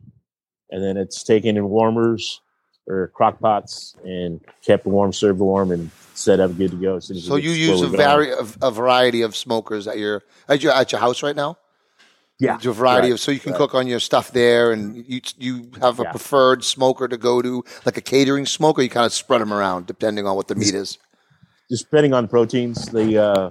and 0.72 0.84
then 0.84 0.98
it's 0.98 1.24
taken 1.24 1.58
in 1.58 1.70
warmers 1.70 2.42
or 2.88 3.08
crock 3.10 3.40
pots 3.40 3.96
and 4.06 4.40
kept 4.66 4.86
warm, 4.86 5.12
served 5.12 5.40
warm, 5.40 5.72
and 5.72 5.92
set 6.14 6.40
up 6.40 6.56
good 6.58 6.72
to 6.72 6.78
go. 6.78 6.96
As 6.98 7.08
So 7.26 7.36
you 7.36 7.52
use 7.52 7.82
a, 7.82 7.88
vari- 7.88 8.32
a, 8.32 8.46
a 8.62 8.72
variety 8.72 9.22
of 9.24 9.36
smokers 9.36 9.88
at 9.88 9.98
your 9.98 10.24
at 10.48 10.64
your 10.64 10.74
at 10.74 10.92
your 10.92 11.02
house 11.02 11.22
right 11.24 11.36
now. 11.36 11.58
yeah, 12.40 12.58
a 12.64 12.72
variety 12.72 13.08
right, 13.08 13.14
of 13.14 13.20
so 13.20 13.32
you 13.32 13.40
can 13.40 13.52
right. 13.54 13.58
cook 13.58 13.74
on 13.76 13.88
your 13.88 14.00
stuff 14.00 14.32
there, 14.32 14.72
and 14.72 14.96
you 15.08 15.20
you 15.38 15.72
have 15.82 16.00
a 16.00 16.04
Yeah. 16.04 16.12
preferred 16.12 16.64
smoker 16.64 17.08
to 17.08 17.18
go 17.18 17.42
to, 17.42 17.64
like 17.86 17.98
a 17.98 18.02
catering 18.02 18.46
smoker. 18.46 18.82
You 18.82 18.90
kind 18.90 19.06
of 19.06 19.12
spread 19.14 19.42
them 19.42 19.52
around 19.54 19.86
depending 19.88 20.26
on 20.28 20.36
what 20.36 20.48
the 20.48 20.56
meat 20.56 20.74
is. 20.76 20.98
just 21.70 21.86
depending 21.90 22.14
on 22.14 22.28
proteins. 22.30 22.86
The 22.88 23.18
uh, 23.22 23.50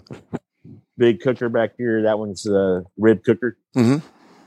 big 0.97 1.21
cooker 1.21 1.49
back 1.51 1.73
here, 1.77 2.03
that 2.03 2.19
one's 2.19 2.47
a 2.47 2.85
rib 2.97 3.23
cooker. 3.25 3.59
Mhm. 3.77 4.01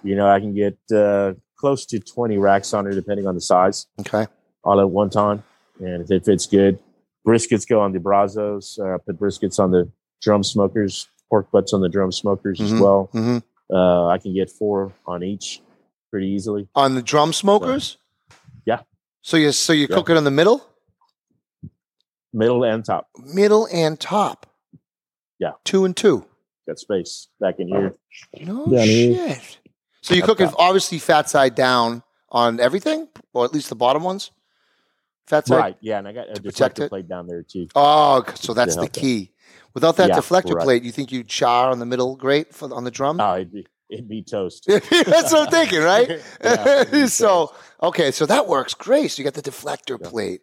You 0.04 0.16
know, 0.16 0.28
I 0.28 0.40
can 0.40 0.56
get 0.56 0.78
uh, 0.92 1.34
close 1.60 1.86
to 1.88 2.00
20 2.00 2.38
racks 2.38 2.74
on 2.74 2.88
it, 2.88 2.96
depending 2.96 3.28
on 3.28 3.36
the 3.36 3.42
size, 3.42 3.88
Okay. 4.00 4.28
all 4.64 4.80
at 4.80 4.90
one 4.90 5.10
time. 5.10 5.44
And 5.80 6.02
if 6.02 6.10
it 6.12 6.26
fits 6.26 6.46
good, 6.46 6.80
briskets 7.28 7.68
go 7.68 7.82
on 7.82 7.92
the 7.92 8.00
Brazos. 8.00 8.80
Uh, 8.82 8.96
I 8.96 8.98
put 9.06 9.20
briskets 9.20 9.60
on 9.60 9.72
the 9.72 9.92
drum 10.22 10.44
smokers, 10.44 11.08
pork 11.30 11.52
butts 11.52 11.74
on 11.74 11.82
the 11.82 11.90
drum 11.90 12.12
smokers 12.12 12.60
as 12.62 12.72
Mhm. 12.72 12.82
well. 12.82 13.10
hmm 13.12 13.38
Uh, 13.72 14.08
I 14.08 14.18
can 14.18 14.34
get 14.34 14.50
four 14.50 14.94
on 15.06 15.22
each 15.24 15.62
pretty 16.10 16.28
easily. 16.28 16.68
On 16.76 16.96
the 16.96 17.04
drum 17.04 17.34
smokers. 17.34 17.98
Yeah. 18.66 18.82
So 19.22 19.38
you 19.38 19.52
so 19.52 19.74
you 19.74 19.86
Yeah. 19.88 19.96
cook 19.96 20.10
it 20.10 20.18
in 20.18 20.24
the 20.24 20.32
middle, 20.32 20.64
Middle 22.34 22.64
and 22.64 22.84
top. 22.86 23.10
middle 23.18 23.68
and 23.72 24.00
top. 24.00 24.46
Yeah. 25.40 25.52
Two 25.66 25.86
and 25.86 25.96
two. 25.96 26.26
Got 26.68 26.80
space 26.80 27.28
back 27.40 27.60
in 27.60 27.68
here. 27.68 27.96
No 28.42 28.66
Down 28.66 28.86
here. 28.88 29.40
So 30.02 30.14
you 30.14 30.22
cook 30.22 30.40
it 30.40 30.50
obviously 30.58 31.00
fat 31.00 31.30
side 31.30 31.56
down 31.56 32.04
on 32.30 32.60
everything, 32.60 33.08
or 33.34 33.46
at 33.46 33.54
least 33.54 33.70
the 33.70 33.76
bottom 33.76 34.04
ones. 34.04 34.32
Fat 35.28 35.48
side. 35.48 35.58
Right. 35.58 35.78
Yeah. 35.82 36.00
And 36.00 36.08
I 36.08 36.14
got 36.14 36.30
a 36.30 36.42
deflector 36.42 36.90
plate 36.90 37.08
down 37.08 37.28
there 37.28 37.44
too. 37.44 37.68
Oh, 37.76 38.24
so 38.36 38.54
that's 38.54 38.76
the 38.76 38.88
key. 38.88 39.32
Without 39.74 39.98
that 39.98 40.10
Yeah, 40.10 40.18
deflector 40.18 40.56
right. 40.56 40.64
plate, 40.64 40.84
you 40.84 40.92
think 40.92 41.12
you'd 41.12 41.28
char 41.28 41.70
on 41.70 41.80
the 41.80 41.86
middle 41.86 42.16
great 42.16 42.54
for, 42.54 42.74
on 42.74 42.84
the 42.84 42.92
drum? 42.92 43.20
Oh, 43.22 43.36
it'd 43.36 43.52
be, 43.54 43.68
it'd 43.90 44.08
be 44.08 44.24
toast. 44.24 44.66
That's 44.68 45.32
what 45.32 45.36
I'm 45.36 45.48
thinking, 45.48 45.82
right? 45.82 46.22
Yeah, 46.44 47.06
so 47.08 47.54
okay, 47.84 48.10
so 48.12 48.26
that 48.26 48.48
works 48.48 48.74
great. 48.74 49.12
So 49.12 49.22
you 49.22 49.24
got 49.30 49.36
the 49.36 49.44
deflector 49.52 50.00
Yeah. 50.02 50.10
plate, 50.10 50.42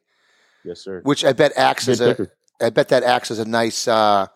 Yes, 0.65 0.81
sir. 0.83 1.01
which 1.03 1.25
I 1.25 1.33
bet 1.33 1.53
acts 1.57 1.87
Good 1.87 1.93
as 1.93 2.01
a. 2.01 2.29
I 2.61 2.71
bet 2.71 2.89
that 2.89 3.03
acts 3.03 3.31
as 3.31 3.39
a 3.39 3.45
nice, 3.45 3.87
uh, 3.89 4.27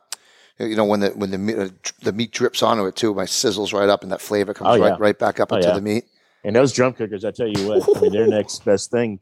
you 0.67 0.77
know, 0.77 0.85
when 0.85 1.01
the 1.01 1.09
when 1.11 1.31
the 1.31 1.39
meat, 1.39 1.59
uh, 1.59 1.69
the 2.03 2.13
meat 2.13 2.31
drips 2.33 2.63
onto 2.63 2.85
it 2.87 2.97
too, 2.97 3.15
my 3.15 3.25
sizzles 3.25 3.73
right 3.73 3.89
up, 3.89 4.03
and 4.03 4.13
that 4.13 4.21
flavor 4.21 4.53
comes 4.55 4.71
Oh, 4.71 4.75
yeah. 4.75 4.91
right 4.91 5.01
right 5.01 5.19
back 5.19 5.41
up 5.41 5.53
Oh, 5.53 5.57
into 5.57 5.69
yeah. 5.69 5.75
the 5.75 5.81
meat. 5.81 6.05
And 6.45 6.57
those 6.57 6.73
drum 6.73 6.93
cookers, 6.95 7.25
I 7.25 7.31
tell 7.33 7.49
you 7.49 7.69
what, 7.69 7.97
I 7.97 8.01
mean, 8.01 8.13
they're 8.13 8.27
next 8.39 8.65
best 8.65 8.91
thing 8.91 9.21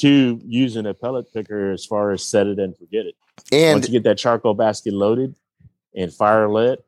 to 0.00 0.40
using 0.44 0.84
a 0.86 0.94
pellet 0.94 1.26
cooker 1.32 1.70
as 1.70 1.84
far 1.86 2.10
as 2.12 2.22
set 2.24 2.46
it 2.46 2.58
and 2.58 2.76
forget 2.76 3.06
it. 3.06 3.14
And 3.52 3.76
Once 3.76 3.88
you 3.88 3.92
get 3.92 4.04
that 4.04 4.18
charcoal 4.18 4.54
basket 4.54 4.92
loaded 4.92 5.34
and 5.94 6.12
fire 6.12 6.48
lit, 6.48 6.84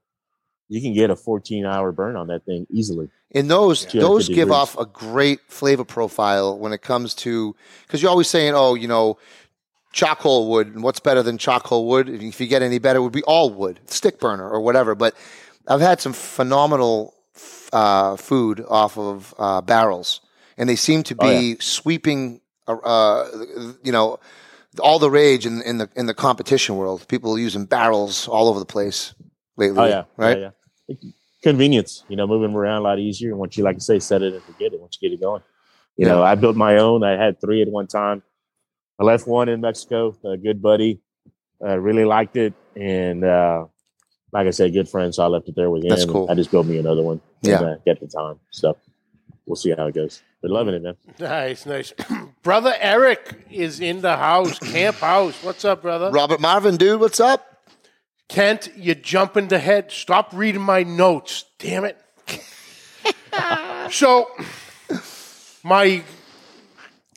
you 0.68 0.80
can 0.82 0.92
get 0.92 1.08
a 1.10 1.16
14 1.16 1.64
hour 1.64 1.92
burn 1.92 2.16
on 2.16 2.26
that 2.26 2.44
thing 2.44 2.66
easily. 2.70 3.08
and 3.34 3.50
those 3.50 3.84
those 3.86 4.26
250 4.28 4.34
give 4.34 4.50
off 4.50 4.76
a 4.78 4.84
great 4.84 5.40
flavor 5.48 5.84
profile 5.84 6.58
when 6.58 6.72
it 6.72 6.82
comes 6.82 7.14
to 7.14 7.54
because 7.86 8.02
you're 8.02 8.10
always 8.10 8.28
saying, 8.28 8.52
oh, 8.54 8.74
you 8.74 8.88
know, 8.88 9.16
charcoal 9.98 10.48
wood, 10.48 10.68
and 10.68 10.82
what's 10.84 11.00
better 11.00 11.24
than 11.24 11.38
charcoal 11.38 11.88
wood? 11.88 12.08
If 12.08 12.40
you 12.40 12.46
get 12.46 12.62
any 12.62 12.78
better, 12.78 13.00
it 13.00 13.02
would 13.02 13.12
be 13.12 13.24
all 13.24 13.50
wood, 13.50 13.80
stick 13.86 14.20
burner 14.20 14.48
or 14.48 14.60
whatever. 14.60 14.94
But 14.94 15.16
I've 15.66 15.80
had 15.80 16.00
some 16.00 16.12
phenomenal 16.12 17.14
uh, 17.72 18.16
food 18.16 18.64
off 18.68 18.96
of 18.96 19.34
uh, 19.38 19.60
barrels, 19.60 20.20
and 20.56 20.68
they 20.68 20.76
seem 20.76 21.02
to 21.02 21.16
be 21.16 21.26
Oh, 21.26 21.30
yeah. 21.30 21.56
sweeping, 21.58 22.40
uh, 22.68 23.24
you 23.82 23.90
know, 23.90 24.20
all 24.78 25.00
the 25.00 25.10
rage 25.10 25.44
in, 25.46 25.62
in 25.62 25.78
the 25.78 25.88
in 25.96 26.06
the 26.06 26.14
competition 26.14 26.76
world. 26.76 27.06
People 27.08 27.36
using 27.36 27.64
barrels 27.66 28.28
all 28.28 28.48
over 28.48 28.60
the 28.60 28.72
place 28.76 29.14
lately. 29.56 29.80
Oh, 29.80 29.86
yeah. 29.86 30.04
right. 30.16 30.38
Yeah, 30.38 30.50
yeah. 30.88 31.10
Convenience, 31.42 32.04
you 32.08 32.16
know, 32.16 32.26
moving 32.26 32.54
around 32.54 32.78
a 32.78 32.84
lot 32.84 32.98
easier. 33.00 33.30
And 33.30 33.38
once 33.38 33.56
you, 33.56 33.64
like 33.64 33.76
I 33.76 33.80
say, 33.80 33.98
set 33.98 34.22
it 34.22 34.32
and 34.34 34.44
forget 34.44 34.72
it 34.72 34.80
once 34.80 34.96
you 35.00 35.08
get 35.08 35.14
it 35.14 35.20
going. 35.20 35.42
You 35.96 36.06
know, 36.06 36.22
I 36.22 36.36
built 36.36 36.54
my 36.56 36.76
own. 36.78 37.02
I 37.02 37.16
had 37.16 37.40
three 37.40 37.60
at 37.62 37.68
one 37.68 37.88
time. 37.88 38.22
I 38.98 39.04
left 39.04 39.26
one 39.26 39.48
in 39.48 39.60
Mexico, 39.60 40.16
a 40.24 40.36
good 40.36 40.60
buddy. 40.60 41.00
I 41.64 41.74
really 41.74 42.04
liked 42.04 42.36
it. 42.36 42.54
And 42.76 43.24
uh, 43.24 43.66
like 44.32 44.46
I 44.46 44.50
said, 44.50 44.72
good 44.72 44.88
friend. 44.88 45.14
So 45.14 45.22
I 45.24 45.26
left 45.26 45.48
it 45.48 45.54
there 45.56 45.70
with 45.70 45.84
him. 45.84 45.90
That's 45.90 46.04
cool. 46.04 46.28
I 46.30 46.34
just 46.34 46.50
built 46.50 46.66
me 46.66 46.78
another 46.78 47.02
one. 47.02 47.20
Yeah. 47.42 47.58
And, 47.58 47.66
uh, 47.66 47.76
get 47.84 48.00
the 48.00 48.08
time. 48.08 48.40
So 48.50 48.76
we'll 49.46 49.56
see 49.56 49.72
how 49.76 49.86
it 49.86 49.94
goes. 49.94 50.22
But 50.42 50.50
loving 50.50 50.74
it, 50.74 50.82
man. 50.82 50.96
Nice, 51.18 51.66
nice. 51.66 51.92
brother 52.42 52.74
Eric 52.78 53.46
is 53.50 53.80
in 53.80 54.00
the 54.00 54.16
house, 54.16 54.58
camp 54.72 54.96
house. 54.96 55.42
What's 55.42 55.64
up, 55.64 55.82
brother? 55.82 56.10
Robert 56.10 56.40
Marvin, 56.40 56.76
dude, 56.76 57.00
what's 57.00 57.20
up? 57.20 57.44
Kent, 58.28 58.70
you're 58.76 58.94
jumping 58.94 59.48
head. 59.48 59.90
Stop 59.90 60.32
reading 60.34 60.60
my 60.60 60.82
notes. 60.82 61.46
Damn 61.58 61.84
it. 61.84 61.98
so, 63.90 64.28
my 65.64 66.02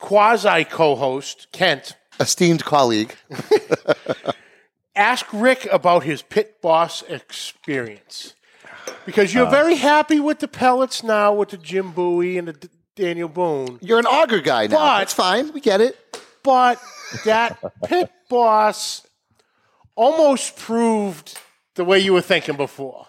quasi 0.01 0.65
co-host 0.65 1.47
Kent 1.53 1.95
Esteemed 2.19 2.65
colleague. 2.65 3.15
ask 4.95 5.25
Rick 5.31 5.67
about 5.71 6.03
his 6.03 6.21
pit 6.21 6.61
boss 6.61 7.01
experience 7.03 8.33
because 9.05 9.33
you're 9.33 9.47
uh. 9.47 9.49
very 9.49 9.75
happy 9.75 10.19
with 10.19 10.39
the 10.39 10.47
pellets 10.47 11.03
now 11.03 11.33
with 11.33 11.49
the 11.49 11.57
Jim 11.57 11.91
Bowie 11.91 12.37
and 12.37 12.47
the 12.49 12.53
D- 12.53 12.69
Daniel 12.95 13.29
Boone, 13.29 13.79
You're 13.81 13.99
an 13.99 14.05
auger 14.05 14.41
guy 14.41 14.67
now. 14.67 14.77
But- 14.77 14.99
That's 14.99 15.13
fine. 15.13 15.53
We 15.53 15.61
get 15.61 15.79
it. 15.81 15.97
but 16.43 16.79
that 17.23 17.57
pit 17.85 18.11
boss 18.29 19.07
almost 19.95 20.57
proved 20.57 21.39
the 21.75 21.85
way 21.85 21.99
you 21.99 22.13
were 22.13 22.21
thinking 22.21 22.57
before. 22.57 23.07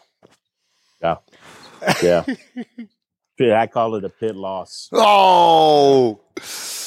Yeah. 1.02 1.16
Yeah. 2.02 2.24
Yeah, 3.42 3.60
I 3.60 3.66
call 3.66 3.94
it 3.96 4.04
a 4.04 4.08
pit 4.08 4.36
loss. 4.36 4.88
Oh, 4.92 6.20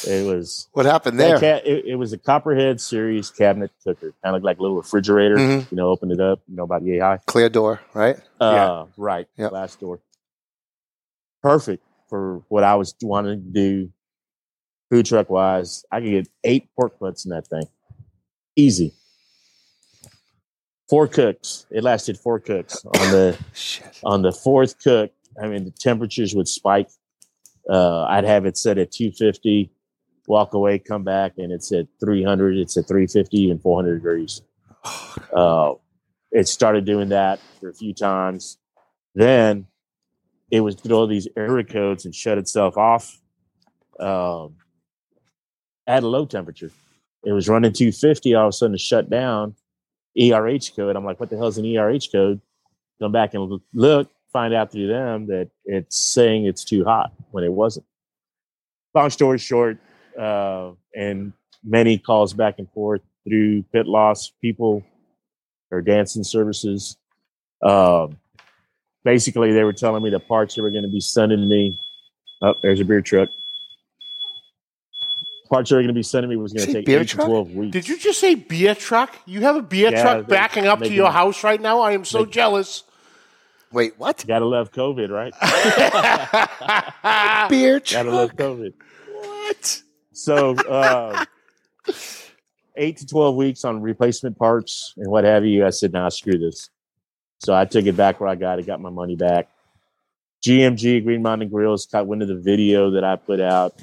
It 0.07 0.25
was 0.25 0.67
what 0.73 0.85
happened 0.85 1.19
there? 1.19 1.35
it, 1.43 1.85
it 1.85 1.95
was 1.95 2.13
a 2.13 2.17
copperhead 2.17 2.79
series 2.79 3.29
cabinet 3.29 3.71
cooker, 3.83 4.13
kind 4.23 4.35
of 4.35 4.43
like 4.43 4.57
a 4.59 4.61
little 4.61 4.77
refrigerator. 4.77 5.35
Mhm. 5.35 5.69
You 5.71 5.75
know, 5.77 5.89
open 5.89 6.11
it 6.11 6.19
up, 6.21 6.39
you 6.47 6.55
know, 6.55 6.63
about 6.63 6.83
yay 6.83 6.99
high. 6.99 7.19
Clear 7.25 7.49
door, 7.49 7.81
right? 7.93 8.17
Uh, 8.39 8.85
right. 8.97 9.27
Yep. 9.37 9.49
Glass 9.49 9.75
door. 9.75 9.99
Perfect 11.43 11.83
for 12.09 12.41
what 12.47 12.63
I 12.63 12.75
was 12.75 12.95
wanting 13.01 13.41
to 13.43 13.49
do, 13.49 13.89
food 14.89 15.05
truck 15.05 15.29
wise. 15.29 15.83
I 15.91 15.99
could 15.99 16.09
get 16.11 16.27
eight 16.43 16.69
pork 16.75 16.97
butts 16.99 17.25
in 17.25 17.31
that 17.31 17.47
thing, 17.47 17.65
easy. 18.55 18.93
Four 20.89 21.07
cooks. 21.07 21.65
It 21.71 21.83
lasted 21.83 22.17
four 22.17 22.39
cooks 22.39 22.85
on 22.85 23.11
the 23.11 23.37
Shit. 23.53 23.99
on 24.03 24.21
the 24.21 24.31
fourth 24.31 24.81
cook. 24.83 25.11
I 25.41 25.47
mean, 25.47 25.65
the 25.65 25.71
temperatures 25.71 26.33
would 26.35 26.47
spike. 26.47 26.89
Uh, 27.69 28.03
I'd 28.03 28.23
have 28.23 28.45
it 28.45 28.57
set 28.57 28.77
at 28.77 28.91
250, 28.91 29.71
walk 30.27 30.53
away, 30.53 30.79
come 30.79 31.03
back, 31.03 31.33
and 31.37 31.51
it's 31.51 31.71
at 31.71 31.87
300. 31.99 32.57
It's 32.57 32.77
at 32.77 32.87
350, 32.87 33.37
even 33.37 33.59
400 33.59 33.95
degrees. 33.95 34.41
Uh, 35.35 35.73
it 36.31 36.47
started 36.47 36.85
doing 36.85 37.09
that 37.09 37.39
for 37.59 37.67
a 37.67 37.73
few 37.73 37.93
times. 37.93 38.57
Then 39.15 39.67
it 40.51 40.61
was 40.61 40.75
throw 40.75 41.07
these 41.07 41.27
error 41.35 41.63
codes 41.63 42.05
and 42.05 42.13
shut 42.13 42.37
itself 42.37 42.77
off 42.77 43.19
um, 43.99 44.55
at 45.87 46.03
a 46.03 46.07
low 46.07 46.25
temperature. 46.25 46.71
It 47.25 47.31
was 47.31 47.49
running 47.49 47.73
250. 47.73 48.35
All 48.35 48.45
of 48.45 48.49
a 48.49 48.51
sudden, 48.53 48.75
it 48.75 48.81
shut 48.81 49.09
down. 49.09 49.55
ERH 50.17 50.75
code. 50.75 50.95
I'm 50.95 51.03
like, 51.03 51.19
what 51.19 51.29
the 51.29 51.37
hell 51.37 51.47
is 51.47 51.57
an 51.57 51.65
ERH 51.65 52.11
code? 52.11 52.39
Come 53.01 53.11
back 53.11 53.33
and 53.33 53.61
look, 53.73 54.09
find 54.35 54.53
out 54.53 54.69
through 54.69 54.87
them 54.87 55.27
that 55.27 55.49
it's 55.63 55.97
saying 55.97 56.45
it's 56.45 56.65
too 56.65 56.83
hot 56.83 57.13
when 57.31 57.45
it 57.45 57.51
wasn't. 57.53 57.85
Long 58.93 59.09
story 59.09 59.37
short, 59.37 59.77
uh, 60.19 60.71
and 60.93 61.31
many 61.63 61.97
calls 61.97 62.33
back 62.33 62.55
and 62.57 62.69
forth 62.71 62.99
through 63.25 63.63
pit 63.71 63.85
loss 63.85 64.33
people 64.41 64.83
or 65.71 65.81
Dansons 65.81 66.25
services. 66.25 66.97
Um, 67.63 68.17
basically, 69.05 69.53
they 69.53 69.63
were 69.63 69.71
telling 69.71 70.03
me 70.03 70.09
the 70.09 70.19
parts 70.19 70.55
they 70.55 70.61
were 70.61 70.69
going 70.69 70.83
to 70.83 70.91
be 70.91 70.99
sending 70.99 71.47
me. 71.47 71.79
Oh, 72.41 72.55
there's 72.61 72.81
a 72.81 72.83
beer 72.83 72.99
truck. 72.99 73.29
Parts 75.49 75.69
they 75.69 75.77
were 75.77 75.81
going 75.81 75.87
to 75.87 75.93
be 75.93 76.03
sending 76.03 76.29
me 76.29 76.35
was 76.35 76.51
going 76.51 76.67
to 76.67 76.73
take 76.73 76.89
eight 76.89 77.07
truck? 77.07 77.25
to 77.25 77.31
twelve 77.31 77.51
weeks. 77.51 77.71
Did 77.71 77.87
you 77.87 77.97
just 77.97 78.19
say 78.19 78.35
beer 78.35 78.75
truck? 78.75 79.15
You 79.25 79.41
have 79.41 79.55
a 79.55 79.61
beer 79.61 79.91
Yeah, 79.91 80.01
truck 80.01 80.27
backing 80.27 80.67
up 80.67 80.79
to 80.79 80.91
your 80.91 81.11
house 81.11 81.41
right 81.41 81.61
now? 81.61 81.79
I 81.79 81.93
am 81.93 82.03
so 82.03 82.25
jealous. 82.25 82.83
Wait, 83.75 83.99
what? 83.99 84.23
Gotta 84.25 84.45
love 84.45 84.71
COVID, 84.71 85.09
right? 85.09 85.33
Beer 87.49 87.81
Gotta 87.81 88.09
love? 88.09 88.33
COVID. 88.37 88.71
What? 89.11 89.81
So, 90.13 90.55
uh, 90.55 91.25
eight 92.77 92.95
to 92.99 93.05
12 93.05 93.35
weeks 93.35 93.65
on 93.65 93.81
replacement 93.81 94.37
parts 94.37 94.93
and 94.95 95.11
what 95.11 95.25
have 95.25 95.43
you. 95.43 95.65
I 95.65 95.71
said, 95.71 95.91
nah, 95.91 96.07
screw 96.07 96.37
this. 96.37 96.69
So 97.39 97.53
I 97.53 97.65
took 97.65 97.85
it 97.85 97.97
back 97.97 98.21
where 98.21 98.29
I 98.29 98.35
got 98.35 98.59
it, 98.59 98.65
got 98.65 98.79
my 98.79 98.89
money 98.89 99.17
back. 99.17 99.49
GMG, 100.41 101.03
Green 101.03 101.21
Mountain 101.21 101.49
Grills, 101.49 101.85
caught 101.85 102.07
wind 102.07 102.21
of 102.21 102.29
the 102.29 102.35
video 102.35 102.91
that 102.91 103.03
I 103.03 103.17
put 103.17 103.41
out 103.41 103.75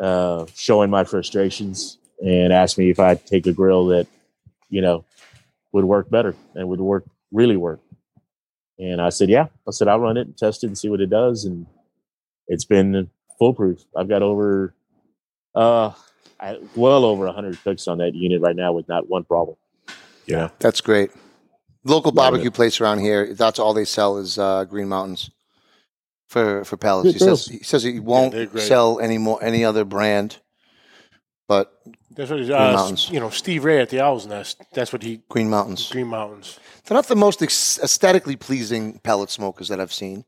uh, 0.00 0.46
showing 0.56 0.90
my 0.90 1.04
frustrations 1.04 1.96
and 2.20 2.52
asked 2.52 2.76
me 2.76 2.90
if 2.90 2.98
I'd 2.98 3.24
take 3.24 3.46
a 3.46 3.52
grill 3.52 3.86
that, 3.86 4.08
you 4.68 4.80
know, 4.80 5.04
would 5.70 5.84
work 5.84 6.10
better 6.10 6.34
and 6.56 6.68
would 6.68 6.80
work, 6.80 7.04
really 7.30 7.56
work. 7.56 7.78
And 8.82 9.00
I 9.00 9.10
said, 9.10 9.30
yeah. 9.30 9.46
I 9.66 9.70
said, 9.70 9.86
I'll 9.86 10.00
run 10.00 10.16
it 10.16 10.26
and 10.26 10.36
test 10.36 10.64
it 10.64 10.66
and 10.66 10.76
see 10.76 10.88
what 10.88 11.00
it 11.00 11.08
does. 11.08 11.44
And 11.44 11.66
it's 12.48 12.64
been 12.64 13.08
foolproof. 13.38 13.84
I've 13.96 14.08
got 14.08 14.22
over, 14.22 14.74
uh, 15.54 15.92
I, 16.40 16.58
well 16.74 17.04
over 17.04 17.26
100 17.26 17.62
cooks 17.62 17.86
on 17.86 17.98
that 17.98 18.16
unit 18.16 18.40
right 18.40 18.56
now 18.56 18.72
with 18.72 18.88
not 18.88 19.08
one 19.08 19.22
problem. 19.22 19.56
Yeah. 20.26 20.48
That's 20.58 20.80
great. 20.80 21.12
Local 21.84 22.10
barbecue 22.10 22.48
it. 22.48 22.54
place 22.54 22.80
around 22.80 22.98
here. 22.98 23.34
That's 23.34 23.60
all 23.60 23.72
they 23.72 23.84
sell 23.84 24.18
is 24.18 24.36
uh, 24.36 24.64
Green 24.64 24.88
Mountains 24.88 25.30
for 26.28 26.64
for 26.64 26.76
pellets. 26.76 27.12
He 27.12 27.18
says 27.18 27.46
he 27.46 27.58
says 27.58 27.82
he 27.82 27.98
won't 27.98 28.32
they're 28.32 28.58
sell 28.58 29.00
any 29.00 29.18
more 29.18 29.42
any 29.42 29.64
other 29.64 29.84
brand, 29.84 30.38
but 31.52 31.66
That's 32.16 32.30
what 32.30 32.38
he's, 32.40 32.48
Green 32.48 32.60
uh, 32.60 32.72
Mountains. 32.72 33.10
you 33.14 33.20
know, 33.20 33.30
Steve 33.30 33.64
Ray 33.64 33.80
at 33.80 33.90
the 33.90 34.00
Owl's 34.00 34.26
Nest. 34.26 34.62
That's 34.72 34.92
what 34.92 35.02
he, 35.02 35.20
Green 35.28 35.50
Mountains. 35.50 35.90
Green 35.90 36.06
Mountains. 36.08 36.58
They're 36.84 36.96
not 36.96 37.06
the 37.08 37.16
most 37.26 37.42
ex- 37.42 37.78
aesthetically 37.82 38.36
pleasing 38.36 38.98
pellet 39.00 39.30
smokers 39.30 39.68
that 39.68 39.78
I've 39.80 39.92
seen. 39.92 40.24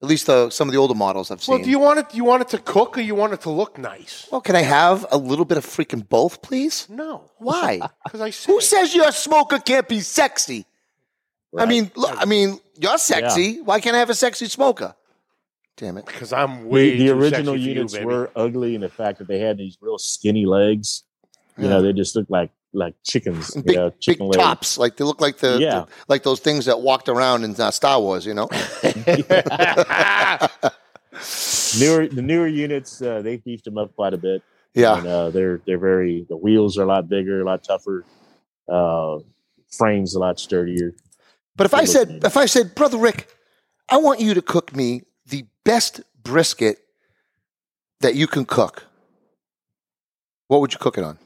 At 0.00 0.08
least 0.08 0.28
uh, 0.28 0.48
some 0.50 0.68
of 0.68 0.72
the 0.72 0.78
older 0.78 0.94
models 0.94 1.32
I've 1.32 1.42
seen. 1.42 1.56
Well, 1.56 1.64
do 1.64 1.70
you 1.70 1.80
want 1.80 1.98
it? 1.98 2.10
Do 2.10 2.16
You 2.16 2.24
want 2.24 2.42
it 2.42 2.48
to 2.50 2.58
cook, 2.58 2.96
or 2.98 3.00
you 3.00 3.16
want 3.16 3.32
it 3.32 3.40
to 3.40 3.50
look 3.50 3.78
nice? 3.78 4.28
well, 4.30 4.40
can 4.40 4.54
I 4.54 4.62
have 4.62 5.04
a 5.10 5.18
little 5.18 5.44
bit 5.44 5.58
of 5.58 5.66
freaking 5.66 6.08
both, 6.08 6.40
please? 6.40 6.86
No, 6.88 7.12
Why? 7.38 7.80
because 8.04 8.20
I 8.20 8.30
said 8.30 8.52
Who 8.52 8.60
says 8.60 8.94
your 8.94 9.10
smoker 9.10 9.58
can't 9.58 9.88
be 9.88 10.00
sexy? 10.00 10.60
I 11.56 11.60
Right. 11.62 11.68
mean, 11.68 11.90
look, 11.96 12.14
I 12.16 12.26
mean, 12.26 12.60
you're 12.78 12.98
sexy. 12.98 13.60
Why 13.62 13.80
can't 13.80 13.96
I 13.96 13.98
have 13.98 14.10
a 14.10 14.14
sexy 14.14 14.46
smoker? 14.46 14.94
Damn 15.78 15.96
it! 15.96 16.04
Because 16.06 16.32
I'm 16.32 16.68
way 16.68 16.90
the, 16.90 16.98
the 16.98 17.06
too 17.06 17.12
original 17.18 17.54
sexy 17.54 17.64
for 17.64 17.68
units 17.68 17.92
you, 17.94 17.98
baby. 18.00 18.06
were 18.06 18.30
ugly 18.36 18.74
in 18.74 18.80
the 18.82 18.88
fact 18.90 19.18
that 19.20 19.28
they 19.28 19.38
had 19.38 19.56
these 19.56 19.78
real 19.80 19.96
skinny 19.96 20.44
legs. 20.44 21.04
You 21.56 21.64
Yeah. 21.64 21.70
know, 21.70 21.82
they 21.82 21.92
just 21.94 22.14
looked 22.16 22.30
like 22.30 22.50
like 22.74 22.94
chickens. 23.02 23.52
You 23.56 23.62
Big, 23.62 23.76
know, 23.76 23.92
big 24.06 24.20
legs. 24.20 24.36
tops, 24.36 24.76
like 24.78 24.96
they 24.96 25.04
look 25.04 25.20
like 25.22 25.38
the, 25.38 25.56
Yeah. 25.58 25.80
the- 25.80 25.86
like 26.08 26.22
those 26.22 26.40
things 26.40 26.66
that 26.66 26.80
walked 26.82 27.08
around 27.08 27.44
in 27.44 27.58
uh, 27.58 27.70
Star 27.70 27.98
Wars. 28.00 28.26
You 28.26 28.34
know, 28.34 28.48
Newer 31.80 32.06
the 32.06 32.22
newer 32.22 32.46
units, 32.46 33.02
uh, 33.02 33.22
they 33.22 33.36
beefed 33.38 33.64
them 33.64 33.78
up 33.78 33.94
quite 33.96 34.14
a 34.14 34.18
bit. 34.18 34.42
yeah. 34.74 34.98
And, 34.98 35.06
uh, 35.06 35.30
they're 35.30 35.60
they're 35.66 35.78
very 35.78 36.26
the 36.28 36.36
wheels 36.36 36.76
are 36.78 36.82
a 36.82 36.86
lot 36.86 37.08
bigger, 37.08 37.40
a 37.40 37.44
lot 37.44 37.64
tougher. 37.64 38.04
Uh, 38.68 39.18
frames 39.70 40.14
a 40.14 40.18
lot 40.18 40.38
sturdier. 40.38 40.94
But 41.56 41.64
if 41.66 41.74
I 41.74 41.84
said, 41.84 42.20
if 42.24 42.36
I 42.36 42.46
said, 42.46 42.74
brother 42.74 42.98
Rick, 42.98 43.28
I 43.88 43.96
want 43.96 44.20
you 44.20 44.34
to 44.34 44.42
cook 44.42 44.74
me 44.76 45.02
the 45.17 45.17
best 45.68 46.00
brisket 46.22 46.78
that 48.00 48.14
you 48.14 48.26
can 48.26 48.46
cook, 48.46 48.86
what 50.46 50.62
would 50.62 50.72
you 50.72 50.78
cook 50.78 50.96
it 50.96 51.04
on? 51.04 51.18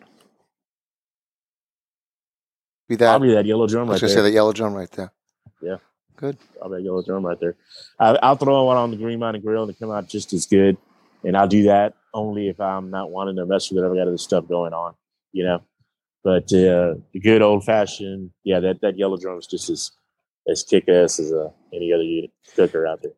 Be 2.89 2.97
that. 2.97 3.11
Probably 3.11 3.35
that 3.35 3.47
yellow 3.47 3.69
drum 3.69 3.89
I 3.89 3.93
was 3.93 4.03
right 4.03 4.09
gonna 4.09 4.15
there. 4.15 4.25
say 4.25 4.31
that 4.31 4.35
yellow 4.35 4.53
drum 4.53 4.75
right 4.75 4.91
there. 4.91 5.13
Yeah. 5.63 5.77
Good. 6.17 6.37
Probably 6.59 6.79
that 6.79 6.85
yellow 6.85 7.05
drum 7.05 7.25
right 7.25 7.39
there. 7.39 7.55
I, 8.01 8.19
I'll 8.21 8.37
throw 8.37 8.65
one 8.65 8.77
on 8.77 8.91
the 8.91 8.97
Green 8.97 9.21
Mountain 9.21 9.43
Grill 9.43 9.63
and 9.63 9.71
it 9.71 9.79
come 9.79 9.93
out 9.93 10.09
just 10.09 10.33
as 10.33 10.47
good. 10.47 10.77
And 11.23 11.37
I'll 11.37 11.47
do 11.47 11.63
that 11.65 11.95
only 12.13 12.49
if 12.49 12.61
I'm 12.61 12.91
not 12.91 13.13
wanting 13.13 13.37
to 13.37 13.47
mess 13.47 13.71
with 13.71 13.85
it. 13.85 13.87
I've 13.87 13.95
got 13.95 14.09
other 14.09 14.19
stuff 14.19 14.49
going 14.49 14.73
on, 14.73 14.95
you 15.31 15.45
know. 15.45 15.63
But 16.25 16.53
uh, 16.53 16.99
the 17.13 17.21
good 17.23 17.43
old 17.43 17.65
fashioned, 17.65 18.33
yeah, 18.43 18.59
that, 18.59 18.81
that 18.81 18.99
yellow 18.99 19.17
drum 19.17 19.39
is 19.39 19.47
just 19.47 19.71
as 19.71 19.93
as 20.51 20.65
kick 20.65 20.89
ass 20.89 21.21
as 21.21 21.33
uh, 21.33 21.51
any 21.73 21.93
other 21.93 22.03
unit 22.03 22.33
cooker 22.57 22.89
out 22.89 23.03
there. 23.03 23.13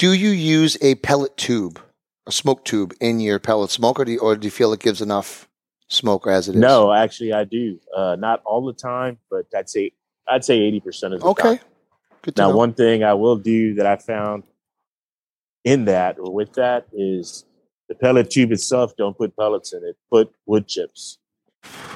Do 0.00 0.14
you 0.14 0.30
use 0.30 0.78
a 0.80 0.94
pellet 0.94 1.36
tube, 1.36 1.78
a 2.26 2.32
smoke 2.32 2.64
tube, 2.64 2.94
in 3.02 3.20
your 3.20 3.38
pellet 3.38 3.68
smoker, 3.68 4.02
do 4.02 4.12
you, 4.12 4.18
or 4.20 4.34
do 4.34 4.46
you 4.46 4.50
feel 4.50 4.72
it 4.72 4.80
gives 4.80 5.02
enough 5.02 5.46
smoke 5.88 6.26
as 6.26 6.48
it 6.48 6.54
is? 6.54 6.56
No, 6.58 6.90
actually, 6.90 7.34
I 7.34 7.44
do. 7.44 7.78
Uh, 7.94 8.16
not 8.18 8.40
all 8.46 8.64
the 8.64 8.72
time, 8.72 9.18
but 9.30 9.44
I'd 9.54 9.68
say 9.68 9.92
I'd 10.26 10.42
say 10.42 10.58
eighty 10.58 10.80
percent 10.80 11.12
of 11.12 11.20
the 11.20 11.34
time. 11.34 11.52
Okay. 11.52 11.62
Good 12.22 12.38
Now, 12.38 12.48
know. 12.48 12.56
one 12.56 12.72
thing 12.72 13.04
I 13.04 13.12
will 13.12 13.36
do 13.36 13.74
that 13.74 13.84
I 13.84 13.96
found 13.96 14.44
in 15.66 15.84
that 15.84 16.18
or 16.18 16.32
with 16.32 16.54
that 16.54 16.86
is 16.94 17.44
the 17.90 17.94
pellet 17.94 18.30
tube 18.30 18.52
itself. 18.52 18.96
Don't 18.96 19.18
put 19.18 19.36
pellets 19.36 19.74
in 19.74 19.84
it. 19.84 19.98
Put 20.10 20.32
wood 20.46 20.66
chips. 20.66 21.18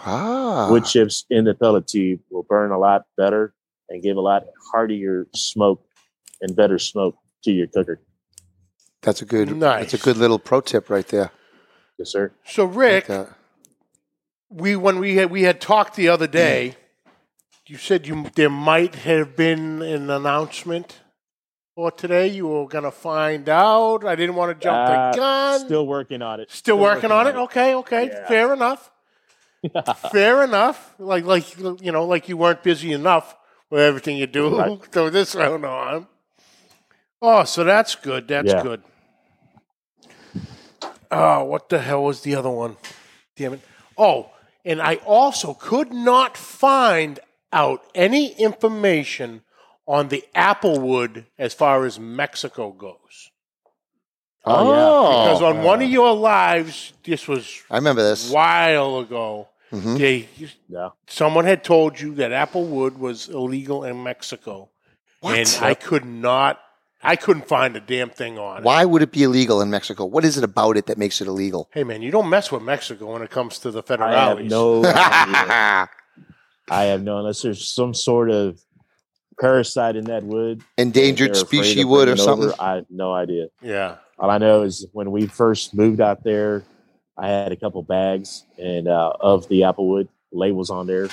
ah, 0.05 0.69
Wood 0.71 0.85
chips 0.85 1.25
in 1.31 1.47
the 1.47 1.55
pellet 1.55 1.87
tube 1.87 2.21
will 2.29 2.43
burn 2.43 2.71
a 2.71 2.79
lot 2.79 3.07
better 3.17 3.55
and 3.89 4.03
give 4.03 4.19
a 4.19 4.21
lot 4.21 4.45
heartier 4.71 5.27
smoke 5.35 5.83
and 6.43 6.55
better 6.55 6.79
smoke 6.79 7.17
to 7.45 7.53
your 7.53 7.67
cooker. 7.69 8.01
that's 9.03 9.23
a 9.23 9.25
good. 9.25 9.57
Nice. 9.57 9.91
That's 9.93 10.03
a 10.03 10.05
good 10.05 10.17
little 10.17 10.39
pro 10.39 10.61
tip 10.61 10.91
right 10.91 11.07
there. 11.09 11.31
Yes, 11.99 12.11
sir. 12.11 12.33
So 12.45 12.65
Rick, 12.65 13.09
Like 13.09 13.29
we 14.51 14.77
when 14.77 14.99
we 14.99 15.17
had 15.17 15.31
we 15.31 15.43
had 15.43 15.61
talked 15.61 15.97
the 15.97 16.09
other 16.09 16.27
day, 16.27 16.77
you 17.67 17.77
said 17.77 18.07
you 18.07 18.31
there 18.35 18.51
might 18.51 18.95
have 18.97 19.37
been 19.37 19.83
an 19.83 20.11
announcement 20.11 21.01
or 21.77 21.91
today? 21.91 22.29
You 22.29 22.47
were 22.49 22.67
going 22.69 22.85
to 22.85 22.91
find 22.91 23.49
out. 23.49 24.05
I 24.05 24.15
didn't 24.15 24.37
want 24.37 24.59
to 24.59 24.63
jump 24.65 24.77
Uh, 24.89 25.11
the 25.13 25.17
gun. 25.19 25.61
Still 25.67 25.87
working 25.87 26.23
on 26.23 26.41
it. 26.41 26.51
Still 26.51 26.79
working 26.79 27.11
on 27.11 27.27
it. 27.27 27.35
Okay, 27.37 27.75
okay, 27.75 28.07
Yeah. 28.07 28.27
fair 28.29 28.53
enough. 28.53 28.91
fair 30.13 30.45
enough. 30.45 30.95
Like, 30.99 31.25
like 31.25 31.59
you 31.83 31.91
know, 31.93 32.05
like 32.07 32.29
you 32.29 32.37
weren't 32.37 32.63
busy 32.63 32.93
enough 32.93 33.37
with 33.71 33.81
everything 33.81 34.17
you 34.19 34.27
do. 34.27 34.57
Right. 34.59 34.81
So 34.93 35.11
this 35.11 35.35
round 35.35 35.65
on. 35.65 36.07
Oh, 37.23 37.45
so 37.45 37.65
that's 37.65 37.95
good. 37.95 38.29
That's 38.29 38.53
Yeah. 38.53 38.63
good. 38.63 38.83
Oh, 41.11 41.45
what 41.45 41.69
the 41.69 41.79
hell 41.79 42.05
was 42.05 42.23
the 42.23 42.35
other 42.35 42.51
one? 42.51 42.77
Damn 43.37 43.55
it. 43.55 43.61
Oh, 43.97 44.31
and 44.65 44.81
I 44.83 44.97
also 45.07 45.55
could 45.55 45.93
not 45.93 46.37
find 46.37 47.21
out 47.53 47.85
any 47.95 48.33
information 48.33 49.43
on 49.87 50.09
the 50.09 50.25
Applewood 50.35 51.27
as 51.39 51.55
far 51.55 51.85
as 51.85 52.01
Mexico 52.01 52.73
goes. 52.73 53.31
Oh, 54.45 54.65
yeah. 54.65 55.25
Because 55.25 55.43
on 55.43 55.63
one 55.63 55.83
of 55.83 55.89
your 55.89 56.13
lives, 56.15 56.93
this 57.05 57.29
was 57.29 57.63
I 57.71 57.77
remember 57.77 58.03
this. 58.03 58.31
a 58.31 58.35
while 58.35 58.99
ago, 58.99 59.49
Mhm. 59.73 59.99
they 59.99 60.29
Yeah. 60.69 60.91
someone 61.07 61.45
had 61.45 61.63
told 61.65 62.01
you 62.01 62.15
that 62.17 62.31
Applewood 62.33 62.99
was 62.99 63.29
illegal 63.29 63.85
in 63.85 64.03
Mexico, 64.03 64.71
and 65.23 65.49
I 65.63 65.75
could 65.75 66.05
not, 66.05 66.61
I 67.05 67.17
couldn't 67.17 67.47
find 67.47 67.77
a 67.77 67.81
damn 67.81 68.11
thing 68.11 68.39
on 68.39 68.59
it. 68.59 68.65
Why 68.65 68.85
would 68.85 69.03
it 69.03 69.13
be 69.13 69.23
illegal 69.23 69.61
in 69.61 69.71
Mexico? 69.71 70.05
What 70.07 70.25
is 70.25 70.39
it 70.39 70.45
about 70.45 70.77
it 70.77 70.87
that 70.87 70.99
makes 70.99 71.21
it 71.21 71.29
illegal? 71.29 71.69
Hey 71.73 71.85
man, 71.85 72.03
you 72.03 72.11
don't 72.11 72.29
mess 72.29 72.51
with 72.51 72.63
Mexico 72.63 73.13
when 73.13 73.23
it 73.23 73.31
comes 73.31 73.59
to 73.61 73.71
the 73.71 73.83
I 74.01 74.29
have 74.29 74.41
no 74.41 74.85
idea. 74.85 75.89
I 76.71 76.85
have 76.85 77.03
no, 77.03 77.19
unless 77.19 77.43
there's 77.43 77.67
some 77.67 77.93
sort 77.93 78.31
of 78.31 78.59
parasite 79.39 79.97
in 79.97 80.05
that 80.05 80.23
wood. 80.23 80.63
Endangered 80.79 81.35
they're 81.35 81.43
afraid 81.43 81.59
of 81.61 81.67
species 81.67 81.85
wood 81.87 82.09
or 82.09 82.17
something. 82.17 82.49
over. 82.49 82.57
I 82.63 82.77
have 82.77 82.87
no 82.89 83.13
idea. 83.13 83.49
yeah, 83.61 83.97
All 84.19 84.31
I 84.31 84.39
know 84.39 84.63
is 84.63 84.87
when 84.93 85.11
we 85.11 85.27
first 85.27 85.75
moved 85.75 86.01
out 86.01 86.25
there, 86.25 86.65
I 87.19 87.29
had 87.29 87.53
a 87.53 87.57
couple 87.57 87.83
bags 87.83 88.45
and 88.59 88.89
uh, 88.89 89.13
of 89.21 89.47
the 89.49 89.61
applewood 89.63 90.09
labels 90.33 90.71
on 90.71 90.87
there, 90.87 91.09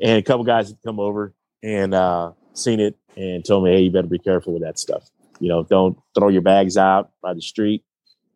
and 0.00 0.18
a 0.18 0.22
couple 0.22 0.44
guys 0.44 0.68
had 0.68 0.78
come 0.84 0.98
over 0.98 1.34
and 1.62 1.94
uh, 1.94 2.32
seen 2.58 2.80
it 2.80 2.96
and 3.16 3.44
told 3.44 3.64
me, 3.64 3.72
"Hey, 3.72 3.82
you 3.82 3.90
better 3.90 4.08
be 4.08 4.18
careful 4.18 4.52
with 4.52 4.62
that 4.62 4.78
stuff. 4.78 5.08
You 5.40 5.48
know, 5.48 5.62
don't 5.62 5.98
throw 6.14 6.28
your 6.28 6.42
bags 6.42 6.76
out 6.76 7.10
by 7.22 7.34
the 7.34 7.42
street. 7.42 7.84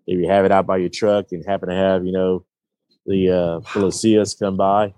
If 0.07 0.19
you 0.19 0.29
have 0.29 0.45
it 0.45 0.53
out 0.53 0.67
by 0.67 0.79
your 0.79 0.89
truck 0.89 1.27
and 1.33 1.45
happen 1.45 1.69
to 1.69 1.75
have, 1.75 2.05
you 2.05 2.13
know, 2.13 2.45
the 3.07 3.31
uh, 3.31 3.61
policias 3.61 4.39
come 4.39 4.57
by 4.57 4.95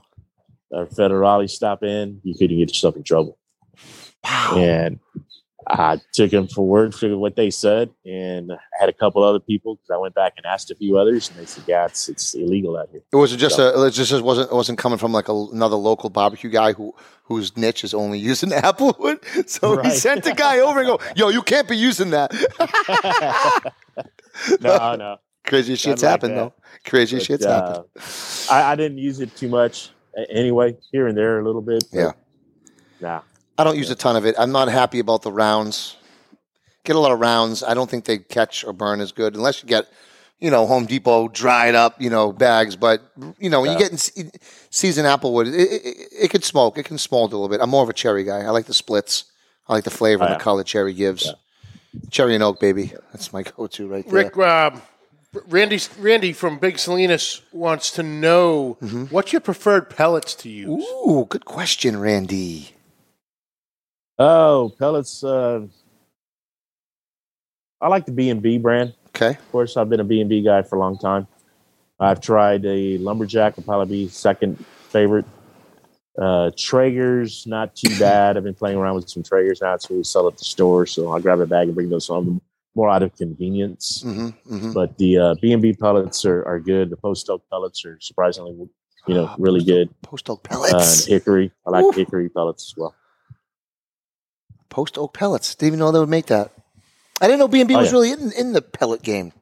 or 0.70 0.86
federales 0.86 1.50
stop 1.50 1.82
in, 1.82 2.20
you 2.22 2.34
could 2.34 2.50
get 2.50 2.68
yourself 2.68 2.96
in 2.96 3.02
trouble." 3.02 3.38
Wow. 4.24 4.56
And 4.58 5.00
I 5.66 6.00
took 6.12 6.30
them 6.30 6.48
for 6.48 6.66
word 6.66 6.94
for 6.94 7.16
what 7.16 7.36
they 7.36 7.50
said, 7.50 7.90
and 8.04 8.52
I 8.52 8.58
had 8.78 8.88
a 8.88 8.92
couple 8.92 9.22
other 9.22 9.40
people 9.40 9.76
because 9.76 9.90
I 9.90 9.96
went 9.96 10.14
back 10.14 10.34
and 10.36 10.46
asked 10.46 10.70
a 10.70 10.74
few 10.74 10.98
others, 10.98 11.30
and 11.30 11.38
they 11.38 11.46
said, 11.46 11.64
"Yeah, 11.66 11.86
it's, 11.86 12.08
it's 12.08 12.34
illegal 12.34 12.76
out 12.76 12.88
here." 12.90 13.02
It 13.12 13.16
was 13.16 13.34
just 13.36 13.58
a. 13.58 13.84
It 13.84 13.90
just 13.92 14.12
wasn't. 14.22 14.50
It 14.50 14.54
wasn't 14.54 14.78
coming 14.78 14.98
from 14.98 15.12
like 15.12 15.28
a, 15.28 15.34
another 15.34 15.76
local 15.76 16.10
barbecue 16.10 16.50
guy 16.50 16.72
who 16.72 16.94
whose 17.24 17.56
niche 17.56 17.84
is 17.84 17.94
only 17.94 18.18
using 18.18 18.48
Applewood. 18.50 19.48
So 19.48 19.80
he 19.82 19.90
sent 19.90 20.24
the 20.24 20.34
guy 20.34 20.60
over 20.60 20.80
and 20.80 20.88
go, 20.88 21.00
"Yo, 21.16 21.28
you 21.28 21.42
can't 21.42 21.68
be 21.68 21.76
using 21.76 22.10
that." 22.10 22.30
no, 24.60 24.96
no. 24.96 25.16
Crazy 25.46 25.76
shit's 25.76 26.02
like 26.02 26.10
happened 26.10 26.36
that. 26.36 26.54
though. 26.56 26.62
Crazy 26.86 27.16
But, 27.16 27.26
shit's 27.26 27.46
uh, 27.46 27.60
happened. 27.60 27.84
I, 28.50 28.72
I 28.72 28.76
didn't 28.76 28.98
use 28.98 29.20
it 29.20 29.34
too 29.36 29.48
much 29.48 29.90
anyway, 30.30 30.76
here 30.90 31.06
and 31.06 31.16
there 31.16 31.38
a 31.38 31.44
little 31.44 31.62
bit. 31.62 31.84
Yeah. 31.92 32.12
Nah. 33.00 33.20
I 33.58 33.64
don't 33.64 33.76
use 33.76 33.90
a 33.90 33.94
ton 33.94 34.16
of 34.16 34.26
it. 34.26 34.34
I'm 34.38 34.52
not 34.52 34.68
happy 34.68 34.98
about 34.98 35.22
the 35.22 35.32
rounds. 35.32 35.96
Get 36.84 36.96
a 36.96 36.98
lot 36.98 37.12
of 37.12 37.20
rounds. 37.20 37.62
I 37.62 37.74
don't 37.74 37.88
think 37.88 38.04
they 38.04 38.18
catch 38.18 38.64
or 38.64 38.72
burn 38.72 39.00
as 39.00 39.12
good 39.12 39.34
unless 39.36 39.62
you 39.62 39.68
get, 39.68 39.86
you 40.38 40.50
know, 40.50 40.66
Home 40.66 40.84
Depot 40.86 41.28
dried 41.28 41.74
up, 41.74 42.00
you 42.00 42.10
know, 42.10 42.32
bags. 42.32 42.76
But 42.76 43.00
you 43.38 43.48
know, 43.48 43.60
when 43.62 43.72
you 43.72 43.78
get 43.78 43.90
in 43.92 43.96
se- 43.98 44.30
seasoned 44.70 45.06
applewood, 45.06 45.46
it, 45.46 45.54
it, 45.54 45.86
it, 45.86 46.08
it 46.24 46.30
could 46.30 46.44
smoke. 46.44 46.76
It 46.76 46.84
can 46.84 46.98
smoke 46.98 47.32
a 47.32 47.36
little 47.36 47.48
bit. 47.48 47.60
I'm 47.60 47.70
more 47.70 47.82
of 47.82 47.88
a 47.88 47.94
cherry 47.94 48.24
guy. 48.24 48.40
I 48.40 48.50
like 48.50 48.66
the 48.66 48.74
splits. 48.74 49.24
I 49.68 49.72
like 49.72 49.84
the 49.84 49.90
flavor 49.90 50.24
Oh, 50.24 50.26
and 50.26 50.32
yeah. 50.34 50.38
the 50.38 50.44
color 50.44 50.62
cherry 50.64 50.92
gives. 50.92 51.32
Cherry 52.10 52.34
and 52.34 52.42
oak, 52.42 52.60
baby. 52.60 52.92
That's 53.12 53.32
my 53.32 53.44
go-to 53.44 53.86
right 53.88 54.04
there. 54.04 54.12
Rick, 54.12 54.36
uh, 54.36 54.72
Randy, 55.46 55.78
Randy 55.98 56.32
from 56.32 56.58
Big 56.58 56.78
Salinas 56.78 57.40
wants 57.52 57.92
to 57.92 58.02
know 58.02 58.76
Mm-hmm. 58.82 59.04
what's 59.06 59.32
your 59.32 59.40
preferred 59.40 59.88
pellets 59.88 60.34
to 60.36 60.48
use. 60.50 60.84
Ooh, 60.84 61.26
good 61.30 61.44
question, 61.46 61.98
Randy. 61.98 62.73
Oh, 64.18 64.72
pellets. 64.78 65.24
Uh, 65.24 65.66
I 67.80 67.88
like 67.88 68.06
the 68.06 68.12
B 68.12 68.30
and 68.30 68.40
B 68.42 68.58
brand. 68.58 68.94
Okay. 69.08 69.30
Of 69.30 69.52
course, 69.52 69.76
I've 69.76 69.88
been 69.88 70.00
a 70.00 70.04
B 70.04 70.20
and 70.20 70.28
B 70.28 70.42
guy 70.42 70.62
for 70.62 70.76
a 70.76 70.78
long 70.78 70.98
time. 70.98 71.26
I've 72.00 72.20
tried 72.20 72.64
a 72.64 72.98
lumberjack, 72.98 73.56
will 73.56 73.64
probably 73.64 74.04
be 74.04 74.08
second 74.08 74.64
favorite. 74.88 75.24
Uh, 76.20 76.50
Traeger's 76.56 77.46
not 77.46 77.74
too 77.74 77.94
bad. 77.98 78.36
I've 78.36 78.44
been 78.44 78.54
playing 78.54 78.78
around 78.78 78.96
with 78.96 79.08
some 79.08 79.22
Traegers 79.22 79.60
now, 79.62 79.76
so 79.76 79.94
we 79.94 80.04
sell 80.04 80.26
at 80.28 80.36
the 80.38 80.44
store. 80.44 80.86
So 80.86 81.12
I'll 81.12 81.20
grab 81.20 81.40
a 81.40 81.46
bag 81.46 81.66
and 81.68 81.74
bring 81.74 81.88
those 81.90 82.08
home 82.08 82.40
more 82.74 82.90
out 82.90 83.02
of 83.02 83.14
convenience. 83.16 84.02
hmm 84.02 84.28
hmm 84.48 84.72
But 84.72 84.96
the 84.98 85.18
uh, 85.18 85.34
B 85.40 85.52
and 85.52 85.62
B 85.62 85.72
pellets 85.72 86.24
are, 86.24 86.44
are 86.46 86.58
good. 86.60 86.90
The 86.90 86.96
post 86.96 87.28
oak 87.30 87.42
pellets 87.50 87.84
are 87.84 87.98
surprisingly, 88.00 88.68
you 89.06 89.14
know, 89.14 89.34
really 89.38 89.64
good. 89.64 89.88
Post 90.02 90.30
oak 90.30 90.40
Uh, 90.44 90.48
pellets. 90.48 91.04
hickory, 91.06 91.52
I 91.66 91.70
like 91.70 91.84
Ooh. 91.84 91.92
hickory 91.92 92.28
pellets 92.28 92.72
as 92.72 92.76
well. 92.76 92.94
Post 94.74 94.98
oak 94.98 95.14
pellets. 95.14 95.54
Didn't 95.54 95.68
even 95.68 95.78
know 95.78 95.92
they 95.92 96.00
would 96.00 96.08
make 96.08 96.26
that. 96.26 96.50
I 97.20 97.28
didn't 97.28 97.38
know 97.38 97.46
B 97.46 97.60
and 97.60 97.68
B 97.68 97.76
Oh, 97.76 97.78
was 97.78 97.86
yeah. 97.88 97.92
really 97.92 98.10
in, 98.10 98.32
in 98.32 98.52
the 98.52 98.60
pellet 98.60 99.02
game. 99.02 99.32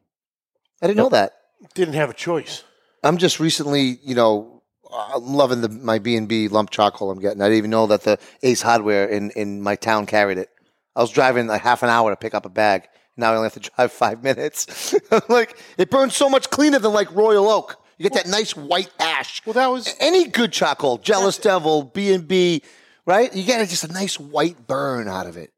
I 0.82 0.86
didn't 0.86 0.98
know 0.98 1.08
that. 1.08 1.32
Didn't 1.74 1.94
have 1.94 2.10
a 2.10 2.14
choice. 2.14 2.64
I'm 3.02 3.16
just 3.16 3.40
recently, 3.40 3.98
you 4.04 4.14
know, 4.14 4.62
I'm 4.92 5.24
loving 5.32 5.62
the 5.62 5.70
my 5.70 5.98
B 5.98 6.16
and 6.16 6.28
B 6.28 6.48
lump 6.48 6.68
charcoal 6.68 7.10
I'm 7.10 7.18
getting. 7.18 7.40
I 7.40 7.46
didn't 7.46 7.56
even 7.58 7.70
know 7.70 7.86
that 7.86 8.02
the 8.02 8.18
Ace 8.42 8.60
Hardware 8.60 9.06
in 9.08 9.30
in 9.30 9.62
my 9.62 9.74
town 9.74 10.04
carried 10.04 10.36
it. 10.36 10.50
I 10.94 11.00
was 11.00 11.10
driving 11.10 11.46
like 11.46 11.62
half 11.62 11.82
an 11.82 11.88
hour 11.88 12.10
to 12.10 12.16
pick 12.16 12.34
up 12.34 12.44
a 12.44 12.50
bag. 12.50 12.88
Now 13.16 13.32
I 13.32 13.36
only 13.36 13.46
have 13.48 13.54
to 13.62 13.70
drive 13.76 13.90
five 13.90 14.22
minutes. 14.22 14.94
Like 15.30 15.56
it 15.78 15.90
burns 15.90 16.14
so 16.14 16.28
much 16.28 16.50
cleaner 16.50 16.78
than 16.78 16.92
like 16.92 17.10
Royal 17.14 17.48
Oak. 17.48 17.76
You 17.96 18.02
get 18.02 18.14
that 18.22 18.28
nice 18.30 18.54
white 18.54 18.90
ash. 18.98 19.40
Well, 19.46 19.54
that 19.54 19.68
was 19.68 19.94
Any 19.98 20.26
good 20.26 20.52
charcoal, 20.52 20.98
Jealous 20.98 21.38
Devil, 21.38 21.84
B 21.84 22.12
and 22.12 22.28
B, 22.28 22.62
right? 23.06 23.34
You 23.34 23.44
get 23.44 23.66
just 23.68 23.84
a 23.84 23.92
nice 23.92 24.18
white 24.18 24.66
burn 24.66 25.08
out 25.08 25.26
of 25.26 25.36
it. 25.36 25.50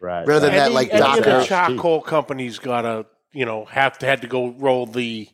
Right. 0.00 0.26
Rather 0.26 0.46
than 0.46 0.58
right. 0.58 0.68
that, 0.68 0.72
like, 0.72 0.90
any 0.92 1.02
of 1.02 1.16
the 1.16 1.30
Docker. 1.30 1.46
charcoal 1.46 2.00
companies 2.00 2.58
gotta 2.58 3.06
you 3.32 3.44
know 3.44 3.66
have 3.66 3.98
to 3.98 4.06
had 4.06 4.22
to 4.22 4.26
go 4.26 4.50
roll 4.52 4.86
the 4.86 5.28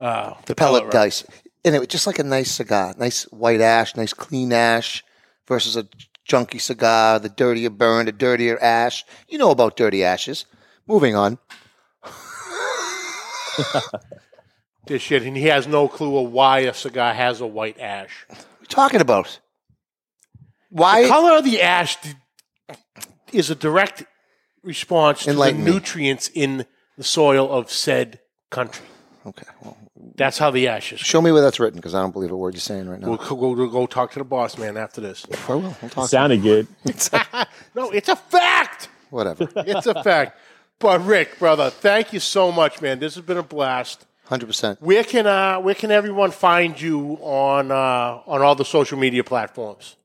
uh, 0.00 0.34
the 0.46 0.54
pellet 0.54 0.84
right? 0.84 0.92
dice. 0.92 1.24
And 1.64 1.76
it 1.76 1.78
was 1.78 1.88
just 1.88 2.08
like 2.08 2.18
a 2.18 2.24
nice 2.24 2.50
cigar, 2.50 2.92
nice 2.98 3.22
white 3.24 3.60
ash, 3.60 3.94
nice 3.96 4.12
clean 4.12 4.52
ash 4.52 5.04
versus 5.46 5.76
a 5.76 5.86
junky 6.28 6.60
cigar, 6.60 7.20
the 7.20 7.28
dirtier 7.28 7.70
burn, 7.70 8.06
the 8.06 8.12
dirtier 8.12 8.58
ash. 8.60 9.04
You 9.28 9.38
know 9.38 9.52
about 9.52 9.76
dirty 9.76 10.02
ashes. 10.02 10.44
Moving 10.88 11.14
on. 11.14 11.38
This 14.86 15.00
shit, 15.00 15.22
and 15.22 15.36
he 15.36 15.44
has 15.44 15.68
no 15.68 15.86
clue 15.86 16.18
of 16.18 16.32
why 16.32 16.60
a 16.60 16.74
cigar 16.74 17.14
has 17.14 17.40
a 17.40 17.46
white 17.46 17.78
ash. 17.78 18.24
What 18.28 18.38
are 18.38 18.44
you 18.60 18.66
talking 18.66 19.00
about? 19.00 19.38
The 20.72 20.80
Why? 20.80 21.06
color 21.08 21.36
of 21.38 21.44
the 21.44 21.60
ash 21.60 21.96
d- 22.00 22.14
is 23.32 23.50
a 23.50 23.54
direct 23.54 24.04
response 24.62 25.20
to 25.20 25.26
the 25.26 25.30
Enlighten 25.32 25.64
me. 25.64 25.70
nutrients 25.72 26.30
in 26.34 26.64
the 26.96 27.04
soil 27.04 27.50
of 27.52 27.70
said 27.70 28.20
country. 28.50 28.86
Okay. 29.26 29.44
Well, 29.62 29.76
That's 30.16 30.38
how 30.38 30.50
the 30.50 30.68
ash 30.68 30.92
is. 30.92 31.00
show 31.00 31.20
me 31.20 31.30
where 31.30 31.42
that's 31.42 31.60
written 31.60 31.78
because 31.78 31.94
I 31.94 32.00
don't 32.00 32.12
believe 32.12 32.30
a 32.32 32.36
word 32.36 32.54
you're 32.54 32.60
saying 32.60 32.88
right 32.88 32.98
now. 32.98 33.08
We'll 33.08 33.16
go, 33.18 33.34
we'll 33.34 33.68
go 33.68 33.86
talk 33.86 34.12
to 34.12 34.18
the 34.18 34.24
boss 34.24 34.56
man 34.58 34.76
after 34.76 35.00
this. 35.00 35.26
I 35.48 35.52
will. 35.54 35.60
We'll 35.80 35.90
talk. 35.90 36.08
Sounded 36.08 36.42
good. 36.42 36.66
no, 37.74 37.90
it's 37.90 38.08
a 38.08 38.16
fact. 38.16 38.88
Whatever. 39.10 39.48
It's 39.56 39.86
a 39.86 40.02
fact. 40.02 40.38
But 40.78 41.04
Rick, 41.04 41.38
brother, 41.38 41.70
thank 41.70 42.12
you 42.12 42.18
so 42.18 42.50
much, 42.50 42.80
man. 42.80 42.98
This 42.98 43.14
has 43.14 43.24
been 43.24 43.36
a 43.36 43.42
blast. 43.42 44.06
Hundred 44.24 44.46
percent. 44.46 44.80
Where 44.80 45.04
can 45.04 45.26
uh, 45.26 45.60
where 45.60 45.74
can 45.74 45.90
everyone 45.90 46.30
find 46.30 46.80
you 46.80 47.18
on 47.20 47.70
uh, 47.70 48.20
on 48.26 48.40
all 48.42 48.54
the 48.54 48.64
social 48.64 48.98
media 48.98 49.22
platforms? 49.22 49.96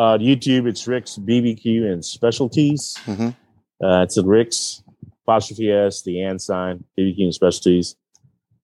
Uh, 0.00 0.16
YouTube, 0.16 0.66
it's 0.66 0.86
Rick's 0.86 1.18
BBQ 1.18 1.92
and 1.92 2.02
Specialties. 2.02 2.96
Mhm. 3.04 3.36
Uh, 3.84 4.00
it's 4.02 4.16
at 4.16 4.24
Rick's 4.24 4.82
apostrophe 5.24 5.70
S, 5.70 6.00
the 6.02 6.22
and 6.22 6.40
sign, 6.40 6.84
BBQ 6.98 7.24
and 7.24 7.34
Specialties. 7.34 7.96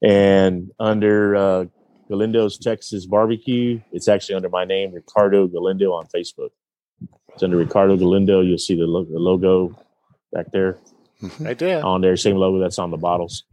And 0.02 0.70
under 0.80 1.36
uh, 1.36 1.64
Galindo's 2.08 2.56
Texas 2.58 3.04
Barbecue, 3.04 3.80
it's 3.92 4.08
actually 4.08 4.36
under 4.36 4.48
my 4.48 4.64
name, 4.64 4.92
Ricardo 4.94 5.46
Galindo 5.46 5.92
on 5.92 6.06
Facebook. 6.06 6.50
It's 7.34 7.42
under 7.42 7.58
Ricardo 7.58 7.98
Galindo. 7.98 8.40
You'll 8.40 8.56
see 8.56 8.74
the, 8.76 8.86
lo- 8.86 9.04
the 9.04 9.18
logo 9.18 9.76
back 10.32 10.50
there 10.52 10.78
Right 11.38 11.58
there. 11.58 11.84
on 11.84 12.00
there, 12.00 12.16
same 12.16 12.36
logo 12.36 12.58
that's 12.60 12.78
on 12.78 12.90
the 12.90 12.96
bottles. 12.96 13.44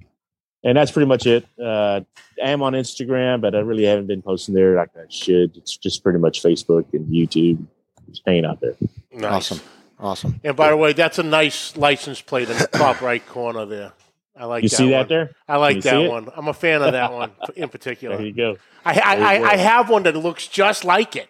And 0.66 0.78
that's 0.78 0.92
pretty 0.92 1.08
much 1.08 1.26
it. 1.28 1.46
Uh, 1.62 2.00
I 2.42 2.50
am 2.52 2.62
on 2.62 2.72
Instagram, 2.72 3.42
but 3.42 3.54
I 3.56 3.60
really 3.60 3.84
haven't 3.84 4.08
been 4.08 4.22
posting 4.22 4.56
there 4.56 4.76
like 4.78 4.92
I 4.96 5.04
should. 5.10 5.58
It's 5.58 5.76
just 5.76 6.02
pretty 6.04 6.20
much 6.20 6.42
Facebook 6.42 6.86
and 6.94 7.06
YouTube. 7.08 7.66
Just 8.10 8.22
hanging 8.26 8.46
out 8.46 8.60
there. 8.62 8.76
Nice. 9.12 9.52
Awesome. 9.52 9.60
Awesome. 10.00 10.40
And 10.44 10.56
by 10.56 10.70
the 10.70 10.78
way, 10.78 10.94
that's 10.94 11.20
a 11.20 11.24
nice 11.24 11.78
license 11.78 12.22
plate 12.22 12.50
in 12.50 12.58
the 12.58 12.68
top 12.74 13.02
right 13.02 13.26
corner 13.28 13.66
there. 13.66 13.94
I 14.36 14.46
like 14.46 14.64
You 14.64 14.70
that 14.70 14.76
see 14.76 14.84
one. 14.86 14.92
that 14.94 15.10
there? 15.10 15.32
I 15.48 15.58
like 15.58 15.82
that 15.84 16.10
one. 16.10 16.30
I'm 16.36 16.48
a 16.48 16.54
fan 16.54 16.82
of 16.82 16.92
that 16.94 17.14
one 17.14 17.32
in 17.56 17.70
particular. 17.70 18.18
There 18.18 18.26
you 18.26 18.34
go. 18.34 18.58
I, 18.84 18.92
I, 18.92 19.16
There 19.16 19.26
I, 19.28 19.38
you 19.38 19.46
I 19.46 19.56
have 19.58 19.90
one 19.90 20.04
that 20.04 20.16
looks 20.16 20.48
just 20.48 20.84
like 20.84 21.16
it. 21.16 21.30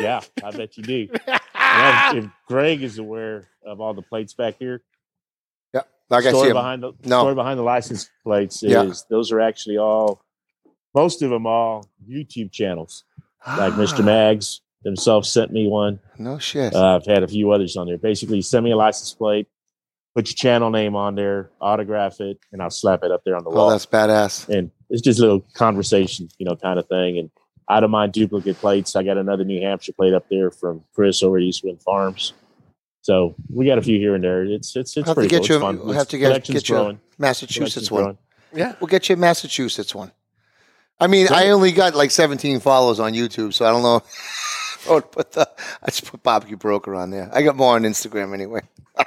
Yeah, 0.00 0.20
I 0.42 0.50
bet 0.52 0.76
you 0.76 0.82
do. 0.82 1.08
And 1.56 2.18
if, 2.18 2.24
if 2.26 2.30
Greg 2.46 2.82
is 2.84 2.98
aware 2.98 3.48
of 3.66 3.80
all 3.80 3.94
the 3.94 4.02
plates 4.02 4.32
back 4.32 4.54
here, 4.60 4.82
Yeah. 5.74 5.80
Like 6.08 6.24
I 6.24 6.28
story 6.28 6.44
see 6.44 6.50
'em. 6.50 6.54
behind 6.54 6.82
the 6.84 6.92
No. 7.04 7.22
story 7.22 7.34
behind 7.34 7.58
the 7.58 7.64
license 7.64 8.08
plates 8.22 8.62
is 8.62 8.70
Yeah. 8.70 8.92
those 9.10 9.32
are 9.32 9.40
actually 9.40 9.76
all 9.78 10.22
most 10.94 11.20
of 11.22 11.30
them 11.30 11.46
all 11.46 11.88
YouTube 12.08 12.52
channels. 12.52 13.02
Like 13.44 13.72
Ah. 13.72 13.76
Mr. 13.76 14.04
Mags 14.04 14.60
himself 14.84 15.26
sent 15.26 15.52
me 15.52 15.66
one. 15.66 15.98
No 16.18 16.38
shit. 16.38 16.74
Uh, 16.74 16.96
I've 16.96 17.06
had 17.06 17.22
a 17.22 17.28
few 17.28 17.50
others 17.50 17.76
on 17.76 17.86
there. 17.86 17.98
Basically, 17.98 18.42
send 18.42 18.64
me 18.64 18.72
a 18.72 18.76
license 18.76 19.12
plate, 19.14 19.48
put 20.14 20.28
your 20.28 20.36
channel 20.36 20.70
name 20.70 20.94
on 20.94 21.14
there, 21.14 21.50
autograph 21.60 22.20
it, 22.20 22.38
and 22.52 22.62
I'll 22.62 22.70
slap 22.70 23.02
it 23.02 23.10
up 23.10 23.22
there 23.24 23.36
on 23.36 23.44
the 23.44 23.50
oh, 23.50 23.54
wall. 23.54 23.70
that's 23.70 23.86
badass. 23.86 24.48
and 24.48 24.70
it's 24.90 25.02
just 25.02 25.18
a 25.18 25.22
little 25.22 25.44
conversation, 25.54 26.28
you 26.38 26.46
know, 26.46 26.56
kind 26.56 26.78
of 26.78 26.86
thing. 26.86 27.18
And 27.18 27.30
I 27.68 27.80
don't 27.80 27.90
mind 27.90 28.12
duplicate 28.12 28.56
plates. 28.58 28.94
I 28.94 29.02
got 29.02 29.16
another 29.16 29.44
New 29.44 29.60
Hampshire 29.60 29.92
plate 29.92 30.14
up 30.14 30.26
there 30.30 30.50
from 30.50 30.84
Chris 30.94 31.22
over 31.22 31.38
at 31.38 31.42
Eastwind 31.42 31.82
Farms. 31.82 32.34
So 33.02 33.34
we 33.52 33.66
got 33.66 33.78
a 33.78 33.82
few 33.82 33.98
here 33.98 34.14
and 34.14 34.24
there. 34.24 34.44
It's 34.44 34.76
it's 34.76 34.96
it's 34.96 35.06
Have 35.06 35.14
to 35.14 35.14
pretty 35.14 35.28
get 35.28 35.40
cool. 35.40 35.48
you. 35.48 35.54
It's 35.56 35.62
fun. 35.62 35.78
We'll 35.78 35.92
have 35.92 36.08
to 36.08 36.18
get 36.18 36.28
collection's 36.28 36.62
get 36.62 36.68
you 36.70 36.76
a. 36.76 36.98
Massachusetts 37.18 37.90
one. 37.90 38.02
growing. 38.02 38.18
Yeah. 38.54 38.74
We'll 38.80 38.88
get 38.88 39.08
you 39.08 39.14
a 39.14 39.18
Massachusetts 39.18 39.94
one. 39.94 40.12
I 41.00 41.06
mean, 41.08 41.28
I 41.30 41.50
only 41.50 41.72
got 41.72 41.94
like 41.94 42.10
17 42.10 42.60
followers 42.60 43.00
on 43.00 43.12
YouTube, 43.12 43.52
so 43.52 43.66
I 43.66 43.70
don't 43.70 43.82
know. 43.82 44.02
I 44.88 44.92
would 44.94 45.10
put 45.10 45.32
the 45.32 45.48
I 45.82 45.86
just 45.86 46.10
put 46.10 46.22
barbecue 46.22 46.56
broker 46.56 46.94
on 46.94 47.10
there. 47.10 47.30
I 47.32 47.42
got 47.42 47.56
more 47.56 47.74
on 47.74 47.82
Instagram 47.82 48.34
anyway. 48.34 48.60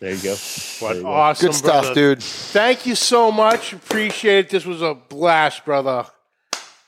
There 0.00 0.12
you 0.12 0.22
go. 0.22 0.30
What 0.32 0.80
There 0.80 0.96
you 0.96 1.02
go. 1.02 1.08
awesome, 1.08 1.46
Good 1.46 1.54
stuff, 1.54 1.84
brother. 1.84 1.94
dude. 1.94 2.22
Thank 2.22 2.84
you 2.84 2.94
so 2.94 3.32
much. 3.32 3.72
Appreciate 3.72 4.46
it. 4.46 4.50
This 4.50 4.66
was 4.66 4.82
a 4.82 4.92
blast, 4.92 5.64
brother. 5.64 6.04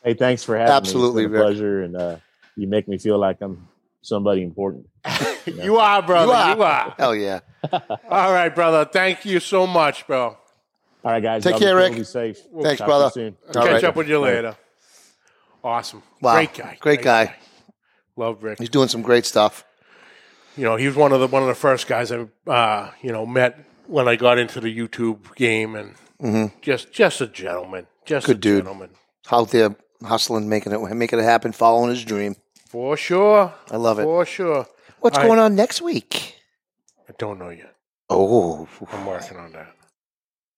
Hey, 0.05 0.13
thanks 0.13 0.43
for 0.45 0.59
having 0.59 0.73
Absolutely, 0.73 1.23
me. 1.23 1.27
It's 1.27 1.33
been 1.33 1.41
a 1.41 1.45
Rick. 1.45 1.49
pleasure, 1.55 1.83
and 1.83 1.97
uh, 1.97 2.17
you 2.57 2.67
make 2.67 2.89
me 2.89 2.99
feel 2.99 3.19
like 3.19 3.39
I'm 3.41 3.69
somebody 4.03 4.43
important. 4.43 4.89
You 5.47 5.77
are, 5.79 6.03
brother. 6.03 6.27
You 6.27 6.33
are. 6.33 6.57
You 6.57 6.63
are. 6.65 6.95
Hell 6.99 7.15
yeah. 7.15 7.41
All 7.73 8.33
right, 8.33 8.53
brother. 8.53 8.85
Thank 8.85 9.25
you 9.25 9.39
so 9.41 9.65
much, 9.67 10.07
bro. 10.09 10.27
All 10.27 10.37
right, 11.05 11.23
guys. 11.23 11.45
Take 11.45 11.53
y'all 11.53 11.59
be 11.61 11.65
care, 11.65 11.75
cool, 11.75 11.83
Rick. 11.89 11.95
Be 11.99 12.05
safe. 12.05 12.39
Thanks, 12.39 12.53
Talk 12.53 12.63
to 12.79 12.83
you 12.83 12.87
brother. 12.87 13.11
soon. 13.11 13.37
Catch 13.53 13.65
right. 13.65 13.85
up 13.85 13.97
with 13.97 14.09
you 14.09 14.17
All 14.17 14.25
right. 14.25 14.35
later. 14.35 14.57
Awesome. 15.63 16.03
Wow. 16.21 16.35
Great 16.35 16.53
guy. 16.55 16.77
Great 16.81 17.03
guy. 17.03 17.37
Love 18.17 18.43
Rick. 18.43 18.59
He's 18.59 18.69
doing 18.71 18.89
some 18.89 19.03
great 19.03 19.27
stuff. 19.27 19.65
You 20.57 20.65
know, 20.65 20.77
he 20.77 20.87
was 20.87 20.97
one 20.97 21.13
of 21.13 21.21
the 21.21 21.27
one 21.27 21.43
of 21.43 21.49
the 21.49 21.55
first 21.55 21.87
guys 21.87 22.11
I 22.13 22.27
uh, 22.47 22.91
you 23.03 23.13
know 23.13 23.27
met 23.27 23.59
when 23.87 24.09
I 24.09 24.17
got 24.17 24.39
into 24.39 24.61
the 24.61 24.75
YouTube 24.75 25.35
game, 25.35 25.75
and 25.77 26.53
just 26.63 26.93
just 26.93 27.21
a 27.21 27.27
gentleman, 27.27 27.87
just 28.07 28.25
Mm-hmm. 28.27 28.33
Good 28.33 28.37
a 28.39 28.41
dude. 28.41 28.65
gentleman 28.65 28.91
Out 29.31 29.51
there 29.51 29.77
hustling, 30.03 30.49
making 30.49 30.73
it 30.73 30.81
making 30.95 31.19
it 31.19 31.23
happen, 31.25 31.53
following 31.53 31.91
his 31.91 32.05
dream. 32.05 32.37
for 32.69 32.97
sure. 32.97 33.53
I 33.71 33.77
love 33.77 33.99
it. 33.99 34.05
For 34.05 34.25
sure. 34.25 34.67
What's 35.01 35.19
I- 35.19 35.27
going 35.27 35.39
on 35.39 35.55
next 35.55 35.83
week? 35.83 36.37
I 37.09 37.13
don't 37.19 37.39
know 37.39 37.51
yet. 37.51 37.75
Oh, 38.09 38.67
I'm 38.93 39.05
working 39.07 39.37
on 39.37 39.53
that. 39.53 39.75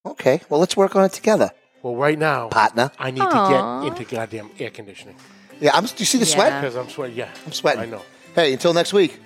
okay. 0.06 0.40
Well, 0.48 0.60
let's 0.60 0.76
work 0.76 0.94
on 0.96 1.04
it 1.04 1.12
together, 1.12 1.50
Well, 1.82 1.96
right 1.96 2.18
now 2.18 2.48
partner. 2.48 2.90
I 2.98 3.10
need 3.10 3.22
Aw. 3.22 3.80
to 3.82 3.90
get 3.90 3.98
into 4.00 4.14
goddamn 4.14 4.50
air 4.58 4.70
conditioning 4.70 5.16
Yeah, 5.60 5.70
I'm. 5.74 5.84
Do 5.84 5.92
you 5.98 6.04
see 6.04 6.18
the 6.18 6.24
Yeah. 6.26 6.34
sweat? 6.34 6.60
because 6.62 6.76
I'm 6.76 6.88
sweating. 6.88 7.16
Yeah, 7.16 7.28
I'm 7.46 7.52
sweating. 7.52 7.82
I 7.82 7.86
know. 7.86 8.02
Hey, 8.34 8.52
until 8.52 8.72
next 8.74 8.92
week. 8.92 9.18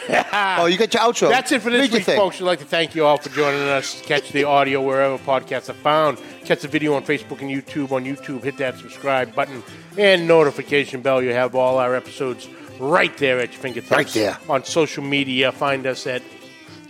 Oh, 0.57 0.65
you 0.65 0.77
got 0.77 0.91
your 0.93 1.03
outro. 1.03 1.29
That's 1.29 1.51
it 1.51 1.61
for 1.61 1.69
this 1.69 1.89
your 1.91 1.99
week, 1.99 2.05
folks. 2.07 2.39
We'd 2.39 2.45
like 2.47 2.57
to 2.59 2.65
thank 2.65 2.95
you 2.95 3.05
all 3.05 3.17
for 3.17 3.29
joining 3.29 3.61
us. 3.61 4.01
Catch 4.01 4.31
the 4.31 4.43
audio 4.43 4.81
wherever 4.81 5.17
podcasts 5.19 5.69
are 5.69 5.73
found. 5.73 6.17
Catch 6.43 6.61
the 6.61 6.67
video 6.67 6.95
on 6.95 7.03
Facebook 7.03 7.39
and 7.41 7.51
YouTube. 7.51 7.91
On 7.91 8.03
YouTube, 8.03 8.43
hit 8.43 8.57
that 8.57 8.77
subscribe 8.79 9.35
button 9.35 9.61
and 9.97 10.27
notification 10.27 11.01
bell. 11.01 11.21
You 11.21 11.33
have 11.33 11.53
all 11.53 11.77
our 11.77 11.93
episodes 11.95 12.47
right 12.79 13.15
there 13.19 13.39
at 13.39 13.51
your 13.53 13.61
fingertips. 13.61 13.91
Right 13.91 14.07
there. 14.07 14.37
On 14.49 14.63
social 14.63 15.03
media, 15.03 15.51
find 15.51 15.85
us 15.85 16.07
at 16.07 16.23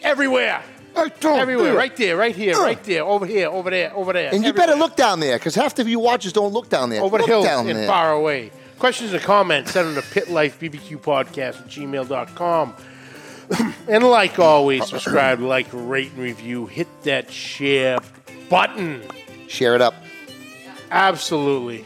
everywhere. 0.02 0.62
I 0.96 1.10
don't 1.20 1.40
Everywhere. 1.40 1.74
do. 1.74 1.78
Right 1.78 1.96
there, 1.98 2.16
right 2.16 2.34
here, 2.36 2.56
right 2.58 2.82
there, 2.86 3.04
over 3.04 3.26
here, 3.26 3.50
over 3.50 3.70
there, 3.70 3.94
over 3.94 4.14
there. 4.14 4.34
And 4.34 4.46
you 4.46 4.54
better 4.54 4.76
look 4.76 4.96
down 4.96 5.20
there 5.20 5.38
because 5.38 5.54
half 5.54 5.78
of 5.80 5.90
you 5.90 6.00
watchers 6.00 6.32
don't 6.32 6.54
look 6.54 6.70
down 6.70 6.90
there. 6.90 7.02
over 7.02 7.18
the 7.18 7.26
hills 7.26 7.46
down 7.46 7.68
and 7.68 7.78
there. 7.80 7.88
far 7.88 8.14
away. 8.14 8.52
Questions 8.80 9.14
or 9.14 9.20
comments, 9.20 9.72
send 9.72 9.96
them 9.96 10.04
to 10.04 10.10
pitlifebbqpodcast 10.10 11.38
at 11.38 11.68
gmail.com. 11.68 12.76
and 13.88 14.04
like 14.04 14.40
always, 14.40 14.88
subscribe, 14.88 15.40
like, 15.40 15.68
rate, 15.72 16.12
and 16.12 16.20
review. 16.20 16.66
Hit 16.66 16.88
that 17.04 17.32
share 17.32 18.00
button. 18.50 19.02
Share 19.48 19.76
it 19.76 19.82
up. 19.82 19.94
Absolutely. 20.92 21.86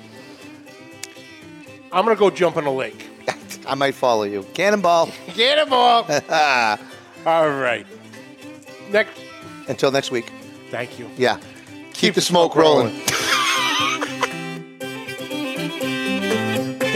I'm 1.92 2.06
going 2.06 2.16
to 2.16 2.20
go 2.20 2.30
jump 2.30 2.58
in 2.58 2.66
a 2.66 2.72
lake. 2.72 3.08
I 3.68 3.76
might 3.76 3.96
follow 3.96 4.24
you. 4.24 4.44
Cannonball. 4.54 5.08
Cannonball. 5.28 6.06
all. 6.30 6.80
All 7.26 7.50
right. 7.50 7.86
Next. 8.90 9.20
Until 9.68 9.92
next 9.92 10.12
week. 10.12 10.32
Thank 10.72 10.98
you. 10.98 11.10
Yeah. 11.18 11.40
Keep, 11.94 12.16
the 12.16 12.22
smoke, 12.22 12.56
rolling. 12.56 13.02